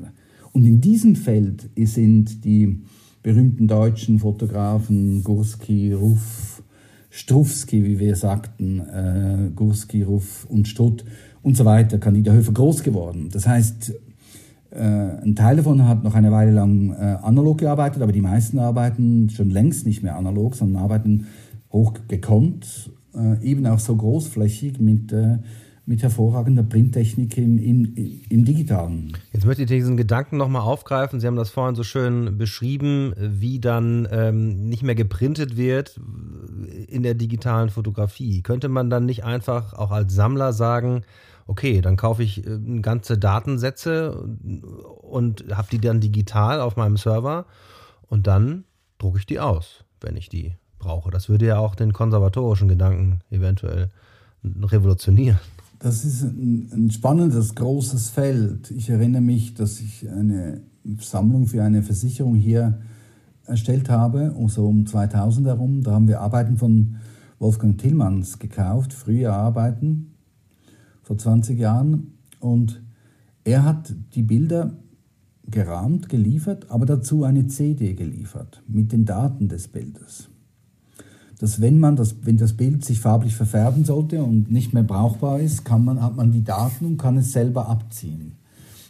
Und 0.53 0.65
in 0.65 0.81
diesem 0.81 1.15
Feld 1.15 1.69
sind 1.75 2.43
die 2.43 2.83
berühmten 3.23 3.67
deutschen 3.67 4.19
Fotografen 4.19 5.23
Gurski, 5.23 5.93
Ruff, 5.93 6.63
Strufski, 7.09 7.83
wie 7.83 7.99
wir 7.99 8.15
sagten, 8.15 8.79
äh, 8.79 9.51
Gurski, 9.55 10.01
Ruff 10.03 10.45
und 10.49 10.67
Strutt 10.67 11.05
und 11.43 11.57
so 11.57 11.65
weiter, 11.65 11.97
Candida 11.97 12.31
Höfer 12.31 12.53
groß 12.53 12.83
geworden. 12.83 13.29
Das 13.31 13.47
heißt, 13.47 13.93
äh, 14.71 14.79
ein 14.79 15.35
Teil 15.35 15.57
davon 15.57 15.87
hat 15.87 16.03
noch 16.03 16.15
eine 16.15 16.31
Weile 16.31 16.51
lang 16.51 16.91
äh, 16.91 17.17
analog 17.21 17.59
gearbeitet, 17.59 18.01
aber 18.01 18.11
die 18.11 18.21
meisten 18.21 18.59
arbeiten 18.59 19.29
schon 19.29 19.49
längst 19.49 19.85
nicht 19.85 20.03
mehr 20.03 20.15
analog, 20.15 20.55
sondern 20.55 20.81
arbeiten 20.81 21.27
hoch 21.71 21.93
gekonnt, 22.07 22.91
äh, 23.13 23.43
eben 23.43 23.65
auch 23.67 23.79
so 23.79 23.95
großflächig 23.95 24.79
mit 24.79 25.11
äh, 25.11 25.39
mit 25.91 26.03
hervorragender 26.03 26.63
Printtechnik 26.63 27.37
im, 27.37 27.57
im, 27.57 28.21
im 28.29 28.45
Digitalen. 28.45 29.11
Jetzt 29.33 29.45
möchte 29.45 29.63
ich 29.63 29.67
diesen 29.67 29.97
Gedanken 29.97 30.37
nochmal 30.37 30.61
aufgreifen. 30.61 31.19
Sie 31.19 31.27
haben 31.27 31.35
das 31.35 31.49
vorhin 31.49 31.75
so 31.75 31.83
schön 31.83 32.37
beschrieben, 32.37 33.13
wie 33.17 33.59
dann 33.59 34.07
ähm, 34.09 34.69
nicht 34.69 34.83
mehr 34.83 34.95
geprintet 34.95 35.57
wird 35.57 35.99
in 36.87 37.03
der 37.03 37.13
digitalen 37.13 37.69
Fotografie. 37.69 38.41
Könnte 38.41 38.69
man 38.69 38.89
dann 38.89 39.05
nicht 39.05 39.25
einfach 39.25 39.73
auch 39.73 39.91
als 39.91 40.15
Sammler 40.15 40.53
sagen, 40.53 41.01
okay, 41.45 41.81
dann 41.81 41.97
kaufe 41.97 42.23
ich 42.23 42.47
äh, 42.47 42.79
ganze 42.81 43.17
Datensätze 43.17 44.13
und 45.01 45.43
habe 45.51 45.67
die 45.73 45.79
dann 45.79 45.99
digital 45.99 46.61
auf 46.61 46.77
meinem 46.77 46.95
Server 46.95 47.47
und 48.07 48.27
dann 48.27 48.63
drucke 48.97 49.19
ich 49.19 49.25
die 49.25 49.41
aus, 49.41 49.83
wenn 49.99 50.15
ich 50.15 50.29
die 50.29 50.55
brauche. 50.79 51.11
Das 51.11 51.27
würde 51.27 51.47
ja 51.47 51.57
auch 51.57 51.75
den 51.75 51.91
konservatorischen 51.91 52.69
Gedanken 52.69 53.19
eventuell 53.29 53.89
revolutionieren. 54.43 55.39
Das 55.81 56.05
ist 56.05 56.21
ein, 56.21 56.69
ein, 56.71 56.91
spannendes, 56.91 57.55
großes 57.55 58.11
Feld. 58.11 58.69
Ich 58.69 58.91
erinnere 58.91 59.23
mich, 59.23 59.55
dass 59.55 59.79
ich 59.79 60.07
eine 60.07 60.61
Sammlung 60.99 61.47
für 61.47 61.63
eine 61.63 61.81
Versicherung 61.81 62.35
hier 62.35 62.79
erstellt 63.47 63.89
habe, 63.89 64.35
so 64.47 64.67
um 64.67 64.85
2000 64.85 65.47
herum. 65.47 65.81
Da 65.81 65.93
haben 65.93 66.07
wir 66.07 66.21
Arbeiten 66.21 66.57
von 66.57 66.97
Wolfgang 67.39 67.79
Tillmanns 67.79 68.37
gekauft, 68.37 68.93
frühe 68.93 69.33
Arbeiten, 69.33 70.13
vor 71.01 71.17
20 71.17 71.57
Jahren. 71.57 72.13
Und 72.39 72.83
er 73.43 73.65
hat 73.65 73.95
die 74.13 74.23
Bilder 74.23 74.77
gerahmt, 75.49 76.09
geliefert, 76.09 76.69
aber 76.69 76.85
dazu 76.85 77.23
eine 77.23 77.47
CD 77.47 77.95
geliefert 77.95 78.61
mit 78.67 78.91
den 78.91 79.05
Daten 79.05 79.47
des 79.47 79.67
Bildes 79.67 80.30
dass 81.41 81.59
wenn 81.59 81.79
man 81.79 81.95
das, 81.95 82.17
wenn 82.21 82.37
das 82.37 82.53
Bild 82.53 82.85
sich 82.85 82.99
farblich 82.99 83.33
verfärben 83.33 83.83
sollte 83.83 84.23
und 84.23 84.51
nicht 84.51 84.73
mehr 84.73 84.83
brauchbar 84.83 85.39
ist, 85.39 85.65
kann 85.65 85.83
man, 85.83 85.99
hat 85.99 86.15
man 86.15 86.31
die 86.31 86.43
Daten 86.43 86.85
und 86.85 86.97
kann 86.97 87.17
es 87.17 87.31
selber 87.31 87.67
abziehen. 87.67 88.33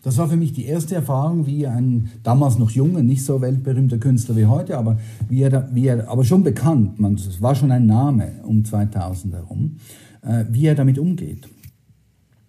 Das 0.04 0.18
war 0.18 0.28
für 0.28 0.36
mich 0.36 0.52
die 0.52 0.66
erste 0.66 0.96
Erfahrung, 0.96 1.46
wie 1.46 1.66
ein 1.66 2.10
damals 2.24 2.60
noch 2.60 2.72
junger, 2.72 3.04
nicht 3.04 3.24
so 3.24 3.40
weltberühmter 3.40 4.00
Künstler 4.00 4.36
wie 4.36 4.48
heute, 4.48 4.78
aber 4.78 5.00
wie 5.30 5.44
er, 5.44 5.70
wie 5.74 5.88
er 5.88 6.10
aber 6.10 6.26
schon 6.26 6.44
bekannt, 6.44 7.00
man, 7.00 7.14
es 7.14 7.42
war 7.42 7.56
schon 7.56 7.72
ein 7.72 7.86
Name 7.86 8.34
um 8.44 8.66
2000 8.66 9.34
herum, 9.34 9.78
äh, 10.22 10.44
wie 10.50 10.66
er 10.66 10.76
damit 10.76 11.00
umgeht. 11.00 11.48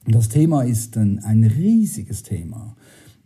Das 0.08 0.28
Thema 0.28 0.62
ist 0.62 0.96
ein, 0.96 1.20
ein 1.20 1.44
riesiges 1.44 2.24
Thema. 2.24 2.74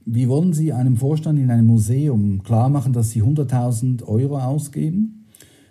Wie 0.05 0.29
wollen 0.29 0.53
Sie 0.53 0.75
einem 0.75 0.99
Vorstand 0.99 1.39
in 1.39 1.51
einem 1.51 1.69
Museum 1.69 2.43
klar 2.43 2.69
machen, 2.69 2.93
dass 2.93 3.13
Sie 3.13 3.23
100.000 3.23 4.03
Euro 4.03 4.39
ausgeben 4.39 5.25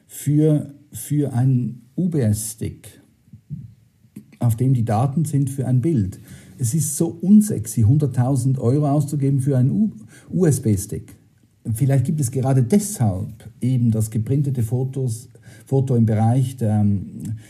für 0.08 0.74
für 0.96 1.34
einen 1.34 1.84
UBS-Stick, 1.96 3.02
auf 4.40 4.56
dem 4.56 4.74
die 4.74 4.86
Daten 4.86 5.26
sind 5.26 5.50
für 5.50 5.68
ein 5.68 5.82
Bild. 5.82 6.20
Es 6.58 6.74
ist 6.74 6.96
so 6.96 7.08
unsexy, 7.08 7.84
100.000 7.84 8.58
Euro 8.60 8.90
auszugeben 8.90 9.42
für 9.42 9.58
einen 9.58 9.94
USB-Stick. 10.30 11.16
Vielleicht 11.74 12.06
gibt 12.06 12.22
es 12.22 12.32
gerade 12.32 12.64
deshalb 12.64 13.50
eben, 13.60 13.92
dass 13.92 14.12
geprintete 14.12 14.64
Fotos 14.64 15.30
Foto 15.66 15.96
im 15.96 16.06
Bereich 16.06 16.58
der, 16.58 16.86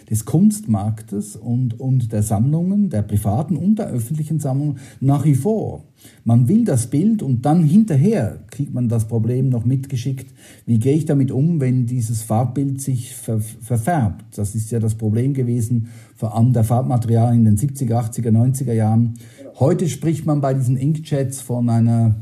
des 0.09 0.23
Kunstmarktes 0.23 1.35
und, 1.35 1.79
und 1.79 2.13
der 2.13 2.23
Sammlungen, 2.23 2.89
der 2.89 3.01
privaten 3.01 3.57
und 3.57 3.77
der 3.77 3.87
öffentlichen 3.87 4.39
Sammlungen 4.39 4.77
nach 5.01 5.25
wie 5.25 5.35
vor. 5.35 5.83
Man 6.23 6.47
will 6.47 6.63
das 6.63 6.87
Bild 6.87 7.21
und 7.21 7.45
dann 7.45 7.63
hinterher 7.63 8.39
kriegt 8.51 8.73
man 8.73 8.87
das 8.87 9.07
Problem 9.07 9.49
noch 9.49 9.65
mitgeschickt. 9.65 10.33
Wie 10.65 10.79
gehe 10.79 10.95
ich 10.95 11.05
damit 11.05 11.31
um, 11.31 11.59
wenn 11.59 11.87
dieses 11.87 12.21
Farbbild 12.21 12.79
sich 12.79 13.13
ver 13.13 13.39
verfärbt? 13.39 14.37
Das 14.37 14.55
ist 14.55 14.71
ja 14.71 14.79
das 14.79 14.95
Problem 14.95 15.33
gewesen, 15.33 15.89
vor 16.15 16.37
allem 16.37 16.53
der 16.53 16.63
Farbmaterial 16.63 17.35
in 17.35 17.43
den 17.43 17.57
70er, 17.57 18.11
80er, 18.11 18.31
90er 18.31 18.73
Jahren. 18.73 19.15
Heute 19.59 19.89
spricht 19.89 20.25
man 20.25 20.41
bei 20.41 20.53
diesen 20.53 20.77
Inkjets 20.77 21.41
von 21.41 21.69
einer 21.69 22.15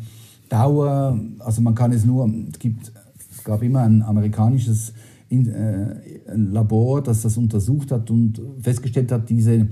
Dauer, 0.50 1.20
also 1.40 1.62
man 1.62 1.76
kann 1.76 1.92
es 1.92 2.06
nur, 2.06 2.32
es 2.52 2.60
gibt, 2.60 2.92
es 3.32 3.44
gab 3.44 3.62
immer 3.64 3.82
ein 3.82 4.02
amerikanisches 4.02 4.94
in, 5.34 5.50
äh, 5.50 6.36
Labor, 6.36 7.02
das 7.02 7.24
das 7.24 7.38
untersucht 7.38 7.92
hat 7.92 8.12
und 8.12 8.40
festgestellt 8.62 9.12
hat, 9.12 9.30
diese 9.30 9.68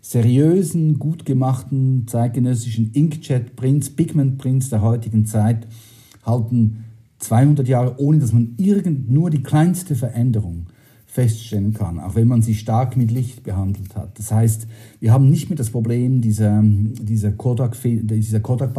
seriösen, 0.00 0.98
gut 0.98 1.26
gemachten 1.26 2.06
zeitgenössischen 2.06 2.92
Inkjet-Prints, 2.92 3.90
Pigment-Prints 3.90 4.70
der 4.70 4.82
heutigen 4.82 5.26
Zeit 5.26 5.66
halten 6.24 6.84
200 7.18 7.68
Jahre, 7.68 7.98
ohne 7.98 8.18
dass 8.18 8.32
man 8.32 8.54
irgend 8.56 9.10
nur 9.10 9.30
die 9.30 9.42
kleinste 9.42 9.94
Veränderung 9.94 10.66
feststellen 11.10 11.74
kann, 11.74 11.98
auch 11.98 12.14
wenn 12.14 12.28
man 12.28 12.40
sie 12.40 12.54
stark 12.54 12.96
mit 12.96 13.10
Licht 13.10 13.42
behandelt 13.42 13.96
hat. 13.96 14.16
Das 14.16 14.30
heißt, 14.30 14.68
wir 15.00 15.12
haben 15.12 15.28
nicht 15.28 15.50
mehr 15.50 15.56
das 15.56 15.70
Problem 15.70 16.20
dieser, 16.20 16.62
dieser 16.62 17.32
Kodak-Papiere 17.32 18.04
dieser 18.04 18.38
Kodak 18.38 18.74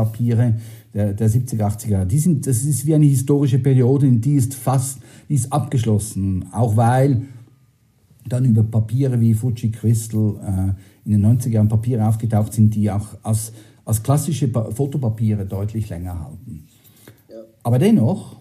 der, 0.94 1.14
der 1.14 1.30
70er, 1.30 1.62
80er 1.62 1.90
Jahre. 1.90 2.06
Die 2.06 2.20
sind, 2.20 2.48
das 2.48 2.64
ist 2.64 2.86
wie 2.86 2.96
eine 2.96 3.06
historische 3.06 3.60
Periode, 3.60 4.10
die 4.10 4.36
ist 4.36 4.54
fast, 4.54 5.00
die 5.28 5.36
ist 5.36 5.52
abgeschlossen, 5.52 6.46
auch 6.54 6.78
weil 6.78 7.24
dann 8.28 8.46
über 8.46 8.64
Papiere 8.64 9.20
wie 9.20 9.34
Fuji 9.34 9.72
Crystal 9.72 10.36
äh, 11.06 11.10
in 11.10 11.22
den 11.22 11.26
90er 11.26 11.50
Jahren 11.50 11.68
Papiere 11.68 12.08
aufgetaucht 12.08 12.54
sind, 12.54 12.74
die 12.76 12.90
auch 12.90 13.08
als, 13.24 13.52
als 13.84 14.02
klassische 14.04 14.48
Fotopapiere 14.48 15.46
deutlich 15.46 15.90
länger 15.90 16.18
halten. 16.18 16.68
Ja. 17.30 17.36
Aber 17.64 17.78
dennoch, 17.78 18.41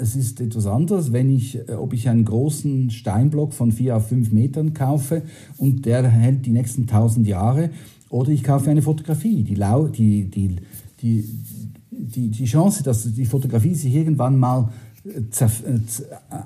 es 0.00 0.16
ist 0.16 0.40
etwas 0.40 0.66
anderes, 0.66 1.12
wenn 1.12 1.30
ich, 1.30 1.56
äh, 1.68 1.72
ob 1.72 1.92
ich 1.92 2.08
einen 2.08 2.24
großen 2.24 2.90
Steinblock 2.90 3.52
von 3.52 3.72
vier 3.72 3.96
auf 3.96 4.08
fünf 4.08 4.32
Metern 4.32 4.74
kaufe 4.74 5.22
und 5.56 5.86
der 5.86 6.06
hält 6.08 6.44
die 6.46 6.50
nächsten 6.50 6.82
1000 6.82 7.26
Jahre, 7.26 7.70
oder 8.10 8.30
ich 8.30 8.44
kaufe 8.44 8.70
eine 8.70 8.82
Fotografie. 8.82 9.42
Die, 9.42 9.54
die, 9.54 10.30
die, 10.30 10.56
die, 11.00 11.24
die, 11.90 12.28
die 12.28 12.44
Chance, 12.44 12.84
dass 12.84 13.12
die 13.12 13.26
Fotografie 13.26 13.74
sich 13.74 13.92
irgendwann 13.92 14.38
mal 14.38 14.70
äh, 15.04 15.20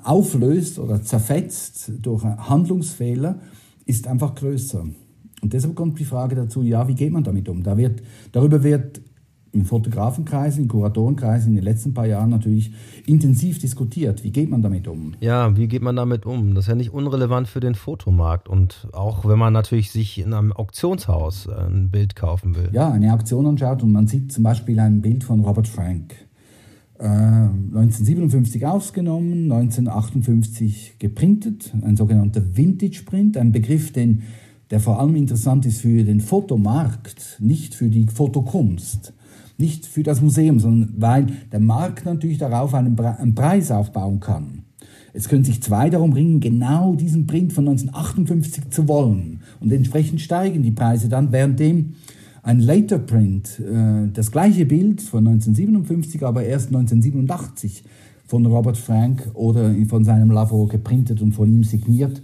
auflöst 0.03 0.79
oder 0.79 1.03
zerfetzt 1.03 1.91
durch 2.01 2.23
Handlungsfehler, 2.23 3.39
ist 3.85 4.07
einfach 4.07 4.33
größer. 4.35 4.85
Und 5.41 5.53
deshalb 5.53 5.75
kommt 5.75 5.99
die 5.99 6.05
Frage 6.05 6.35
dazu, 6.35 6.63
ja, 6.63 6.87
wie 6.87 6.95
geht 6.95 7.11
man 7.11 7.23
damit 7.23 7.47
um? 7.49 7.63
Da 7.63 7.77
wird, 7.77 8.01
darüber 8.31 8.63
wird 8.63 9.01
im 9.59 9.65
Fotografenkreis, 9.65 10.57
im 10.57 10.67
Kuratorenkreis 10.67 11.45
in 11.45 11.55
den 11.55 11.63
letzten 11.63 11.93
paar 11.93 12.05
Jahren 12.05 12.29
natürlich 12.29 12.71
intensiv 13.05 13.59
diskutiert. 13.59 14.23
Wie 14.23 14.31
geht 14.31 14.49
man 14.49 14.61
damit 14.61 14.87
um? 14.87 15.15
Ja, 15.19 15.55
wie 15.57 15.67
geht 15.67 15.81
man 15.81 15.95
damit 15.95 16.25
um? 16.25 16.55
Das 16.55 16.65
ist 16.65 16.69
ja 16.69 16.75
nicht 16.75 16.93
unrelevant 16.93 17.47
für 17.47 17.59
den 17.59 17.75
Fotomarkt 17.75 18.47
und 18.47 18.87
auch 18.93 19.27
wenn 19.27 19.37
man 19.37 19.53
natürlich 19.53 19.91
sich 19.91 20.19
in 20.19 20.33
einem 20.33 20.53
Auktionshaus 20.53 21.47
äh, 21.47 21.51
ein 21.51 21.89
Bild 21.91 22.15
kaufen 22.15 22.55
will. 22.55 22.69
Ja, 22.71 22.91
eine 22.91 23.13
Auktion 23.13 23.45
anschaut 23.45 23.83
und 23.83 23.91
man 23.91 24.07
sieht 24.07 24.31
zum 24.31 24.43
Beispiel 24.43 24.79
ein 24.79 25.01
Bild 25.01 25.23
von 25.23 25.41
Robert 25.41 25.67
Frank. 25.67 26.15
1957 26.99 28.61
äh, 28.61 28.65
ausgenommen, 28.65 29.51
1958 29.51 30.95
geprintet, 30.99 31.73
ein 31.81 31.95
sogenannter 31.95 32.43
Vintage 32.57 33.03
Print, 33.05 33.37
ein 33.37 33.53
Begriff, 33.53 33.93
den, 33.93 34.23
der 34.69 34.81
vor 34.81 34.99
allem 34.99 35.15
interessant 35.15 35.65
ist 35.65 35.81
für 35.81 36.03
den 36.03 36.19
Fotomarkt, 36.19 37.37
nicht 37.39 37.73
für 37.73 37.87
die 37.87 38.05
Fotokunst. 38.07 39.13
Nicht 39.59 39.85
für 39.85 40.03
das 40.03 40.21
Museum, 40.21 40.59
sondern 40.59 40.93
weil 40.97 41.27
der 41.51 41.59
Markt 41.59 42.05
natürlich 42.05 42.37
darauf 42.37 42.73
einen, 42.73 42.97
einen 42.99 43.35
Preis 43.35 43.71
aufbauen 43.71 44.19
kann. 44.19 44.63
Es 45.13 45.27
können 45.27 45.43
sich 45.43 45.61
zwei 45.61 45.89
darum 45.89 46.13
ringen, 46.13 46.39
genau 46.39 46.95
diesen 46.95 47.27
Print 47.27 47.53
von 47.53 47.67
1958 47.67 48.69
zu 48.69 48.87
wollen. 48.87 49.41
Und 49.59 49.71
entsprechend 49.71 50.21
steigen 50.21 50.63
die 50.63 50.71
Preise 50.71 51.09
dann, 51.09 51.31
währenddem 51.31 51.95
ein 52.41 52.59
Later 52.59 52.99
Print, 52.99 53.59
äh, 53.59 54.07
das 54.13 54.31
gleiche 54.31 54.65
Bild 54.65 55.01
von 55.01 55.27
1957, 55.27 56.23
aber 56.23 56.43
erst 56.43 56.67
1987 56.67 57.83
von 58.25 58.45
Robert 58.45 58.77
Frank 58.77 59.29
oder 59.33 59.73
von 59.87 60.05
seinem 60.05 60.31
Labor 60.31 60.67
geprintet 60.67 61.21
und 61.21 61.33
von 61.33 61.49
ihm 61.49 61.63
signiert, 61.63 62.21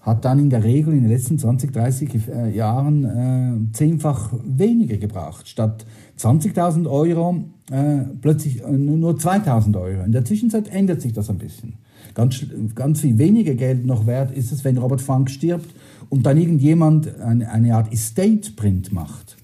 hat 0.00 0.24
dann 0.24 0.38
in 0.38 0.50
der 0.50 0.64
Regel 0.64 0.94
in 0.94 1.02
den 1.02 1.10
letzten 1.10 1.38
20, 1.38 1.72
30 1.72 2.28
äh, 2.28 2.56
Jahren 2.56 3.04
äh, 3.04 3.72
zehnfach 3.72 4.32
weniger 4.44 4.96
gebracht. 4.96 5.48
Statt 5.48 5.86
20.000 6.18 6.88
Euro 6.88 7.44
äh, 7.70 8.04
plötzlich 8.20 8.62
äh, 8.62 8.70
nur 8.70 9.14
2.000 9.14 9.80
Euro. 9.80 10.04
In 10.04 10.12
der 10.12 10.24
Zwischenzeit 10.24 10.68
ändert 10.68 11.00
sich 11.00 11.12
das 11.12 11.30
ein 11.30 11.38
bisschen. 11.38 11.74
Ganz, 12.14 12.44
ganz 12.74 13.00
viel 13.00 13.18
weniger 13.18 13.54
Geld 13.54 13.86
noch 13.86 14.06
wert 14.06 14.36
ist 14.36 14.52
es, 14.52 14.64
wenn 14.64 14.76
Robert 14.76 15.00
Funk 15.00 15.30
stirbt 15.30 15.74
und 16.10 16.26
dann 16.26 16.36
irgendjemand 16.36 17.18
eine, 17.20 17.50
eine 17.50 17.74
Art 17.74 17.92
Estate-Print 17.92 18.92
macht. 18.92 19.36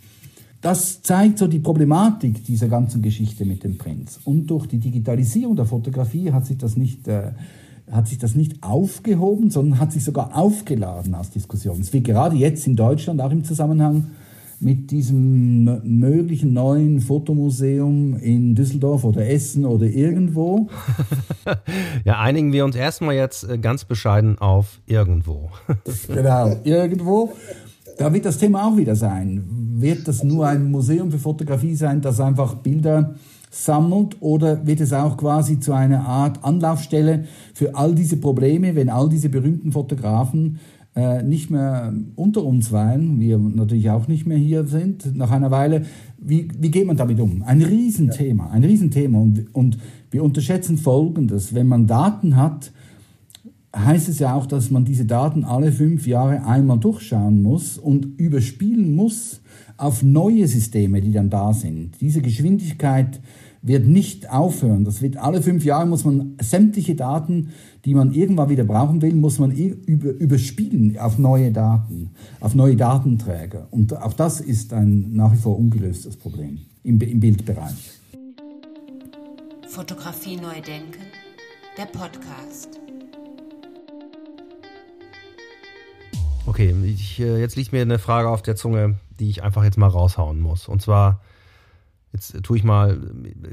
Das 0.61 1.03
zeigt 1.03 1.39
so 1.39 1.47
die 1.47 1.61
Problematik 1.61 2.45
dieser 2.45 2.69
ganzen 2.69 3.01
Geschichte 3.01 3.45
mit 3.45 3.63
dem 3.65 3.79
Prinz. 3.79 4.19
Und 4.25 4.49
durch 4.49 4.67
die 4.67 4.79
Digitalisierung 4.79 5.55
der 5.57 5.67
Fotografie 5.67 6.33
hat 6.33 6.47
sich 6.47 6.59
das 6.59 6.77
nicht 6.77 7.07
äh, 7.07 7.31
hat 7.91 8.09
sich 8.09 8.19
das 8.19 8.35
nicht 8.35 8.63
aufgehoben, 8.63 9.51
sondern 9.51 9.81
hat 9.81 9.93
sich 9.93 10.05
sogar 10.05 10.37
aufgeladen 10.37 11.15
als 11.15 11.31
Diskussion. 11.31 11.81
Es 11.81 11.93
wird 11.93 12.05
gerade 12.05 12.37
jetzt 12.37 12.67
in 12.67 12.77
Deutschland 12.77 13.21
auch 13.21 13.31
im 13.31 13.45
Zusammenhang 13.45 14.09
mit 14.61 14.91
diesem 14.91 15.99
möglichen 15.99 16.53
neuen 16.53 17.01
Fotomuseum 17.01 18.17
in 18.17 18.55
Düsseldorf 18.55 19.05
oder 19.05 19.29
Essen 19.29 19.65
oder 19.65 19.87
irgendwo. 19.87 20.69
ja, 22.05 22.19
einigen 22.19 22.53
wir 22.53 22.65
uns 22.65 22.75
erstmal 22.75 23.15
jetzt 23.15 23.49
äh, 23.49 23.59
ganz 23.59 23.85
bescheiden 23.85 24.39
auf 24.39 24.81
irgendwo. 24.87 25.51
genau, 26.09 26.57
irgendwo. 26.65 27.33
Da 27.99 28.13
wird 28.13 28.25
das 28.25 28.39
Thema 28.39 28.67
auch 28.67 28.77
wieder 28.77 28.97
sein. 28.97 29.45
Wird 29.77 30.07
das 30.09 30.25
nur 30.25 30.47
ein 30.47 30.71
Museum 30.71 31.11
für 31.11 31.19
Fotografie 31.19 31.75
sein, 31.75 32.01
das 32.01 32.21
einfach 32.21 32.55
Bilder 32.57 33.15
sammelt 33.51 34.17
oder 34.21 34.67
wird 34.67 34.81
es 34.81 34.93
auch 34.93 35.17
quasi 35.17 35.59
zu 35.59 35.73
einer 35.73 36.07
Art 36.07 36.45
Anlaufstelle 36.45 37.25
für 37.55 37.75
all 37.75 37.95
diese 37.95 38.19
Probleme, 38.19 38.75
wenn 38.75 38.89
all 38.89 39.09
diese 39.09 39.29
berühmten 39.29 39.73
Fotografen 39.73 40.61
äh, 40.99 41.23
nicht 41.23 41.49
mehr 41.49 41.95
unter 42.17 42.43
uns 42.43 42.73
weilen, 42.73 43.21
wir 43.21 43.39
natürlich 43.39 43.89
auch 43.89 44.09
nicht 44.09 44.27
mehr 44.27 44.37
hier 44.37 44.67
sind, 44.67 45.15
nach 45.15 45.31
einer 45.31 45.53
Weile, 45.53 45.83
wie, 46.19 46.49
wie 46.59 46.73
geht 46.73 46.89
man 46.89 46.97
damit 46.97 47.21
um? 47.21 47.45
Ein 47.45 47.63
Riesenthema, 47.63 48.51
ein 48.51 48.65
Riesenthema 48.65 49.21
und, 49.21 49.55
und 49.55 49.79
wir 50.11 50.25
unterschätzen 50.25 50.77
Folgendes, 50.77 51.55
wenn 51.55 51.69
man 51.69 51.87
Daten 51.87 52.35
hat, 52.35 52.73
heißt 53.77 54.09
es 54.09 54.19
ja 54.19 54.35
auch, 54.35 54.47
dass 54.47 54.73
man 54.73 54.85
diese 54.85 55.05
Daten 55.05 55.45
alle 55.45 55.71
fünf 55.71 56.05
Jahre 56.09 56.45
einmal 56.45 56.81
durchschauen 56.81 57.43
muss 57.43 57.79
und 57.79 58.19
überspielen 58.19 58.97
muss 58.97 59.41
auf 59.77 60.03
neue 60.03 60.49
Systeme, 60.49 61.01
die 61.01 61.13
dann 61.13 61.31
da 61.31 61.53
sind. 61.53 62.01
Diese 62.01 62.23
Geschwindigkeit 62.23 63.21
wird 63.63 63.87
nicht 63.87 64.31
aufhören. 64.31 64.85
Das 64.85 65.01
wird 65.01 65.17
alle 65.17 65.43
fünf 65.43 65.65
Jahre 65.65 65.87
muss 65.87 66.05
man 66.05 66.35
sämtliche 66.41 66.97
Daten, 66.97 67.51
die 67.89 67.95
man 67.95 68.13
irgendwann 68.13 68.51
wieder 68.51 68.65
brauchen 68.65 69.01
will, 69.01 69.15
muss 69.15 69.39
man 69.39 69.51
über, 69.51 70.11
überspielen 70.11 70.99
auf 70.99 71.17
neue 71.17 71.51
Daten, 71.51 72.11
auf 72.39 72.55
neue 72.55 72.77
Datenträger. 72.77 73.67
Und 73.71 73.97
auch 73.97 74.13
das 74.13 74.43
ist 74.43 74.75
ein 74.75 75.15
nach 75.15 75.33
wie 75.33 75.39
vor 75.39 75.59
ungelöstes 75.59 76.15
Problem 76.15 76.59
im, 76.85 77.01
im 77.01 77.19
Bildbereich. 77.19 77.99
Fotografie 79.69 80.37
neu 80.37 80.61
denken, 80.61 81.01
der 81.79 81.87
Podcast. 81.87 82.79
Okay, 86.45 86.75
ich, 86.85 87.21
äh, 87.21 87.41
jetzt 87.41 87.57
liegt 87.57 87.73
mir 87.73 87.81
eine 87.81 87.99
Frage 87.99 88.29
auf 88.29 88.43
der 88.43 88.55
Zunge, 88.55 88.97
die 89.19 89.31
ich 89.31 89.43
einfach 89.43 89.65
jetzt 89.65 89.79
mal 89.79 89.87
raushauen 89.87 90.41
muss. 90.41 90.69
Und 90.69 90.83
zwar, 90.83 91.23
jetzt 92.13 92.43
tue 92.43 92.57
ich 92.57 92.65
mal, 92.65 92.99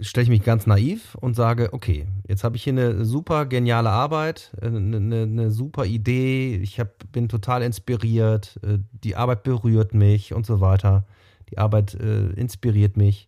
stelle 0.02 0.24
ich 0.24 0.30
mich 0.30 0.44
ganz 0.44 0.66
naiv 0.66 1.16
und 1.16 1.36
sage, 1.36 1.74
okay, 1.74 2.08
jetzt 2.28 2.44
habe 2.44 2.56
ich 2.56 2.64
hier 2.64 2.74
eine 2.74 3.06
super 3.06 3.46
geniale 3.46 3.90
Arbeit, 3.90 4.52
eine, 4.62 4.78
äh, 4.78 4.98
eine, 4.98 5.22
eine 5.24 5.52
super 5.52 5.86
Idee, 5.86 6.56
ich 6.56 6.80
hab, 6.80 7.12
bin 7.12 7.30
total 7.30 7.64
inspiriert, 7.64 8.60
äh, 8.64 8.80
die 8.92 9.16
Arbeit 9.16 9.44
berührt 9.44 9.94
mich 9.94 10.34
und 10.34 10.46
so 10.46 10.62
weiter. 10.62 11.06
Die 11.50 11.58
Arbeit 11.58 11.94
äh, 11.96 12.28
inspiriert 12.32 12.98
mich. 12.98 13.28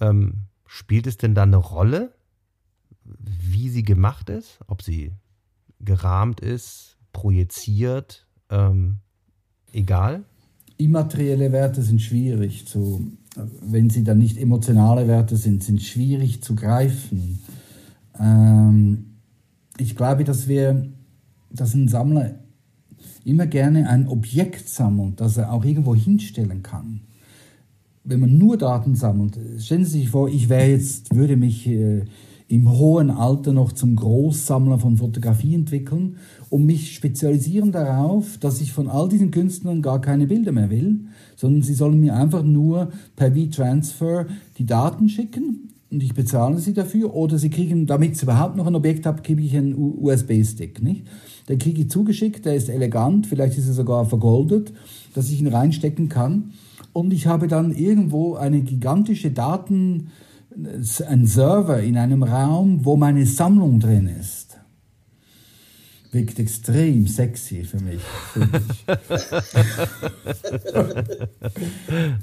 Ähm, 0.00 0.44
spielt 0.66 1.06
es 1.06 1.16
denn 1.16 1.34
da 1.34 1.42
eine 1.42 1.56
Rolle, 1.56 2.12
wie 3.04 3.68
sie 3.68 3.82
gemacht 3.82 4.30
ist? 4.30 4.60
Ob 4.66 4.82
sie 4.82 5.12
gerahmt 5.80 6.40
ist, 6.40 6.96
projiziert, 7.12 8.26
ähm, 8.50 8.98
egal? 9.72 10.24
Immaterielle 10.76 11.52
Werte 11.52 11.82
sind 11.82 12.00
schwierig 12.00 12.66
zu, 12.66 13.12
wenn 13.36 13.90
sie 13.90 14.04
dann 14.04 14.18
nicht 14.18 14.38
emotionale 14.38 15.08
Werte 15.08 15.36
sind, 15.36 15.62
sind 15.62 15.82
schwierig 15.82 16.42
zu 16.42 16.54
greifen. 16.54 17.40
Ähm, 18.18 19.06
ich 19.78 19.96
glaube, 19.96 20.24
dass 20.24 20.48
wir, 20.48 20.86
dass 21.50 21.74
ein 21.74 21.88
Sammler 21.88 22.36
immer 23.24 23.46
gerne 23.46 23.88
ein 23.88 24.06
Objekt 24.08 24.68
sammelt, 24.68 25.20
das 25.20 25.36
er 25.36 25.52
auch 25.52 25.64
irgendwo 25.64 25.94
hinstellen 25.94 26.62
kann. 26.62 27.00
Wenn 28.04 28.20
man 28.20 28.36
nur 28.36 28.58
Daten 28.58 28.94
sammelt, 28.94 29.38
stellen 29.58 29.84
Sie 29.84 30.00
sich 30.00 30.10
vor, 30.10 30.28
ich 30.28 30.48
wäre 30.48 30.70
jetzt, 30.70 31.14
würde 31.14 31.36
mich 31.36 31.66
äh, 31.66 32.04
im 32.48 32.70
hohen 32.70 33.10
Alter 33.10 33.52
noch 33.52 33.72
zum 33.72 33.96
Großsammler 33.96 34.78
von 34.78 34.98
Fotografie 34.98 35.54
entwickeln 35.54 36.16
und 36.50 36.66
mich 36.66 36.94
spezialisieren 36.94 37.72
darauf, 37.72 38.36
dass 38.38 38.60
ich 38.60 38.72
von 38.72 38.88
all 38.88 39.08
diesen 39.08 39.30
Künstlern 39.30 39.80
gar 39.80 40.00
keine 40.02 40.26
Bilder 40.26 40.52
mehr 40.52 40.68
will, 40.68 41.06
sondern 41.36 41.62
sie 41.62 41.74
sollen 41.74 42.00
mir 42.00 42.14
einfach 42.14 42.42
nur 42.42 42.90
per 43.16 43.32
V-Transfer 43.32 44.26
die 44.58 44.66
Daten 44.66 45.08
schicken 45.08 45.70
und 45.90 46.02
ich 46.02 46.14
bezahle 46.14 46.58
sie 46.58 46.74
dafür 46.74 47.14
oder 47.14 47.38
sie 47.38 47.50
kriegen, 47.50 47.86
damit 47.86 48.16
sie 48.16 48.24
überhaupt 48.24 48.56
noch 48.56 48.66
ein 48.66 48.74
Objekt 48.74 49.06
habe, 49.06 49.22
gebe 49.22 49.42
ich 49.42 49.56
einen 49.56 49.74
USB-Stick, 49.74 50.82
nicht? 50.82 51.06
Den 51.48 51.58
kriege 51.58 51.82
ich 51.82 51.90
zugeschickt, 51.90 52.46
der 52.46 52.54
ist 52.54 52.68
elegant, 52.68 53.26
vielleicht 53.26 53.58
ist 53.58 53.68
er 53.68 53.74
sogar 53.74 54.06
vergoldet, 54.06 54.72
dass 55.14 55.30
ich 55.30 55.40
ihn 55.40 55.48
reinstecken 55.48 56.08
kann 56.08 56.52
und 56.92 57.12
ich 57.12 57.26
habe 57.26 57.48
dann 57.48 57.74
irgendwo 57.74 58.34
eine 58.34 58.62
gigantische 58.62 59.30
Daten 59.30 60.08
ein 61.08 61.26
Server 61.26 61.82
in 61.82 61.96
einem 61.96 62.22
Raum, 62.22 62.84
wo 62.84 62.96
meine 62.96 63.26
Sammlung 63.26 63.80
drin 63.80 64.08
ist 64.08 64.43
wirkt 66.14 66.38
extrem 66.38 67.06
sexy 67.06 67.64
für 67.64 67.80
mich. 67.80 68.00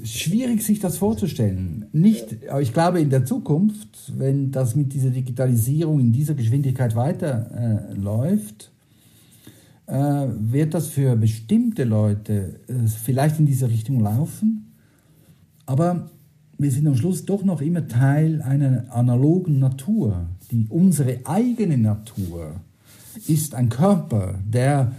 Schwierig 0.02 0.62
sich 0.62 0.80
das 0.80 0.96
vorzustellen. 0.98 1.86
Nicht, 1.92 2.48
aber 2.48 2.62
ich 2.62 2.72
glaube 2.72 3.00
in 3.00 3.10
der 3.10 3.24
Zukunft, 3.24 4.12
wenn 4.16 4.50
das 4.50 4.74
mit 4.74 4.92
dieser 4.92 5.10
Digitalisierung 5.10 6.00
in 6.00 6.12
dieser 6.12 6.34
Geschwindigkeit 6.34 6.96
weiterläuft, 6.96 8.70
äh, 9.86 9.92
äh, 9.92 10.28
wird 10.38 10.74
das 10.74 10.88
für 10.88 11.16
bestimmte 11.16 11.84
Leute 11.84 12.60
äh, 12.68 12.86
vielleicht 12.86 13.38
in 13.38 13.46
diese 13.46 13.68
Richtung 13.68 14.00
laufen. 14.00 14.72
Aber 15.66 16.10
wir 16.58 16.70
sind 16.70 16.86
am 16.86 16.96
Schluss 16.96 17.24
doch 17.24 17.44
noch 17.44 17.60
immer 17.60 17.86
Teil 17.88 18.40
einer 18.42 18.84
analogen 18.90 19.58
Natur, 19.58 20.26
die 20.50 20.66
unsere 20.68 21.20
eigene 21.24 21.76
Natur 21.76 22.60
ist 23.16 23.54
ein 23.54 23.68
Körper, 23.68 24.34
der 24.44 24.92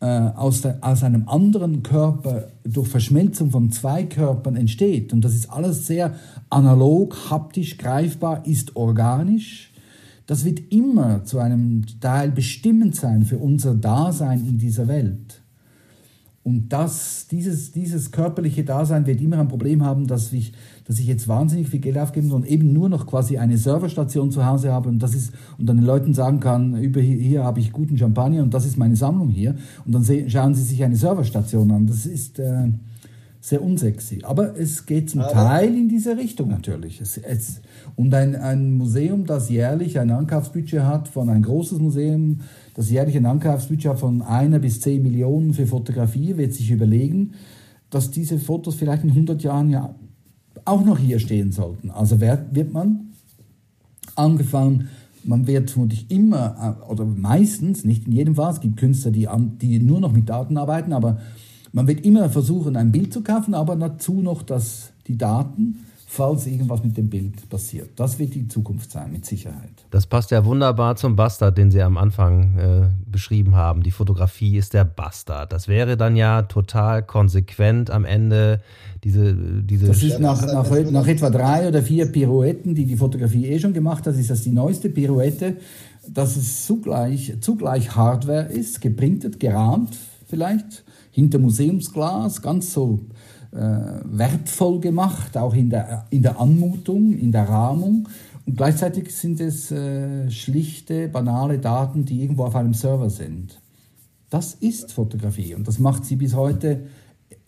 äh, 0.00 0.06
aus, 0.06 0.60
der, 0.60 0.78
aus 0.82 1.02
einem 1.02 1.28
anderen 1.28 1.82
Körper 1.82 2.48
durch 2.64 2.88
Verschmelzung 2.88 3.50
von 3.50 3.72
zwei 3.72 4.04
Körpern 4.04 4.56
entsteht. 4.56 5.12
Und 5.12 5.22
das 5.22 5.34
ist 5.34 5.50
alles 5.50 5.86
sehr 5.86 6.14
analog, 6.50 7.30
haptisch, 7.30 7.78
greifbar, 7.78 8.46
ist 8.46 8.76
organisch. 8.76 9.72
Das 10.26 10.44
wird 10.44 10.72
immer 10.72 11.24
zu 11.24 11.38
einem 11.38 11.84
Teil 12.00 12.30
bestimmend 12.30 12.96
sein 12.96 13.24
für 13.24 13.38
unser 13.38 13.74
Dasein 13.74 14.46
in 14.46 14.58
dieser 14.58 14.88
Welt. 14.88 15.40
Und 16.46 16.68
das, 16.68 17.26
dieses, 17.28 17.72
dieses 17.72 18.12
körperliche 18.12 18.62
Dasein 18.62 19.04
wird 19.04 19.20
immer 19.20 19.40
ein 19.40 19.48
Problem 19.48 19.84
haben, 19.84 20.06
dass 20.06 20.32
ich, 20.32 20.52
dass 20.84 21.00
ich 21.00 21.08
jetzt 21.08 21.26
wahnsinnig 21.26 21.68
viel 21.68 21.80
Geld 21.80 21.98
ausgeben 21.98 22.30
und 22.30 22.46
eben 22.46 22.72
nur 22.72 22.88
noch 22.88 23.04
quasi 23.08 23.36
eine 23.36 23.58
Serverstation 23.58 24.30
zu 24.30 24.46
Hause 24.46 24.70
habe 24.70 24.88
und 24.88 25.00
das 25.00 25.16
ist 25.16 25.32
und 25.58 25.66
dann 25.66 25.78
den 25.78 25.84
Leuten 25.84 26.14
sagen 26.14 26.38
kann, 26.38 26.80
über 26.80 27.00
hier, 27.00 27.16
hier 27.16 27.42
habe 27.42 27.58
ich 27.58 27.72
guten 27.72 27.98
Champagner 27.98 28.44
und 28.44 28.54
das 28.54 28.64
ist 28.64 28.78
meine 28.78 28.94
Sammlung 28.94 29.30
hier 29.30 29.56
und 29.84 29.92
dann 29.92 30.04
schauen 30.30 30.54
sie 30.54 30.62
sich 30.62 30.84
eine 30.84 30.94
Serverstation 30.94 31.68
an. 31.72 31.88
Das 31.88 32.06
ist 32.06 32.38
äh, 32.38 32.68
sehr 33.40 33.60
unsexy. 33.60 34.20
Aber 34.22 34.56
es 34.56 34.86
geht 34.86 35.10
zum 35.10 35.22
Aber 35.22 35.32
Teil 35.32 35.74
in 35.74 35.88
diese 35.88 36.16
Richtung 36.16 36.50
natürlich. 36.50 37.00
Es, 37.00 37.18
es, 37.18 37.60
und 37.96 38.12
ein, 38.12 38.36
ein 38.36 38.74
Museum, 38.74 39.24
das 39.24 39.48
jährlich 39.48 39.98
ein 39.98 40.10
Ankaufsbudget 40.10 40.82
hat 40.82 41.08
von 41.08 41.30
ein 41.30 41.42
großes 41.42 41.78
Museum, 41.78 42.40
das 42.74 42.90
jährlich 42.90 43.16
ein 43.16 43.24
Ankaufsbudget 43.24 43.98
von 43.98 44.20
einer 44.20 44.58
bis 44.58 44.80
zehn 44.82 45.02
Millionen 45.02 45.54
für 45.54 45.66
Fotografie, 45.66 46.36
wird 46.36 46.52
sich 46.52 46.70
überlegen, 46.70 47.32
dass 47.88 48.10
diese 48.10 48.38
Fotos 48.38 48.74
vielleicht 48.74 49.02
in 49.02 49.10
100 49.10 49.42
Jahren 49.42 49.70
ja 49.70 49.94
auch 50.66 50.84
noch 50.84 50.98
hier 50.98 51.18
stehen 51.18 51.52
sollten. 51.52 51.90
Also 51.90 52.20
wird, 52.20 52.54
wird 52.54 52.72
man 52.72 53.12
angefangen, 54.14 54.88
man 55.24 55.46
wird 55.46 55.70
vermutlich 55.70 56.10
immer, 56.10 56.78
äh, 56.86 56.90
oder 56.90 57.06
meistens, 57.06 57.84
nicht 57.84 58.06
in 58.06 58.12
jedem 58.12 58.34
Fall, 58.34 58.52
es 58.52 58.60
gibt 58.60 58.76
Künstler, 58.76 59.10
die, 59.10 59.26
die 59.60 59.78
nur 59.78 60.00
noch 60.00 60.12
mit 60.12 60.28
Daten 60.28 60.58
arbeiten, 60.58 60.92
aber 60.92 61.18
man 61.72 61.86
wird 61.86 62.04
immer 62.04 62.28
versuchen, 62.28 62.76
ein 62.76 62.92
Bild 62.92 63.12
zu 63.12 63.22
kaufen, 63.22 63.54
aber 63.54 63.76
dazu 63.76 64.20
noch 64.20 64.42
dass 64.42 64.92
die 65.06 65.16
Daten, 65.16 65.86
falls 66.08 66.46
irgendwas 66.46 66.84
mit 66.84 66.96
dem 66.96 67.10
Bild 67.10 67.48
passiert. 67.48 67.90
Das 67.96 68.18
wird 68.20 68.34
die 68.34 68.46
Zukunft 68.46 68.92
sein, 68.92 69.10
mit 69.10 69.26
Sicherheit. 69.26 69.72
Das 69.90 70.06
passt 70.06 70.30
ja 70.30 70.44
wunderbar 70.44 70.94
zum 70.94 71.16
Bastard, 71.16 71.58
den 71.58 71.72
Sie 71.72 71.82
am 71.82 71.98
Anfang 71.98 72.58
äh, 72.58 72.88
beschrieben 73.04 73.56
haben. 73.56 73.82
Die 73.82 73.90
Fotografie 73.90 74.56
ist 74.56 74.72
der 74.72 74.84
Bastard. 74.84 75.52
Das 75.52 75.66
wäre 75.66 75.96
dann 75.96 76.14
ja 76.14 76.42
total 76.42 77.02
konsequent 77.02 77.90
am 77.90 78.04
Ende 78.04 78.62
diese. 79.02 79.34
diese 79.34 79.88
das 79.88 80.02
ist 80.02 80.20
nach, 80.20 80.40
nach, 80.46 80.70
nach 80.90 81.06
etwa 81.08 81.28
drei 81.28 81.66
oder 81.66 81.82
vier 81.82 82.06
Pirouetten, 82.06 82.76
die 82.76 82.86
die 82.86 82.96
Fotografie 82.96 83.46
eh 83.46 83.58
schon 83.58 83.72
gemacht 83.72 84.06
hat, 84.06 84.14
ist 84.14 84.30
das 84.30 84.42
die 84.42 84.52
neueste 84.52 84.88
Pirouette, 84.88 85.56
dass 86.08 86.36
es 86.36 86.66
zugleich, 86.66 87.34
zugleich 87.40 87.96
Hardware 87.96 88.44
ist, 88.44 88.80
geprintet, 88.80 89.40
gerahmt 89.40 89.96
vielleicht 90.26 90.84
hinter 91.10 91.38
Museumsglas, 91.38 92.42
ganz 92.42 92.72
so 92.72 93.00
wertvoll 93.56 94.80
gemacht, 94.80 95.36
auch 95.36 95.54
in 95.54 95.70
der, 95.70 96.06
in 96.10 96.22
der 96.22 96.40
Anmutung, 96.40 97.12
in 97.12 97.32
der 97.32 97.48
Rahmung. 97.48 98.08
Und 98.46 98.56
gleichzeitig 98.56 99.14
sind 99.14 99.40
es 99.40 99.72
äh, 99.72 100.30
schlichte, 100.30 101.08
banale 101.08 101.58
Daten, 101.58 102.04
die 102.04 102.22
irgendwo 102.22 102.44
auf 102.44 102.54
einem 102.54 102.74
Server 102.74 103.10
sind. 103.10 103.60
Das 104.30 104.54
ist 104.54 104.92
Fotografie 104.92 105.54
und 105.54 105.66
das 105.66 105.78
macht 105.78 106.04
sie 106.04 106.16
bis 106.16 106.34
heute 106.34 106.86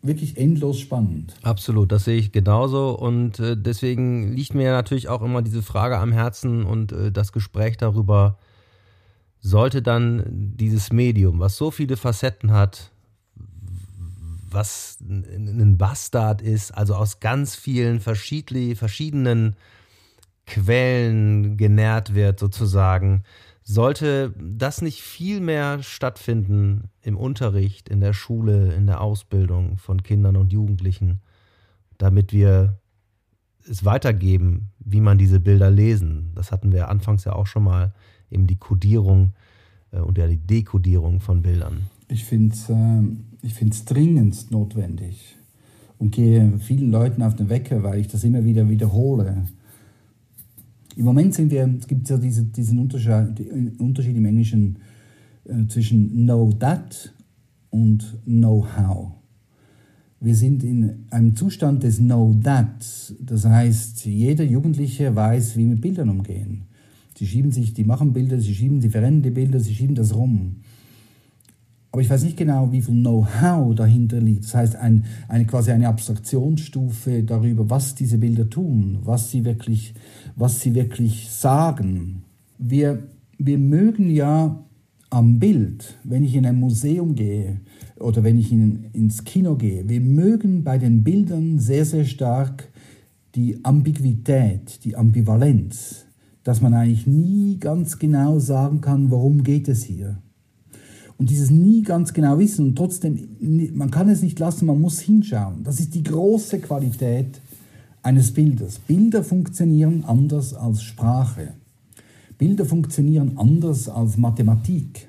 wirklich 0.02 0.36
endlos 0.36 0.78
spannend. 0.78 1.34
Absolut, 1.42 1.92
das 1.92 2.04
sehe 2.04 2.18
ich 2.18 2.32
genauso 2.32 2.98
und 2.98 3.40
äh, 3.40 3.56
deswegen 3.56 4.32
liegt 4.32 4.54
mir 4.54 4.72
natürlich 4.72 5.08
auch 5.08 5.22
immer 5.22 5.42
diese 5.42 5.62
Frage 5.62 5.98
am 5.98 6.12
Herzen 6.12 6.64
und 6.64 6.92
äh, 6.92 7.12
das 7.12 7.32
Gespräch 7.32 7.76
darüber, 7.76 8.38
sollte 9.40 9.82
dann 9.82 10.24
dieses 10.56 10.92
Medium, 10.92 11.38
was 11.38 11.56
so 11.56 11.70
viele 11.70 11.96
Facetten 11.96 12.52
hat, 12.52 12.90
was 14.50 14.98
ein 15.00 15.76
Bastard 15.78 16.42
ist, 16.42 16.72
also 16.72 16.94
aus 16.94 17.20
ganz 17.20 17.54
vielen 17.54 18.00
verschiedenen 18.00 19.56
Quellen 20.46 21.56
genährt 21.56 22.14
wird 22.14 22.38
sozusagen, 22.38 23.22
sollte 23.62 24.32
das 24.38 24.80
nicht 24.80 25.02
viel 25.02 25.40
mehr 25.40 25.82
stattfinden 25.82 26.90
im 27.02 27.18
Unterricht, 27.18 27.90
in 27.90 28.00
der 28.00 28.14
Schule, 28.14 28.72
in 28.72 28.86
der 28.86 29.02
Ausbildung 29.02 29.76
von 29.76 30.02
Kindern 30.02 30.36
und 30.36 30.52
Jugendlichen, 30.52 31.20
damit 31.98 32.32
wir 32.32 32.78
es 33.68 33.84
weitergeben, 33.84 34.70
wie 34.78 35.02
man 35.02 35.18
diese 35.18 35.40
Bilder 35.40 35.70
lesen. 35.70 36.32
Das 36.34 36.50
hatten 36.50 36.72
wir 36.72 36.88
anfangs 36.88 37.24
ja 37.24 37.34
auch 37.34 37.46
schon 37.46 37.64
mal, 37.64 37.92
eben 38.30 38.46
die 38.46 38.56
Kodierung 38.56 39.34
äh, 39.90 39.98
und 39.98 40.16
ja 40.16 40.26
die 40.26 40.38
Dekodierung 40.38 41.20
von 41.20 41.42
Bildern. 41.42 41.90
Ich 42.08 42.24
finde 42.24 42.54
es 42.54 42.70
äh, 42.70 43.02
ich 43.42 43.54
finde 43.54 43.74
es 43.74 43.84
dringend 43.84 44.50
notwendig 44.50 45.36
und 45.98 46.12
gehe 46.12 46.58
vielen 46.58 46.90
Leuten 46.90 47.22
auf 47.22 47.34
den 47.34 47.48
Wecker, 47.48 47.82
weil 47.82 48.00
ich 48.00 48.08
das 48.08 48.24
immer 48.24 48.44
wieder 48.44 48.68
wiederhole. 48.68 49.44
Im 50.96 51.04
Moment 51.04 51.34
sind 51.34 51.50
wir, 51.50 51.68
es 51.78 51.86
gibt 51.86 52.08
ja 52.08 52.16
diese, 52.16 52.44
diesen 52.44 52.78
Unterschied, 52.78 53.50
Unterschied 53.78 54.16
im 54.16 54.24
Englischen 54.24 54.78
äh, 55.44 55.66
zwischen 55.68 56.24
know 56.24 56.52
that 56.58 57.12
und 57.70 58.18
know 58.24 58.66
how. 58.76 59.12
Wir 60.20 60.34
sind 60.34 60.64
in 60.64 61.06
einem 61.10 61.36
Zustand 61.36 61.84
des 61.84 61.98
know 61.98 62.34
that. 62.42 63.14
Das 63.20 63.44
heißt, 63.44 64.04
jeder 64.06 64.44
Jugendliche 64.44 65.14
weiß, 65.14 65.56
wie 65.56 65.66
mit 65.66 65.80
Bildern 65.80 66.08
umgehen. 66.08 66.62
Sie 67.16 67.26
schieben 67.26 67.52
sich, 67.52 67.74
die 67.74 67.84
machen 67.84 68.12
Bilder, 68.12 68.40
sie 68.40 68.54
schieben, 68.54 68.80
sie 68.80 68.90
verrennen 68.90 69.22
die 69.22 69.30
Bilder, 69.30 69.60
sie 69.60 69.74
schieben 69.74 69.94
das 69.94 70.14
rum. 70.14 70.56
Aber 71.90 72.02
ich 72.02 72.10
weiß 72.10 72.22
nicht 72.24 72.36
genau, 72.36 72.70
wie 72.70 72.82
viel 72.82 73.00
Know-how 73.00 73.74
dahinter 73.74 74.20
liegt. 74.20 74.44
Das 74.44 74.54
heißt, 74.54 74.76
ein, 74.76 75.06
eine, 75.26 75.46
quasi 75.46 75.70
eine 75.70 75.88
Abstraktionsstufe 75.88 77.22
darüber, 77.22 77.70
was 77.70 77.94
diese 77.94 78.18
Bilder 78.18 78.48
tun, 78.50 78.98
was 79.04 79.30
sie 79.30 79.44
wirklich, 79.44 79.94
was 80.36 80.60
sie 80.60 80.74
wirklich 80.74 81.30
sagen. 81.30 82.24
Wir, 82.58 83.04
wir 83.38 83.58
mögen 83.58 84.10
ja 84.10 84.64
am 85.10 85.38
Bild, 85.38 85.96
wenn 86.04 86.24
ich 86.24 86.34
in 86.34 86.44
ein 86.44 86.60
Museum 86.60 87.14
gehe 87.14 87.60
oder 87.98 88.22
wenn 88.22 88.38
ich 88.38 88.52
in, 88.52 88.90
ins 88.92 89.24
Kino 89.24 89.56
gehe, 89.56 89.88
wir 89.88 90.00
mögen 90.00 90.64
bei 90.64 90.76
den 90.76 91.02
Bildern 91.02 91.58
sehr, 91.58 91.86
sehr 91.86 92.04
stark 92.04 92.68
die 93.34 93.64
Ambiguität, 93.64 94.84
die 94.84 94.96
Ambivalenz, 94.96 96.04
dass 96.44 96.60
man 96.60 96.74
eigentlich 96.74 97.06
nie 97.06 97.58
ganz 97.58 97.98
genau 97.98 98.38
sagen 98.38 98.80
kann, 98.82 99.10
worum 99.10 99.42
geht 99.42 99.68
es 99.68 99.84
hier. 99.84 100.18
Und 101.18 101.30
dieses 101.30 101.50
nie 101.50 101.82
ganz 101.82 102.12
genau 102.12 102.38
wissen 102.38 102.68
und 102.68 102.76
trotzdem, 102.76 103.36
man 103.74 103.90
kann 103.90 104.08
es 104.08 104.22
nicht 104.22 104.38
lassen, 104.38 104.66
man 104.66 104.80
muss 104.80 105.00
hinschauen. 105.00 105.64
Das 105.64 105.80
ist 105.80 105.94
die 105.94 106.04
große 106.04 106.60
Qualität 106.60 107.40
eines 108.02 108.32
Bildes. 108.32 108.78
Bilder 108.78 109.24
funktionieren 109.24 110.04
anders 110.06 110.54
als 110.54 110.82
Sprache. 110.82 111.54
Bilder 112.38 112.64
funktionieren 112.64 113.32
anders 113.36 113.88
als 113.88 114.16
Mathematik. 114.16 115.08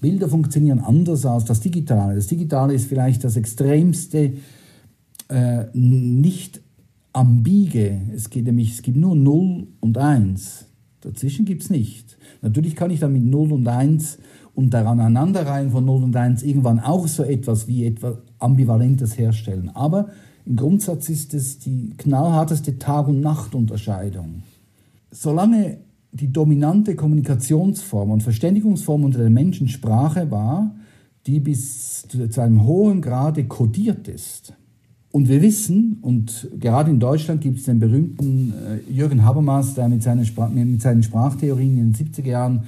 Bilder 0.00 0.28
funktionieren 0.28 0.78
anders 0.78 1.26
als 1.26 1.44
das 1.44 1.60
Digitale. 1.60 2.14
Das 2.14 2.28
Digitale 2.28 2.72
ist 2.72 2.86
vielleicht 2.86 3.24
das 3.24 3.36
extremste, 3.36 4.34
äh, 5.28 5.64
nicht 5.74 6.60
ambige. 7.12 8.00
Es, 8.14 8.30
geht 8.30 8.44
nämlich, 8.44 8.74
es 8.74 8.82
gibt 8.82 8.96
nur 8.96 9.16
0 9.16 9.66
und 9.80 9.98
1. 9.98 10.66
Dazwischen 11.00 11.44
gibt 11.44 11.62
es 11.62 11.70
nicht. 11.70 12.16
Natürlich 12.40 12.76
kann 12.76 12.90
ich 12.90 13.00
dann 13.00 13.12
mit 13.12 13.24
0 13.24 13.52
und 13.52 13.66
1 13.66 14.18
und 14.60 14.74
der 14.74 14.86
Aneinanderreihen 14.86 15.70
von 15.70 15.86
0 15.86 16.04
und 16.04 16.14
1 16.14 16.42
irgendwann 16.42 16.80
auch 16.80 17.08
so 17.08 17.22
etwas 17.22 17.66
wie 17.66 17.86
etwas 17.86 18.16
Ambivalentes 18.38 19.16
herstellen. 19.16 19.70
Aber 19.72 20.08
im 20.44 20.56
Grundsatz 20.56 21.08
ist 21.08 21.32
es 21.32 21.58
die 21.58 21.94
knallharteste 21.96 22.78
Tag- 22.78 23.08
und 23.08 23.22
Nachtunterscheidung. 23.22 24.42
Solange 25.10 25.78
die 26.12 26.30
dominante 26.30 26.94
Kommunikationsform 26.94 28.10
und 28.10 28.22
Verständigungsform 28.22 29.04
unter 29.04 29.20
den 29.20 29.32
Menschen 29.32 29.66
Sprache 29.68 30.30
war, 30.30 30.74
die 31.26 31.40
bis 31.40 32.06
zu 32.08 32.40
einem 32.42 32.66
hohen 32.66 33.00
Grade 33.00 33.44
kodiert 33.44 34.08
ist, 34.08 34.52
Und 35.12 35.28
wir 35.28 35.42
wissen, 35.42 35.98
und 36.02 36.48
gerade 36.60 36.90
in 36.90 37.00
Deutschland 37.00 37.40
gibt 37.40 37.58
es 37.58 37.64
den 37.64 37.80
berühmten 37.80 38.52
äh, 38.52 38.92
Jürgen 38.92 39.24
Habermas, 39.24 39.74
der 39.74 39.88
mit 39.88 40.02
seinen, 40.04 40.24
mit 40.54 40.80
seinen 40.80 41.02
Sprachtheorien 41.02 41.78
in 41.78 41.92
den 41.92 42.06
70er 42.06 42.28
Jahren 42.28 42.62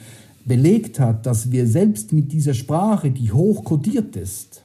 belegt 0.45 0.99
hat, 0.99 1.27
dass 1.27 1.51
wir 1.51 1.67
selbst 1.67 2.13
mit 2.13 2.33
dieser 2.33 2.55
Sprache, 2.55 3.11
die 3.11 3.33
hoch 3.33 3.65
kodiert 3.65 4.17
ist, 4.17 4.65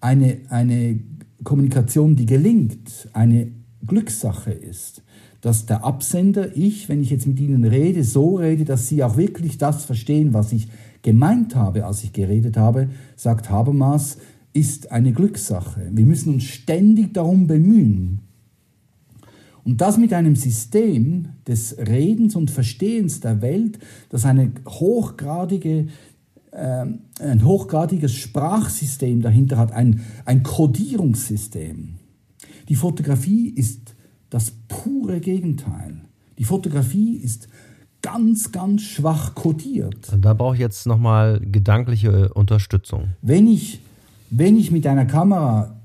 eine, 0.00 0.38
eine 0.48 1.00
Kommunikation, 1.44 2.16
die 2.16 2.26
gelingt, 2.26 3.08
eine 3.12 3.48
Glückssache 3.86 4.52
ist. 4.52 5.02
Dass 5.40 5.66
der 5.66 5.84
Absender, 5.84 6.56
ich, 6.56 6.88
wenn 6.88 7.02
ich 7.02 7.10
jetzt 7.10 7.26
mit 7.26 7.38
Ihnen 7.38 7.64
rede, 7.64 8.02
so 8.02 8.36
rede, 8.36 8.64
dass 8.64 8.88
Sie 8.88 9.04
auch 9.04 9.16
wirklich 9.16 9.58
das 9.58 9.84
verstehen, 9.84 10.34
was 10.34 10.52
ich 10.52 10.68
gemeint 11.02 11.54
habe, 11.54 11.84
als 11.84 12.02
ich 12.02 12.12
geredet 12.12 12.56
habe, 12.56 12.88
sagt 13.14 13.48
Habermas, 13.48 14.18
ist 14.52 14.90
eine 14.90 15.12
Glückssache. 15.12 15.88
Wir 15.92 16.06
müssen 16.06 16.34
uns 16.34 16.44
ständig 16.44 17.14
darum 17.14 17.46
bemühen. 17.46 18.25
Und 19.66 19.80
das 19.80 19.98
mit 19.98 20.12
einem 20.12 20.36
System 20.36 21.30
des 21.46 21.76
Redens 21.76 22.36
und 22.36 22.52
Verstehens 22.52 23.18
der 23.18 23.42
Welt, 23.42 23.80
das 24.10 24.24
eine 24.24 24.52
hochgradige, 24.68 25.88
äh, 26.52 26.86
ein 27.18 27.44
hochgradiges 27.44 28.14
Sprachsystem 28.14 29.22
dahinter 29.22 29.56
hat, 29.56 29.72
ein, 29.72 30.02
ein 30.24 30.44
Kodierungssystem. 30.44 31.96
Die 32.68 32.76
Fotografie 32.76 33.48
ist 33.48 33.96
das 34.30 34.52
pure 34.68 35.18
Gegenteil. 35.18 36.00
Die 36.38 36.44
Fotografie 36.44 37.16
ist 37.16 37.48
ganz, 38.02 38.52
ganz 38.52 38.82
schwach 38.82 39.34
kodiert. 39.34 40.16
Da 40.20 40.32
brauche 40.32 40.54
ich 40.54 40.60
jetzt 40.60 40.86
nochmal 40.86 41.40
gedankliche 41.40 42.32
Unterstützung. 42.34 43.08
Wenn 43.20 43.48
ich 43.48 43.80
wenn 44.30 44.56
ich 44.56 44.70
mit 44.70 44.86
einer 44.86 45.06
Kamera, 45.06 45.75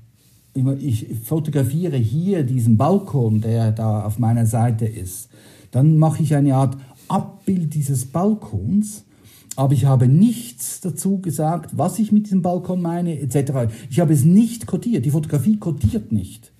ich 0.54 1.06
fotografiere 1.24 1.96
hier 1.96 2.42
diesen 2.42 2.76
Balkon, 2.76 3.40
der 3.40 3.72
da 3.72 4.04
auf 4.04 4.18
meiner 4.18 4.46
Seite 4.46 4.84
ist, 4.84 5.28
dann 5.70 5.96
mache 5.98 6.22
ich 6.22 6.34
eine 6.34 6.54
Art 6.54 6.76
Abbild 7.08 7.74
dieses 7.74 8.06
Balkons, 8.06 9.04
aber 9.56 9.74
ich 9.74 9.84
habe 9.84 10.08
nichts 10.08 10.80
dazu 10.80 11.18
gesagt, 11.18 11.76
was 11.76 11.98
ich 11.98 12.12
mit 12.12 12.26
diesem 12.26 12.42
Balkon 12.42 12.80
meine, 12.80 13.18
etc. 13.20 13.72
Ich 13.90 14.00
habe 14.00 14.12
es 14.12 14.24
nicht 14.24 14.66
kodiert. 14.66 15.04
Die 15.04 15.10
Fotografie 15.10 15.58
kodiert 15.58 16.10
nicht. 16.10 16.52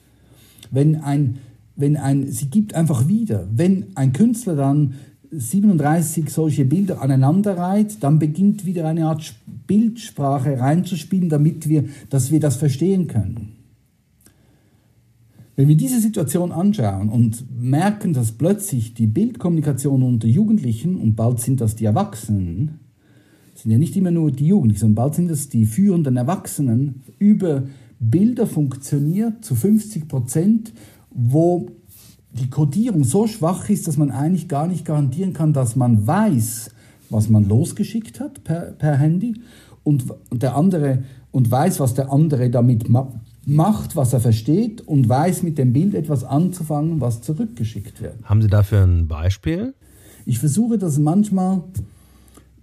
Wenn 0.71 0.97
ein, 0.97 1.39
wenn 1.77 1.97
ein, 1.97 2.31
sie 2.31 2.47
gibt 2.47 2.75
einfach 2.75 3.09
wieder. 3.09 3.49
Wenn 3.51 3.87
ein 3.95 4.13
Künstler 4.13 4.57
dann 4.57 4.95
37 5.31 6.29
solche 6.29 6.67
Bilder 6.67 7.01
aneinander 7.01 7.57
reiht, 7.57 8.03
dann 8.03 8.19
beginnt 8.19 8.67
wieder 8.67 8.87
eine 8.87 9.07
Art 9.07 9.35
Bildsprache 9.67 10.61
reinzuspielen, 10.61 11.31
damit 11.31 11.69
wir, 11.69 11.85
dass 12.11 12.31
wir 12.31 12.41
das 12.41 12.57
verstehen 12.57 13.07
können. 13.07 13.62
Wenn 15.55 15.69
wir 15.69 15.77
diese 15.77 16.01
Situation 16.01 16.51
anschauen 16.51 17.11
und 17.11 17.45
merken, 17.61 18.15
dass 18.15 18.33
plötzlich 18.33 18.95
die 18.95 19.07
Bildkommunikation 19.07 20.03
unter 20.03 20.27
Jugendlichen, 20.27 20.97
und 20.97 21.15
bald 21.15 21.41
sind 21.41 21.61
das 21.61 21.77
die 21.77 21.85
Erwachsenen, 21.85 22.81
sind 23.55 23.71
ja 23.71 23.79
nicht 23.79 23.97
immer 23.97 24.11
nur 24.11 24.33
die 24.33 24.47
Jugendlichen, 24.47 24.81
sondern 24.81 24.95
bald 24.95 25.15
sind 25.15 25.31
das 25.31 25.51
die 25.51 25.67
führenden 25.67 26.17
Erwachsenen, 26.17 27.03
über 27.19 27.65
Bilder 28.01 28.47
funktioniert 28.47 29.45
zu 29.45 29.55
50 29.55 30.09
Prozent, 30.09 30.73
wo 31.11 31.69
die 32.33 32.49
Codierung 32.49 33.05
so 33.05 33.27
schwach 33.27 33.69
ist, 33.69 33.87
dass 33.87 33.99
man 33.99 34.11
eigentlich 34.11 34.49
gar 34.49 34.67
nicht 34.67 34.87
garantieren 34.87 35.35
kann, 35.35 35.53
dass 35.53 35.77
man 35.77 36.07
weiß, 36.07 36.71
was 37.11 37.29
man 37.29 37.47
losgeschickt 37.47 38.21
hat 38.21 38.43
per, 38.43 38.73
per 38.73 38.97
Handy 38.97 39.35
und, 39.85 40.07
der 40.33 40.57
andere 40.57 41.05
und 41.31 41.51
weiß, 41.51 41.79
was 41.79 41.93
der 41.95 42.11
andere 42.11 42.51
damit 42.51 42.89
macht, 43.45 43.97
was 43.97 44.13
er 44.13 44.21
versteht 44.21 44.81
und 44.81 45.09
weiß 45.09 45.43
mit 45.43 45.59
dem 45.59 45.73
Bild 45.73 45.95
etwas 45.95 46.25
anzufangen, 46.25 47.01
was 47.01 47.23
zurückgeschickt 47.23 48.01
wird. 48.01 48.23
Haben 48.25 48.43
Sie 48.43 48.49
dafür 48.49 48.85
ein 48.85 49.09
Beispiel? 49.09 49.75
Ich 50.25 50.39
versuche 50.39 50.79
das 50.79 50.99
manchmal 50.99 51.63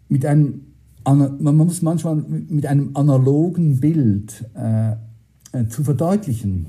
mit 0.08 0.26
einem 0.26 0.62
man 1.06 1.56
muss 1.56 1.82
manchmal 1.82 2.15
mit 2.15 2.65
einem 2.68 2.92
analogen 2.94 3.80
Bild 3.80 4.46
äh, 4.54 4.92
äh, 5.54 5.68
zu 5.68 5.84
verdeutlichen. 5.84 6.68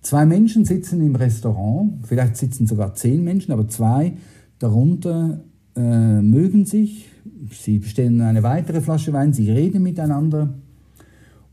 Zwei 0.00 0.24
Menschen 0.24 0.64
sitzen 0.64 1.04
im 1.04 1.14
Restaurant, 1.14 2.06
vielleicht 2.06 2.36
sitzen 2.36 2.66
sogar 2.66 2.94
zehn 2.94 3.22
Menschen, 3.22 3.52
aber 3.52 3.68
zwei 3.68 4.14
darunter 4.58 5.40
äh, 5.76 6.22
mögen 6.22 6.64
sich, 6.64 7.10
sie 7.50 7.78
bestellen 7.80 8.20
eine 8.22 8.42
weitere 8.42 8.80
Flasche 8.80 9.12
Wein, 9.12 9.34
sie 9.34 9.50
reden 9.50 9.82
miteinander 9.82 10.54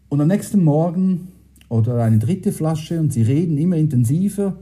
und 0.07 0.21
am 0.21 0.27
nächsten 0.27 0.63
Morgen 0.63 1.27
oder 1.69 2.03
eine 2.03 2.19
dritte 2.19 2.51
Flasche 2.51 2.99
und 2.99 3.13
sie 3.13 3.23
reden 3.23 3.57
immer 3.57 3.75
intensiver. 3.75 4.57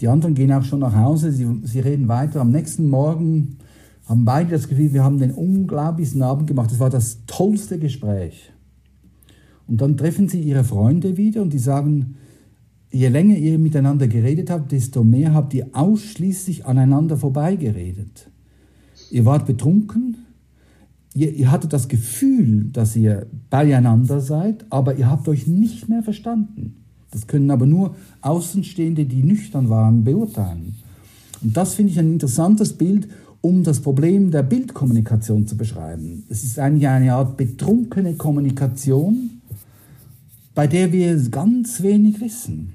Die 0.00 0.08
anderen 0.08 0.34
gehen 0.34 0.52
auch 0.52 0.64
schon 0.64 0.80
nach 0.80 0.94
Hause, 0.94 1.32
sie, 1.32 1.46
sie 1.62 1.80
reden 1.80 2.08
weiter. 2.08 2.40
Am 2.40 2.50
nächsten 2.50 2.88
Morgen 2.88 3.58
haben 4.06 4.24
beide 4.24 4.50
das 4.50 4.68
Gefühl, 4.68 4.92
wir 4.92 5.04
haben 5.04 5.18
den 5.18 5.32
unglaublichsten 5.32 6.22
Abend 6.22 6.46
gemacht. 6.46 6.70
Das 6.70 6.80
war 6.80 6.90
das 6.90 7.18
tollste 7.26 7.78
Gespräch. 7.78 8.52
Und 9.66 9.80
dann 9.80 9.96
treffen 9.96 10.28
sie 10.28 10.40
ihre 10.40 10.64
Freunde 10.64 11.16
wieder 11.16 11.42
und 11.42 11.52
die 11.52 11.58
sagen, 11.58 12.16
je 12.90 13.08
länger 13.08 13.36
ihr 13.36 13.58
miteinander 13.58 14.06
geredet 14.06 14.50
habt, 14.50 14.70
desto 14.70 15.02
mehr 15.02 15.34
habt 15.34 15.54
ihr 15.54 15.68
ausschließlich 15.72 16.66
aneinander 16.66 17.16
vorbeigeredet. 17.16 18.30
Ihr 19.10 19.24
wart 19.24 19.46
betrunken, 19.46 20.25
ihr, 21.16 21.32
ihr 21.32 21.50
hattet 21.50 21.72
das 21.72 21.88
Gefühl, 21.88 22.68
dass 22.72 22.94
ihr 22.94 23.26
beieinander 23.50 24.20
seid, 24.20 24.66
aber 24.70 24.96
ihr 24.96 25.10
habt 25.10 25.28
euch 25.28 25.46
nicht 25.46 25.88
mehr 25.88 26.02
verstanden. 26.02 26.84
Das 27.10 27.26
können 27.26 27.50
aber 27.50 27.66
nur 27.66 27.96
Außenstehende, 28.20 29.06
die 29.06 29.22
nüchtern 29.22 29.70
waren, 29.70 30.04
beurteilen. 30.04 30.76
Und 31.42 31.56
das 31.56 31.74
finde 31.74 31.92
ich 31.92 31.98
ein 31.98 32.12
interessantes 32.12 32.74
Bild, 32.74 33.08
um 33.40 33.62
das 33.62 33.80
Problem 33.80 34.30
der 34.30 34.42
Bildkommunikation 34.42 35.46
zu 35.46 35.56
beschreiben. 35.56 36.24
Es 36.28 36.44
ist 36.44 36.58
eigentlich 36.58 36.88
eine 36.88 37.14
Art 37.14 37.36
betrunkene 37.36 38.14
Kommunikation, 38.14 39.40
bei 40.54 40.66
der 40.66 40.92
wir 40.92 41.16
ganz 41.30 41.82
wenig 41.82 42.20
wissen. 42.20 42.74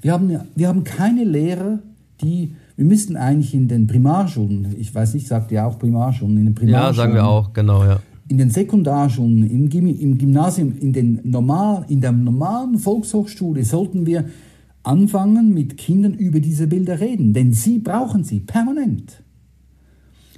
Wir 0.00 0.12
haben, 0.12 0.40
wir 0.54 0.68
haben 0.68 0.84
keine 0.84 1.24
Lehrer, 1.24 1.80
die, 2.22 2.54
wir 2.76 2.84
müssten 2.84 3.16
eigentlich 3.16 3.54
in 3.54 3.68
den 3.68 3.86
Primarschulen, 3.86 4.74
ich 4.78 4.94
weiß 4.94 5.14
nicht, 5.14 5.26
sagt 5.26 5.50
ihr 5.50 5.66
auch 5.66 5.78
Primarschulen, 5.78 6.36
in 6.36 6.44
den 6.46 6.54
Primarschulen. 6.54 6.88
Ja, 6.88 6.92
sagen 6.92 7.14
wir 7.14 7.26
auch, 7.26 7.52
genau, 7.52 7.84
ja. 7.84 8.00
In 8.28 8.38
den 8.38 8.50
Sekundarschulen, 8.50 9.48
im, 9.48 9.70
im 9.70 10.18
Gymnasium, 10.18 10.74
in, 10.78 10.92
den 10.92 11.20
normal, 11.24 11.86
in 11.88 12.00
der 12.00 12.12
normalen 12.12 12.78
Volkshochschule 12.78 13.64
sollten 13.64 14.04
wir 14.04 14.26
anfangen, 14.82 15.54
mit 15.54 15.76
Kindern 15.76 16.14
über 16.14 16.40
diese 16.40 16.66
Bilder 16.66 17.00
reden, 17.00 17.32
denn 17.32 17.52
sie 17.52 17.78
brauchen 17.78 18.24
sie 18.24 18.40
permanent. 18.40 19.22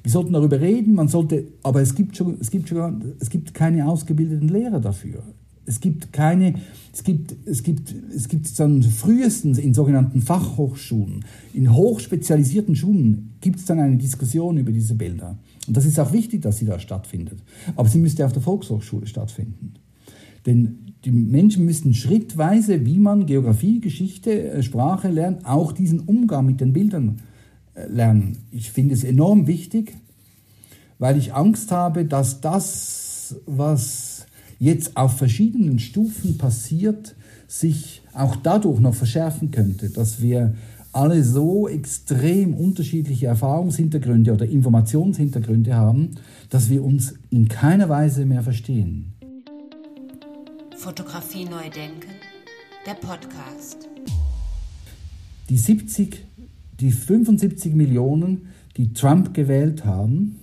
Wir 0.02 0.12
sollten 0.12 0.32
darüber 0.32 0.60
reden, 0.60 0.94
man 0.94 1.08
sollte, 1.08 1.48
aber 1.62 1.80
es 1.82 1.94
gibt, 1.94 2.16
schon, 2.16 2.36
es 2.40 2.50
gibt, 2.50 2.68
schon, 2.68 3.14
es 3.20 3.30
gibt 3.30 3.52
keine 3.52 3.86
ausgebildeten 3.86 4.48
Lehrer 4.48 4.80
dafür. 4.80 5.22
Es 5.68 5.80
gibt 5.80 6.14
keine, 6.14 6.54
es 6.94 7.04
gibt, 7.04 7.36
es 7.44 7.62
gibt, 7.62 7.94
es 8.14 8.28
gibt 8.28 8.58
dann 8.58 8.82
frühestens 8.82 9.58
in 9.58 9.74
sogenannten 9.74 10.22
Fachhochschulen, 10.22 11.26
in 11.52 11.74
hochspezialisierten 11.74 12.74
Schulen 12.74 13.34
gibt 13.42 13.58
es 13.58 13.66
dann 13.66 13.78
eine 13.78 13.98
Diskussion 13.98 14.56
über 14.56 14.72
diese 14.72 14.94
Bilder. 14.94 15.36
Und 15.66 15.76
das 15.76 15.84
ist 15.84 16.00
auch 16.00 16.12
wichtig, 16.14 16.40
dass 16.40 16.56
sie 16.56 16.64
da 16.64 16.78
stattfindet. 16.78 17.42
Aber 17.76 17.86
sie 17.86 17.98
müsste 17.98 18.24
auf 18.24 18.32
der 18.32 18.40
Volkshochschule 18.40 19.06
stattfinden. 19.06 19.74
Denn 20.46 20.94
die 21.04 21.10
Menschen 21.10 21.66
müssten 21.66 21.92
schrittweise, 21.92 22.86
wie 22.86 22.98
man 22.98 23.26
Geografie, 23.26 23.80
Geschichte, 23.80 24.50
äh, 24.50 24.62
Sprache 24.62 25.08
lernt, 25.10 25.44
auch 25.44 25.72
diesen 25.72 26.00
Umgang 26.00 26.46
mit 26.46 26.62
den 26.62 26.72
Bildern 26.72 27.20
äh, 27.74 27.86
lernen. 27.88 28.38
Ich 28.50 28.70
finde 28.70 28.94
es 28.94 29.04
enorm 29.04 29.46
wichtig, 29.46 29.98
weil 30.98 31.18
ich 31.18 31.34
Angst 31.34 31.70
habe, 31.70 32.06
dass 32.06 32.40
das, 32.40 33.36
was 33.44 34.07
jetzt 34.58 34.96
auf 34.96 35.16
verschiedenen 35.16 35.78
Stufen 35.78 36.38
passiert, 36.38 37.14
sich 37.46 38.02
auch 38.12 38.36
dadurch 38.36 38.80
noch 38.80 38.94
verschärfen 38.94 39.50
könnte, 39.50 39.90
dass 39.90 40.20
wir 40.20 40.54
alle 40.92 41.22
so 41.22 41.68
extrem 41.68 42.54
unterschiedliche 42.54 43.26
Erfahrungshintergründe 43.26 44.32
oder 44.32 44.46
Informationshintergründe 44.46 45.74
haben, 45.74 46.16
dass 46.50 46.70
wir 46.70 46.82
uns 46.82 47.14
in 47.30 47.48
keiner 47.48 47.88
Weise 47.88 48.26
mehr 48.26 48.42
verstehen. 48.42 49.12
Fotografie 50.76 51.44
neu 51.44 51.68
denken, 51.70 52.10
der 52.86 52.94
Podcast. 52.94 53.88
Die 55.48 55.58
70, 55.58 56.24
die 56.80 56.90
75 56.90 57.74
Millionen, 57.74 58.48
die 58.76 58.92
Trump 58.92 59.34
gewählt 59.34 59.84
haben, 59.84 60.36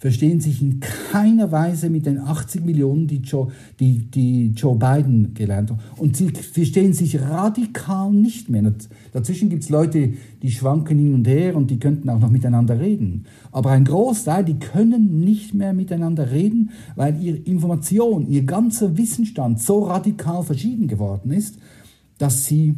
verstehen 0.00 0.40
sich 0.40 0.62
in 0.62 0.80
keiner 0.80 1.52
Weise 1.52 1.90
mit 1.90 2.06
den 2.06 2.18
80 2.18 2.64
Millionen, 2.64 3.06
die 3.06 3.18
Joe, 3.18 3.52
die, 3.78 4.10
die 4.10 4.46
Joe 4.56 4.74
Biden 4.74 5.34
gelernt 5.34 5.70
haben. 5.70 5.80
Und 5.98 6.16
sie 6.16 6.30
verstehen 6.30 6.94
sich 6.94 7.20
radikal 7.20 8.10
nicht 8.10 8.48
mehr. 8.48 8.72
Dazwischen 9.12 9.50
gibt 9.50 9.62
es 9.62 9.68
Leute, 9.68 10.14
die 10.42 10.50
schwanken 10.50 10.98
hin 10.98 11.12
und 11.12 11.28
her 11.28 11.54
und 11.54 11.70
die 11.70 11.78
könnten 11.78 12.08
auch 12.08 12.18
noch 12.18 12.30
miteinander 12.30 12.80
reden. 12.80 13.26
Aber 13.52 13.72
ein 13.72 13.84
Großteil, 13.84 14.42
die 14.42 14.58
können 14.58 15.20
nicht 15.20 15.52
mehr 15.52 15.74
miteinander 15.74 16.30
reden, 16.30 16.70
weil 16.96 17.22
ihre 17.22 17.36
Information, 17.36 18.26
ihr 18.26 18.44
ganzer 18.44 18.96
Wissensstand 18.96 19.60
so 19.60 19.80
radikal 19.80 20.42
verschieden 20.42 20.88
geworden 20.88 21.30
ist, 21.30 21.58
dass 22.16 22.46
sie 22.46 22.76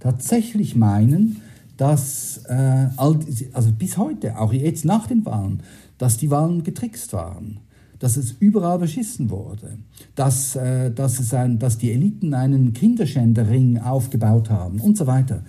tatsächlich 0.00 0.74
meinen, 0.74 1.36
dass, 1.76 2.38
äh, 2.48 2.88
also 2.96 3.72
bis 3.78 3.96
heute, 3.98 4.38
auch 4.38 4.52
jetzt 4.52 4.84
nach 4.84 5.06
den 5.06 5.24
Wahlen, 5.24 5.62
dass 6.02 6.16
die 6.16 6.32
Wahlen 6.32 6.64
getrickst 6.64 7.12
waren, 7.12 7.58
dass 8.00 8.16
es 8.16 8.32
überall 8.40 8.80
beschissen 8.80 9.30
wurde, 9.30 9.78
dass, 10.16 10.56
äh, 10.56 10.90
dass, 10.90 11.20
es 11.20 11.32
ein, 11.32 11.60
dass 11.60 11.78
die 11.78 11.92
Eliten 11.92 12.34
einen 12.34 12.72
Kinderschänderring 12.72 13.78
aufgebaut 13.78 14.50
haben 14.50 14.80
und 14.80 14.98
so 14.98 15.06
weiter. 15.06 15.44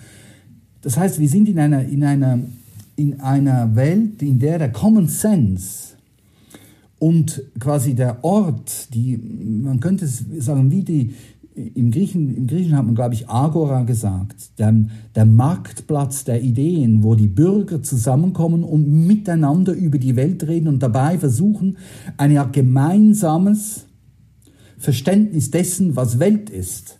Das 0.83 0.95
heißt, 0.95 1.19
wir 1.19 1.27
sind 1.27 1.49
in 1.49 1.57
einer, 1.57 1.83
in 1.83 2.03
einer, 2.03 2.39
in 2.95 3.19
einer 3.19 3.75
Welt, 3.75 4.21
in 4.21 4.37
der 4.37 4.59
der 4.59 4.71
Common 4.71 5.07
Sense 5.07 5.95
und 6.99 7.41
quasi 7.59 7.95
der 7.95 8.23
Ort, 8.23 8.93
die, 8.93 9.17
man 9.17 9.79
könnte 9.79 10.05
sagen, 10.05 10.69
wie 10.69 10.83
die, 10.83 11.15
im, 11.55 11.91
Griechen, 11.91 12.35
im 12.35 12.47
Griechischen 12.47 12.77
hat 12.77 12.85
man, 12.85 12.95
glaube 12.95 13.13
ich, 13.13 13.29
Agora 13.29 13.83
gesagt, 13.83 14.59
der, 14.59 14.73
der 15.15 15.25
Marktplatz 15.25 16.23
der 16.23 16.41
Ideen, 16.41 17.03
wo 17.03 17.15
die 17.15 17.27
Bürger 17.27 17.81
zusammenkommen 17.83 18.63
und 18.63 18.87
miteinander 18.87 19.73
über 19.73 19.97
die 19.97 20.15
Welt 20.15 20.47
reden 20.47 20.67
und 20.67 20.81
dabei 20.81 21.17
versuchen, 21.17 21.77
ein 22.17 22.37
gemeinsames 22.51 23.85
Verständnis 24.77 25.51
dessen, 25.51 25.95
was 25.95 26.19
Welt 26.19 26.49
ist, 26.49 26.99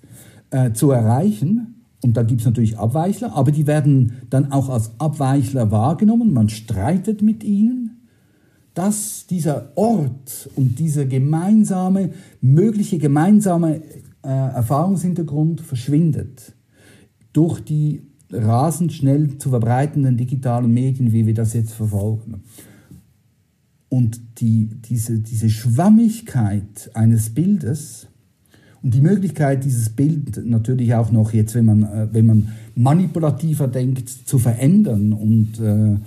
äh, 0.52 0.72
zu 0.74 0.92
erreichen. 0.92 1.84
Und 2.04 2.18
da 2.18 2.24
gibt 2.24 2.42
es 2.42 2.46
natürlich 2.46 2.78
Abweichler, 2.78 3.34
aber 3.36 3.52
die 3.52 3.66
werden 3.66 4.14
dann 4.30 4.52
auch 4.52 4.70
als 4.70 4.92
Abweichler 5.00 5.72
wahrgenommen. 5.72 6.34
Man 6.34 6.50
streitet 6.50 7.22
mit 7.22 7.44
ihnen 7.44 7.84
dass 8.74 9.28
dieser 9.28 9.72
Ort 9.76 10.50
und 10.56 10.80
dieser 10.80 11.06
gemeinsame, 11.06 12.12
mögliche 12.42 12.98
gemeinsame 12.98 13.82
äh, 14.24 14.28
Erfahrungshintergrund 14.28 15.62
verschwindet 15.62 16.54
durch 17.34 17.60
die 17.62 18.02
rasend 18.32 18.94
schnell 18.94 19.38
zu 19.38 19.50
verbreitenden 19.50 20.18
digitalen 20.18 20.74
Medien, 20.74 21.12
wie 21.12 21.26
wir 21.26 21.34
das 21.34 21.54
jetzt 21.54 21.74
verfolgen. 21.74 22.42
Und 23.90 24.40
die, 24.40 24.66
diese, 24.66 25.20
diese 25.20 25.50
Schwammigkeit 25.50 26.90
eines 26.94 27.30
Bildes 27.30 28.08
und 28.82 28.94
die 28.94 29.02
Möglichkeit, 29.02 29.64
dieses 29.64 29.90
Bild 29.90 30.46
natürlich 30.46 30.96
auch 30.96 31.12
noch 31.12 31.32
jetzt, 31.32 31.54
wenn 31.54 31.66
man, 31.66 31.84
äh, 31.84 32.08
wenn 32.12 32.26
man 32.26 32.48
manipulativer 32.76 33.68
denkt, 33.68 34.10
zu 34.10 34.40
verändern 34.40 35.14
und, 35.14 35.60
äh, 35.60 35.98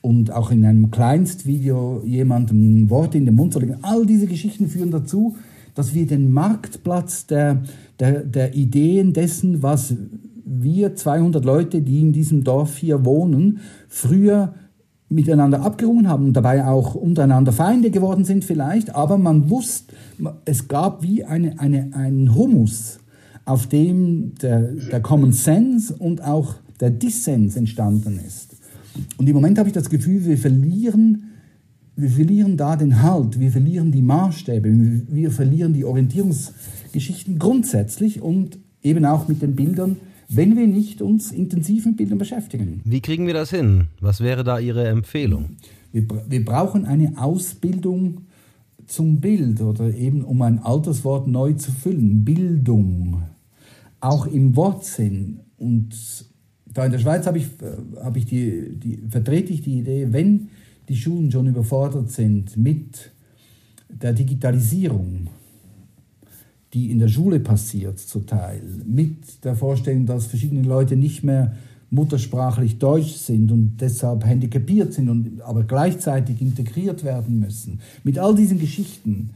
und 0.00 0.32
auch 0.32 0.50
in 0.50 0.64
einem 0.64 0.90
Kleinstvideo 0.90 2.02
jemandem 2.06 2.88
Worte 2.88 3.18
in 3.18 3.26
den 3.26 3.34
Mund 3.34 3.52
zu 3.52 3.60
legen, 3.60 3.76
all 3.82 4.06
diese 4.06 4.26
Geschichten 4.26 4.68
führen 4.68 4.90
dazu, 4.90 5.36
dass 5.74 5.94
wir 5.94 6.06
den 6.06 6.30
Marktplatz 6.30 7.26
der, 7.26 7.62
der, 7.98 8.22
der 8.24 8.54
Ideen 8.54 9.12
dessen, 9.12 9.62
was 9.62 9.94
wir 10.44 10.94
200 10.94 11.44
Leute, 11.44 11.82
die 11.82 12.00
in 12.00 12.12
diesem 12.12 12.44
Dorf 12.44 12.76
hier 12.76 13.04
wohnen, 13.04 13.60
früher 13.88 14.54
miteinander 15.08 15.62
abgerungen 15.62 16.08
haben 16.08 16.26
und 16.26 16.32
dabei 16.34 16.66
auch 16.66 16.94
untereinander 16.94 17.52
Feinde 17.52 17.90
geworden 17.90 18.24
sind 18.24 18.44
vielleicht, 18.44 18.94
aber 18.94 19.18
man 19.18 19.50
wusste, 19.50 19.94
es 20.44 20.68
gab 20.68 21.02
wie 21.02 21.24
eine, 21.24 21.58
eine, 21.60 21.90
einen 21.92 22.34
Humus, 22.34 22.98
auf 23.44 23.66
dem 23.66 24.34
der, 24.40 24.72
der 24.72 25.00
Common 25.00 25.32
Sense 25.32 25.94
und 25.94 26.22
auch 26.22 26.54
der 26.80 26.90
Dissens 26.90 27.56
entstanden 27.56 28.18
ist. 28.26 28.56
Und 29.18 29.28
im 29.28 29.34
Moment 29.34 29.58
habe 29.58 29.68
ich 29.68 29.74
das 29.74 29.90
Gefühl, 29.90 30.24
wir 30.24 30.38
verlieren 30.38 31.33
wir 31.96 32.10
verlieren 32.10 32.56
da 32.56 32.76
den 32.76 33.02
Halt, 33.02 33.38
wir 33.38 33.50
verlieren 33.50 33.92
die 33.92 34.02
Maßstäbe, 34.02 34.68
wir 35.08 35.30
verlieren 35.30 35.72
die 35.72 35.84
Orientierungsgeschichten 35.84 37.38
grundsätzlich 37.38 38.20
und 38.20 38.58
eben 38.82 39.04
auch 39.04 39.28
mit 39.28 39.42
den 39.42 39.54
Bildern, 39.54 39.96
wenn 40.28 40.56
wir 40.56 40.66
nicht 40.66 41.02
uns 41.02 41.30
intensiv 41.30 41.86
mit 41.86 41.96
Bildern 41.96 42.18
beschäftigen. 42.18 42.80
Wie 42.84 43.00
kriegen 43.00 43.26
wir 43.26 43.34
das 43.34 43.50
hin? 43.50 43.88
Was 44.00 44.20
wäre 44.20 44.42
da 44.42 44.58
Ihre 44.58 44.88
Empfehlung? 44.88 45.56
Wir, 45.92 46.04
wir 46.28 46.44
brauchen 46.44 46.84
eine 46.84 47.14
Ausbildung 47.16 48.22
zum 48.86 49.20
Bild 49.20 49.60
oder 49.60 49.94
eben 49.94 50.22
um 50.22 50.42
ein 50.42 50.58
altes 50.58 51.04
Wort 51.04 51.28
neu 51.28 51.52
zu 51.54 51.70
füllen, 51.70 52.24
Bildung, 52.24 53.22
auch 54.00 54.26
im 54.26 54.56
Wortsinn. 54.56 55.40
Und 55.56 55.94
da 56.66 56.84
in 56.84 56.92
der 56.92 56.98
Schweiz 56.98 57.26
habe 57.26 57.38
ich, 57.38 57.46
äh, 57.62 58.02
habe 58.02 58.18
ich 58.18 58.26
die, 58.26 58.76
die, 58.76 59.02
vertrete 59.08 59.52
ich 59.52 59.62
die 59.62 59.78
Idee, 59.78 60.08
wenn 60.10 60.48
die 60.88 60.96
Schulen 60.96 61.30
schon 61.30 61.46
überfordert 61.46 62.10
sind 62.10 62.56
mit 62.56 63.10
der 63.88 64.12
Digitalisierung, 64.12 65.28
die 66.72 66.90
in 66.90 66.98
der 66.98 67.08
Schule 67.08 67.40
passiert 67.40 67.98
zum 67.98 68.26
Teil, 68.26 68.62
mit 68.84 69.44
der 69.44 69.54
Vorstellung, 69.54 70.06
dass 70.06 70.26
verschiedene 70.26 70.62
Leute 70.62 70.96
nicht 70.96 71.22
mehr 71.22 71.54
muttersprachlich 71.90 72.78
Deutsch 72.78 73.12
sind 73.12 73.52
und 73.52 73.76
deshalb 73.80 74.24
handicapiert 74.24 74.92
sind 74.92 75.08
und 75.08 75.40
aber 75.42 75.62
gleichzeitig 75.62 76.40
integriert 76.40 77.04
werden 77.04 77.38
müssen. 77.38 77.80
Mit 78.02 78.18
all 78.18 78.34
diesen 78.34 78.58
Geschichten, 78.58 79.30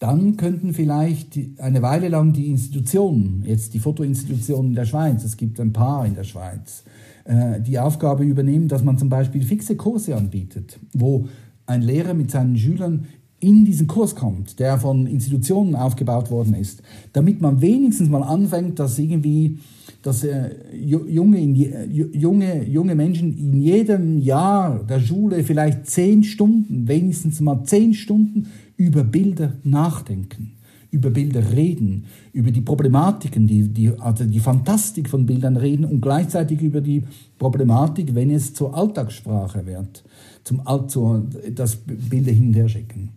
dann 0.00 0.36
könnten 0.36 0.74
vielleicht 0.74 1.38
eine 1.58 1.80
Weile 1.80 2.08
lang 2.08 2.32
die 2.32 2.48
Institutionen, 2.48 3.44
jetzt 3.46 3.72
die 3.72 3.78
Fotoinstitutionen 3.78 4.72
in 4.72 4.74
der 4.74 4.84
Schweiz, 4.84 5.22
es 5.24 5.36
gibt 5.36 5.60
ein 5.60 5.72
paar 5.72 6.04
in 6.04 6.14
der 6.14 6.24
Schweiz, 6.24 6.82
äh, 7.24 7.60
die 7.60 7.78
Aufgabe 7.78 8.24
übernehmen, 8.24 8.68
dass 8.68 8.84
man 8.84 8.98
zum 8.98 9.08
Beispiel 9.08 9.42
fixe 9.42 9.76
Kurse 9.76 10.16
anbietet, 10.16 10.78
wo 10.92 11.26
ein 11.66 11.82
Lehrer 11.82 12.14
mit 12.14 12.30
seinen 12.30 12.56
Schülern 12.56 13.06
in 13.40 13.64
diesen 13.64 13.86
Kurs 13.86 14.14
kommt, 14.14 14.58
der 14.58 14.78
von 14.78 15.06
Institutionen 15.06 15.74
aufgebaut 15.74 16.30
worden 16.30 16.54
ist, 16.54 16.82
damit 17.12 17.40
man 17.40 17.60
wenigstens 17.60 18.08
mal 18.08 18.22
anfängt, 18.22 18.78
dass 18.78 18.98
irgendwie 18.98 19.58
dass 20.02 20.22
äh, 20.22 20.50
junge, 20.76 21.40
junge, 21.40 22.68
junge 22.68 22.94
Menschen 22.94 23.38
in 23.38 23.60
jedem 23.60 24.18
Jahr 24.18 24.84
der 24.84 25.00
Schule 25.00 25.42
vielleicht 25.44 25.86
zehn 25.86 26.24
Stunden, 26.24 26.86
wenigstens 26.86 27.40
mal 27.40 27.64
zehn 27.64 27.94
Stunden 27.94 28.48
über 28.76 29.02
Bilder 29.02 29.54
nachdenken 29.62 30.53
über 30.94 31.10
Bilder 31.10 31.52
reden, 31.52 32.04
über 32.32 32.52
die 32.52 32.60
Problematiken, 32.60 33.46
die, 33.48 33.68
die, 33.68 33.90
also 33.98 34.24
die 34.24 34.38
Fantastik 34.38 35.08
von 35.08 35.26
Bildern 35.26 35.56
reden 35.56 35.84
und 35.84 36.00
gleichzeitig 36.00 36.62
über 36.62 36.80
die 36.80 37.02
Problematik, 37.38 38.14
wenn 38.14 38.30
es 38.30 38.54
zur 38.54 38.76
Alltagssprache 38.76 39.66
wird, 39.66 40.04
zum, 40.44 40.62
zu, 40.88 41.28
das 41.52 41.76
Bilder 41.76 42.30
hin 42.30 42.48
und 42.48 42.54
her 42.54 42.68
schicken. 42.68 43.10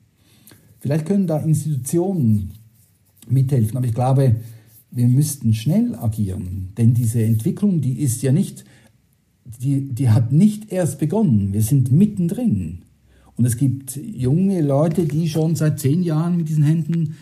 Vielleicht 0.80 1.06
können 1.06 1.28
da 1.28 1.38
Institutionen 1.38 2.52
mithelfen, 3.30 3.78
aber 3.78 3.86
ich 3.86 3.94
glaube, 3.94 4.38
wir 4.90 5.08
müssten 5.08 5.54
schnell 5.54 5.96
agieren, 5.96 6.70
denn 6.78 6.96
diese 6.96 7.22
Entwicklung, 7.22 7.82
die 7.82 8.00
ist 8.00 8.24
ja 8.24 8.32
nicht, 8.32 8.66
die, 9.62 9.94
die 9.94 10.10
hat 10.10 10.32
nicht 10.32 10.72
erst 10.72 10.98
begonnen, 10.98 11.54
wir 11.54 11.62
sind 11.62 11.92
mittendrin. 11.92 12.80
Und 13.36 13.46
es 13.46 13.56
gibt 13.56 13.96
junge 13.98 14.62
Leute, 14.62 15.06
die 15.06 15.30
schon 15.30 15.56
seit 15.56 15.80
zehn 15.80 16.02
Jahren 16.02 16.38
mit 16.38 16.50
diesen 16.50 16.64
Händen 16.64 17.18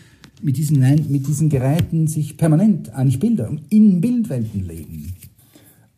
mit 0.46 0.56
diesen, 0.58 0.78
mit 1.10 1.26
diesen 1.26 1.48
Geräten 1.48 2.06
sich 2.06 2.36
permanent 2.36 2.94
eigentlich 2.94 3.18
Bilder 3.18 3.50
in 3.68 4.00
Bildwelten 4.00 4.64
legen. 4.64 5.12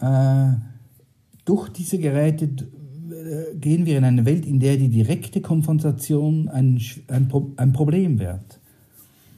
Äh, 0.01 0.53
durch 1.45 1.69
diese 1.69 1.99
Geräte 1.99 2.47
äh, 2.47 3.55
gehen 3.61 3.85
wir 3.85 3.99
in 3.99 4.05
eine 4.05 4.25
Welt, 4.25 4.47
in 4.47 4.59
der 4.59 4.79
die 4.79 4.89
direkte 4.89 5.43
Konfrontation 5.43 6.49
ein, 6.49 6.81
ein, 7.09 7.31
ein 7.59 7.75
Problem 7.75 8.19
wird. 8.21 8.59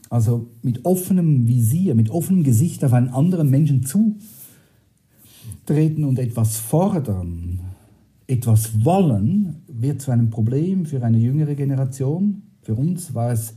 Also 0.09 0.47
mit 0.61 0.85
offenem 0.85 1.45
Visier, 1.45 1.93
mit 1.93 2.09
offenem 2.09 2.43
Gesicht 2.43 2.81
auf 2.85 2.93
einen 2.93 3.09
anderen 3.09 3.49
Menschen 3.49 3.83
zutreten 5.65 6.05
und 6.05 6.19
etwas 6.19 6.55
fordern, 6.55 7.59
etwas 8.27 8.85
wollen, 8.85 9.57
wird 9.67 10.01
zu 10.01 10.11
einem 10.11 10.29
Problem 10.29 10.85
für 10.85 11.03
eine 11.03 11.17
jüngere 11.17 11.55
Generation. 11.55 12.43
Für 12.61 12.75
uns 12.75 13.13
war 13.13 13.33
es 13.33 13.55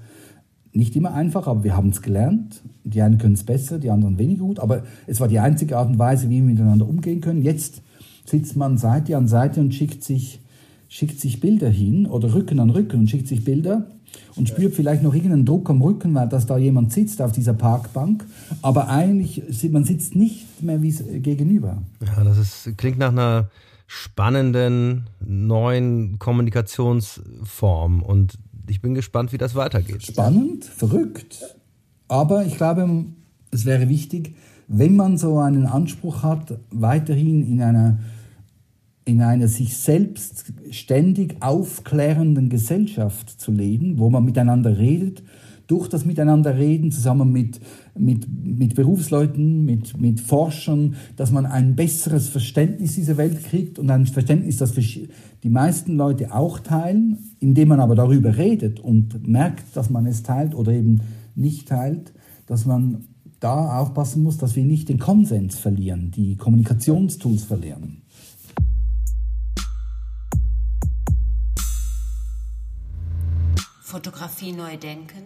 nicht 0.75 0.97
immer 0.97 1.15
einfach, 1.15 1.47
aber 1.47 1.65
wir 1.65 1.77
haben 1.77 1.91
es 1.91 2.03
gelernt. 2.03 2.63
Die 2.83 3.01
einen 3.01 3.19
können 3.19 3.35
es 3.35 3.45
besser, 3.45 3.79
die 3.79 3.91
anderen 3.91 4.19
weniger 4.19 4.45
gut. 4.45 4.59
Aber 4.59 4.83
es 5.07 5.21
war 5.21 5.29
die 5.29 5.39
einzige 5.39 5.79
Art 5.79 5.89
und 5.89 5.99
Weise, 5.99 6.29
wie 6.29 6.37
wir 6.37 6.43
miteinander 6.43 6.89
umgehen 6.89 7.21
können. 7.21 7.43
Jetzt 7.43 7.83
sitzt 8.25 8.57
man 8.57 8.77
Seite 8.77 9.17
an 9.17 9.29
Seite 9.29 9.61
und 9.61 9.75
schickt 9.75 10.03
sich, 10.03 10.41
schickt 10.89 11.21
sich 11.21 11.41
Bilder 11.41 11.71
hin 11.71 12.07
oder 12.07 12.35
Rücken 12.35 12.59
an 12.59 12.71
Rücken 12.71 13.01
und 13.01 13.11
schickt 13.11 13.29
sich 13.29 13.45
Bilder 13.45 13.87
und 14.37 14.49
spürt 14.49 14.75
vielleicht 14.75 15.03
noch 15.03 15.15
irgendeinen 15.15 15.47
Druck 15.47 15.71
am 15.71 15.81
Rücken, 15.81 16.15
weil 16.15 16.29
dass 16.29 16.47
da 16.47 16.59
jemand 16.59 16.93
sitzt 16.93 17.23
auf 17.23 17.33
dieser 17.33 17.55
Parkbank. 17.55 18.25
Aber 18.63 18.89
eigentlich, 18.89 19.43
man 19.71 19.85
sitzt 19.85 20.17
nicht 20.17 20.63
mehr 20.63 20.83
wie 20.83 20.93
gegenüber. 21.21 21.83
Ja, 22.05 22.25
das 22.25 22.39
ist, 22.39 22.77
klingt 22.77 22.99
nach 22.99 23.13
einer 23.13 23.49
spannenden 23.87 25.07
neuen 25.21 26.19
Kommunikationsform 26.19 28.03
und 28.03 28.39
ich 28.69 28.81
bin 28.81 28.95
gespannt, 28.95 29.33
wie 29.33 29.39
das 29.39 29.55
weitergeht. 29.55 30.03
Spannend, 30.03 30.65
verrückt. 30.65 31.57
Aber 32.09 32.45
ich 32.45 32.57
glaube, 32.57 33.07
es 33.51 33.65
wäre 33.65 33.89
wichtig, 33.89 34.35
wenn 34.69 34.97
man 34.97 35.19
so 35.19 35.39
einen 35.39 35.67
Anspruch 35.67 36.23
hat, 36.23 36.59
weiterhin 36.71 37.47
in 37.47 37.61
einer, 37.63 37.99
in 39.05 39.21
einer 39.21 39.49
sich 39.49 39.77
selbst 39.77 40.53
ständig 40.71 41.37
aufklärenden 41.41 42.49
Gesellschaft 42.49 43.29
zu 43.41 43.53
leben, 43.53 43.99
wo 43.99 44.11
man 44.11 44.25
miteinander 44.25 44.79
redet, 44.79 45.23
durch 45.67 45.89
das 45.89 46.05
Miteinanderreden 46.05 46.93
zusammen 46.93 47.33
mit, 47.33 47.59
mit, 47.99 48.27
mit 48.29 48.75
Berufsleuten, 48.75 49.65
mit, 49.65 49.99
mit 49.99 50.21
Forschern, 50.21 50.97
dass 51.17 51.31
man 51.31 51.47
ein 51.47 51.75
besseres 51.75 52.29
Verständnis 52.29 52.95
dieser 52.95 53.17
Welt 53.17 53.43
kriegt 53.45 53.79
und 53.79 53.91
ein 53.91 54.07
Verständnis, 54.07 54.59
das 54.59 54.73
die 55.45 55.51
meisten 55.51 55.97
Leute 55.97 56.35
auch 56.35 56.59
teilen, 56.59 57.37
indem 57.39 57.69
man 57.69 57.79
aber 57.79 57.95
darüber 57.95 58.39
redet 58.39 58.81
und 58.81 59.29
merkt, 59.29 59.77
dass 59.77 59.91
man 59.91 60.07
es 60.07 60.23
teilt 60.23 60.55
oder 60.55 60.73
eben 60.73 61.03
nicht 61.35 61.69
teilt, 61.69 62.15
dass 62.47 62.65
man 62.65 63.05
da 63.41 63.79
aufpassen 63.79 64.23
muss, 64.23 64.39
dass 64.39 64.57
wir 64.57 64.65
nicht 64.65 64.89
den 64.89 64.99
Konsens 64.99 65.59
verlieren, 65.59 66.11
die 66.11 66.37
Kommunikationstools 66.37 67.45
verlieren. 67.45 68.01
Fotografie 73.83 74.53
neu 74.53 74.79
denken, 74.79 75.25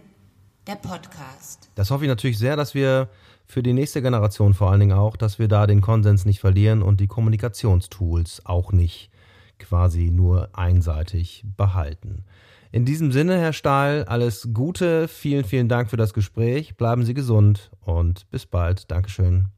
der 0.66 0.74
Podcast. 0.74 1.70
Das 1.76 1.92
hoffe 1.92 2.06
ich 2.06 2.08
natürlich 2.08 2.38
sehr, 2.38 2.56
dass 2.56 2.74
wir 2.74 3.08
für 3.46 3.62
die 3.62 3.72
nächste 3.72 4.02
Generation 4.02 4.52
vor 4.52 4.72
allen 4.72 4.80
Dingen 4.80 4.98
auch, 4.98 5.16
dass 5.16 5.38
wir 5.38 5.46
da 5.46 5.68
den 5.68 5.80
Konsens 5.80 6.24
nicht 6.24 6.40
verlieren 6.40 6.82
und 6.82 6.98
die 6.98 7.06
Kommunikationstools 7.06 8.44
auch 8.46 8.72
nicht 8.72 9.12
quasi 9.58 10.10
nur 10.10 10.50
einseitig 10.52 11.44
behalten. 11.56 12.24
In 12.70 12.84
diesem 12.84 13.12
Sinne, 13.12 13.38
Herr 13.38 13.52
Stahl, 13.54 14.04
alles 14.04 14.50
Gute, 14.52 15.08
vielen, 15.08 15.44
vielen 15.44 15.68
Dank 15.68 15.88
für 15.88 15.96
das 15.96 16.12
Gespräch, 16.12 16.76
bleiben 16.76 17.04
Sie 17.04 17.14
gesund 17.14 17.70
und 17.80 18.28
bis 18.30 18.44
bald. 18.44 18.90
Dankeschön. 18.90 19.48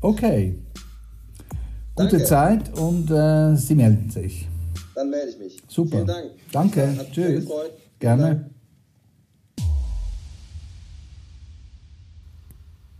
Okay. 0.00 0.58
Gute 1.96 2.10
Danke. 2.10 2.24
Zeit 2.24 2.78
und 2.78 3.10
äh, 3.10 3.56
Sie 3.56 3.74
melden 3.74 4.10
sich. 4.10 4.48
Dann 4.94 5.10
melde 5.10 5.30
ich 5.30 5.38
mich. 5.38 5.62
Super. 5.66 5.90
Vielen 5.90 6.06
Dank. 6.06 6.30
Danke. 6.52 6.96
Hat 6.96 7.12
Tschüss. 7.12 7.48
Gerne. 7.98 8.50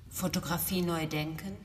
Fotografie 0.09 0.83
neu 0.83 1.07
denken, 1.07 1.57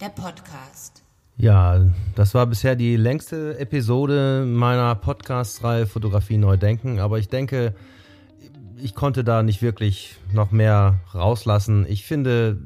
der 0.00 0.10
Podcast. 0.10 1.02
Ja, 1.40 1.80
das 2.16 2.34
war 2.34 2.46
bisher 2.46 2.74
die 2.74 2.96
längste 2.96 3.56
Episode 3.60 4.44
meiner 4.44 4.96
Podcast-Reihe 4.96 5.86
Fotografie 5.86 6.36
neu 6.36 6.56
denken, 6.56 6.98
aber 6.98 7.20
ich 7.20 7.28
denke, 7.28 7.76
ich 8.76 8.96
konnte 8.96 9.22
da 9.22 9.44
nicht 9.44 9.62
wirklich 9.62 10.16
noch 10.32 10.50
mehr 10.50 10.98
rauslassen. 11.14 11.86
Ich 11.88 12.04
finde, 12.04 12.58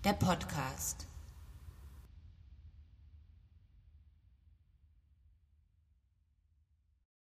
der 0.03 0.13
Podcast. 0.13 1.07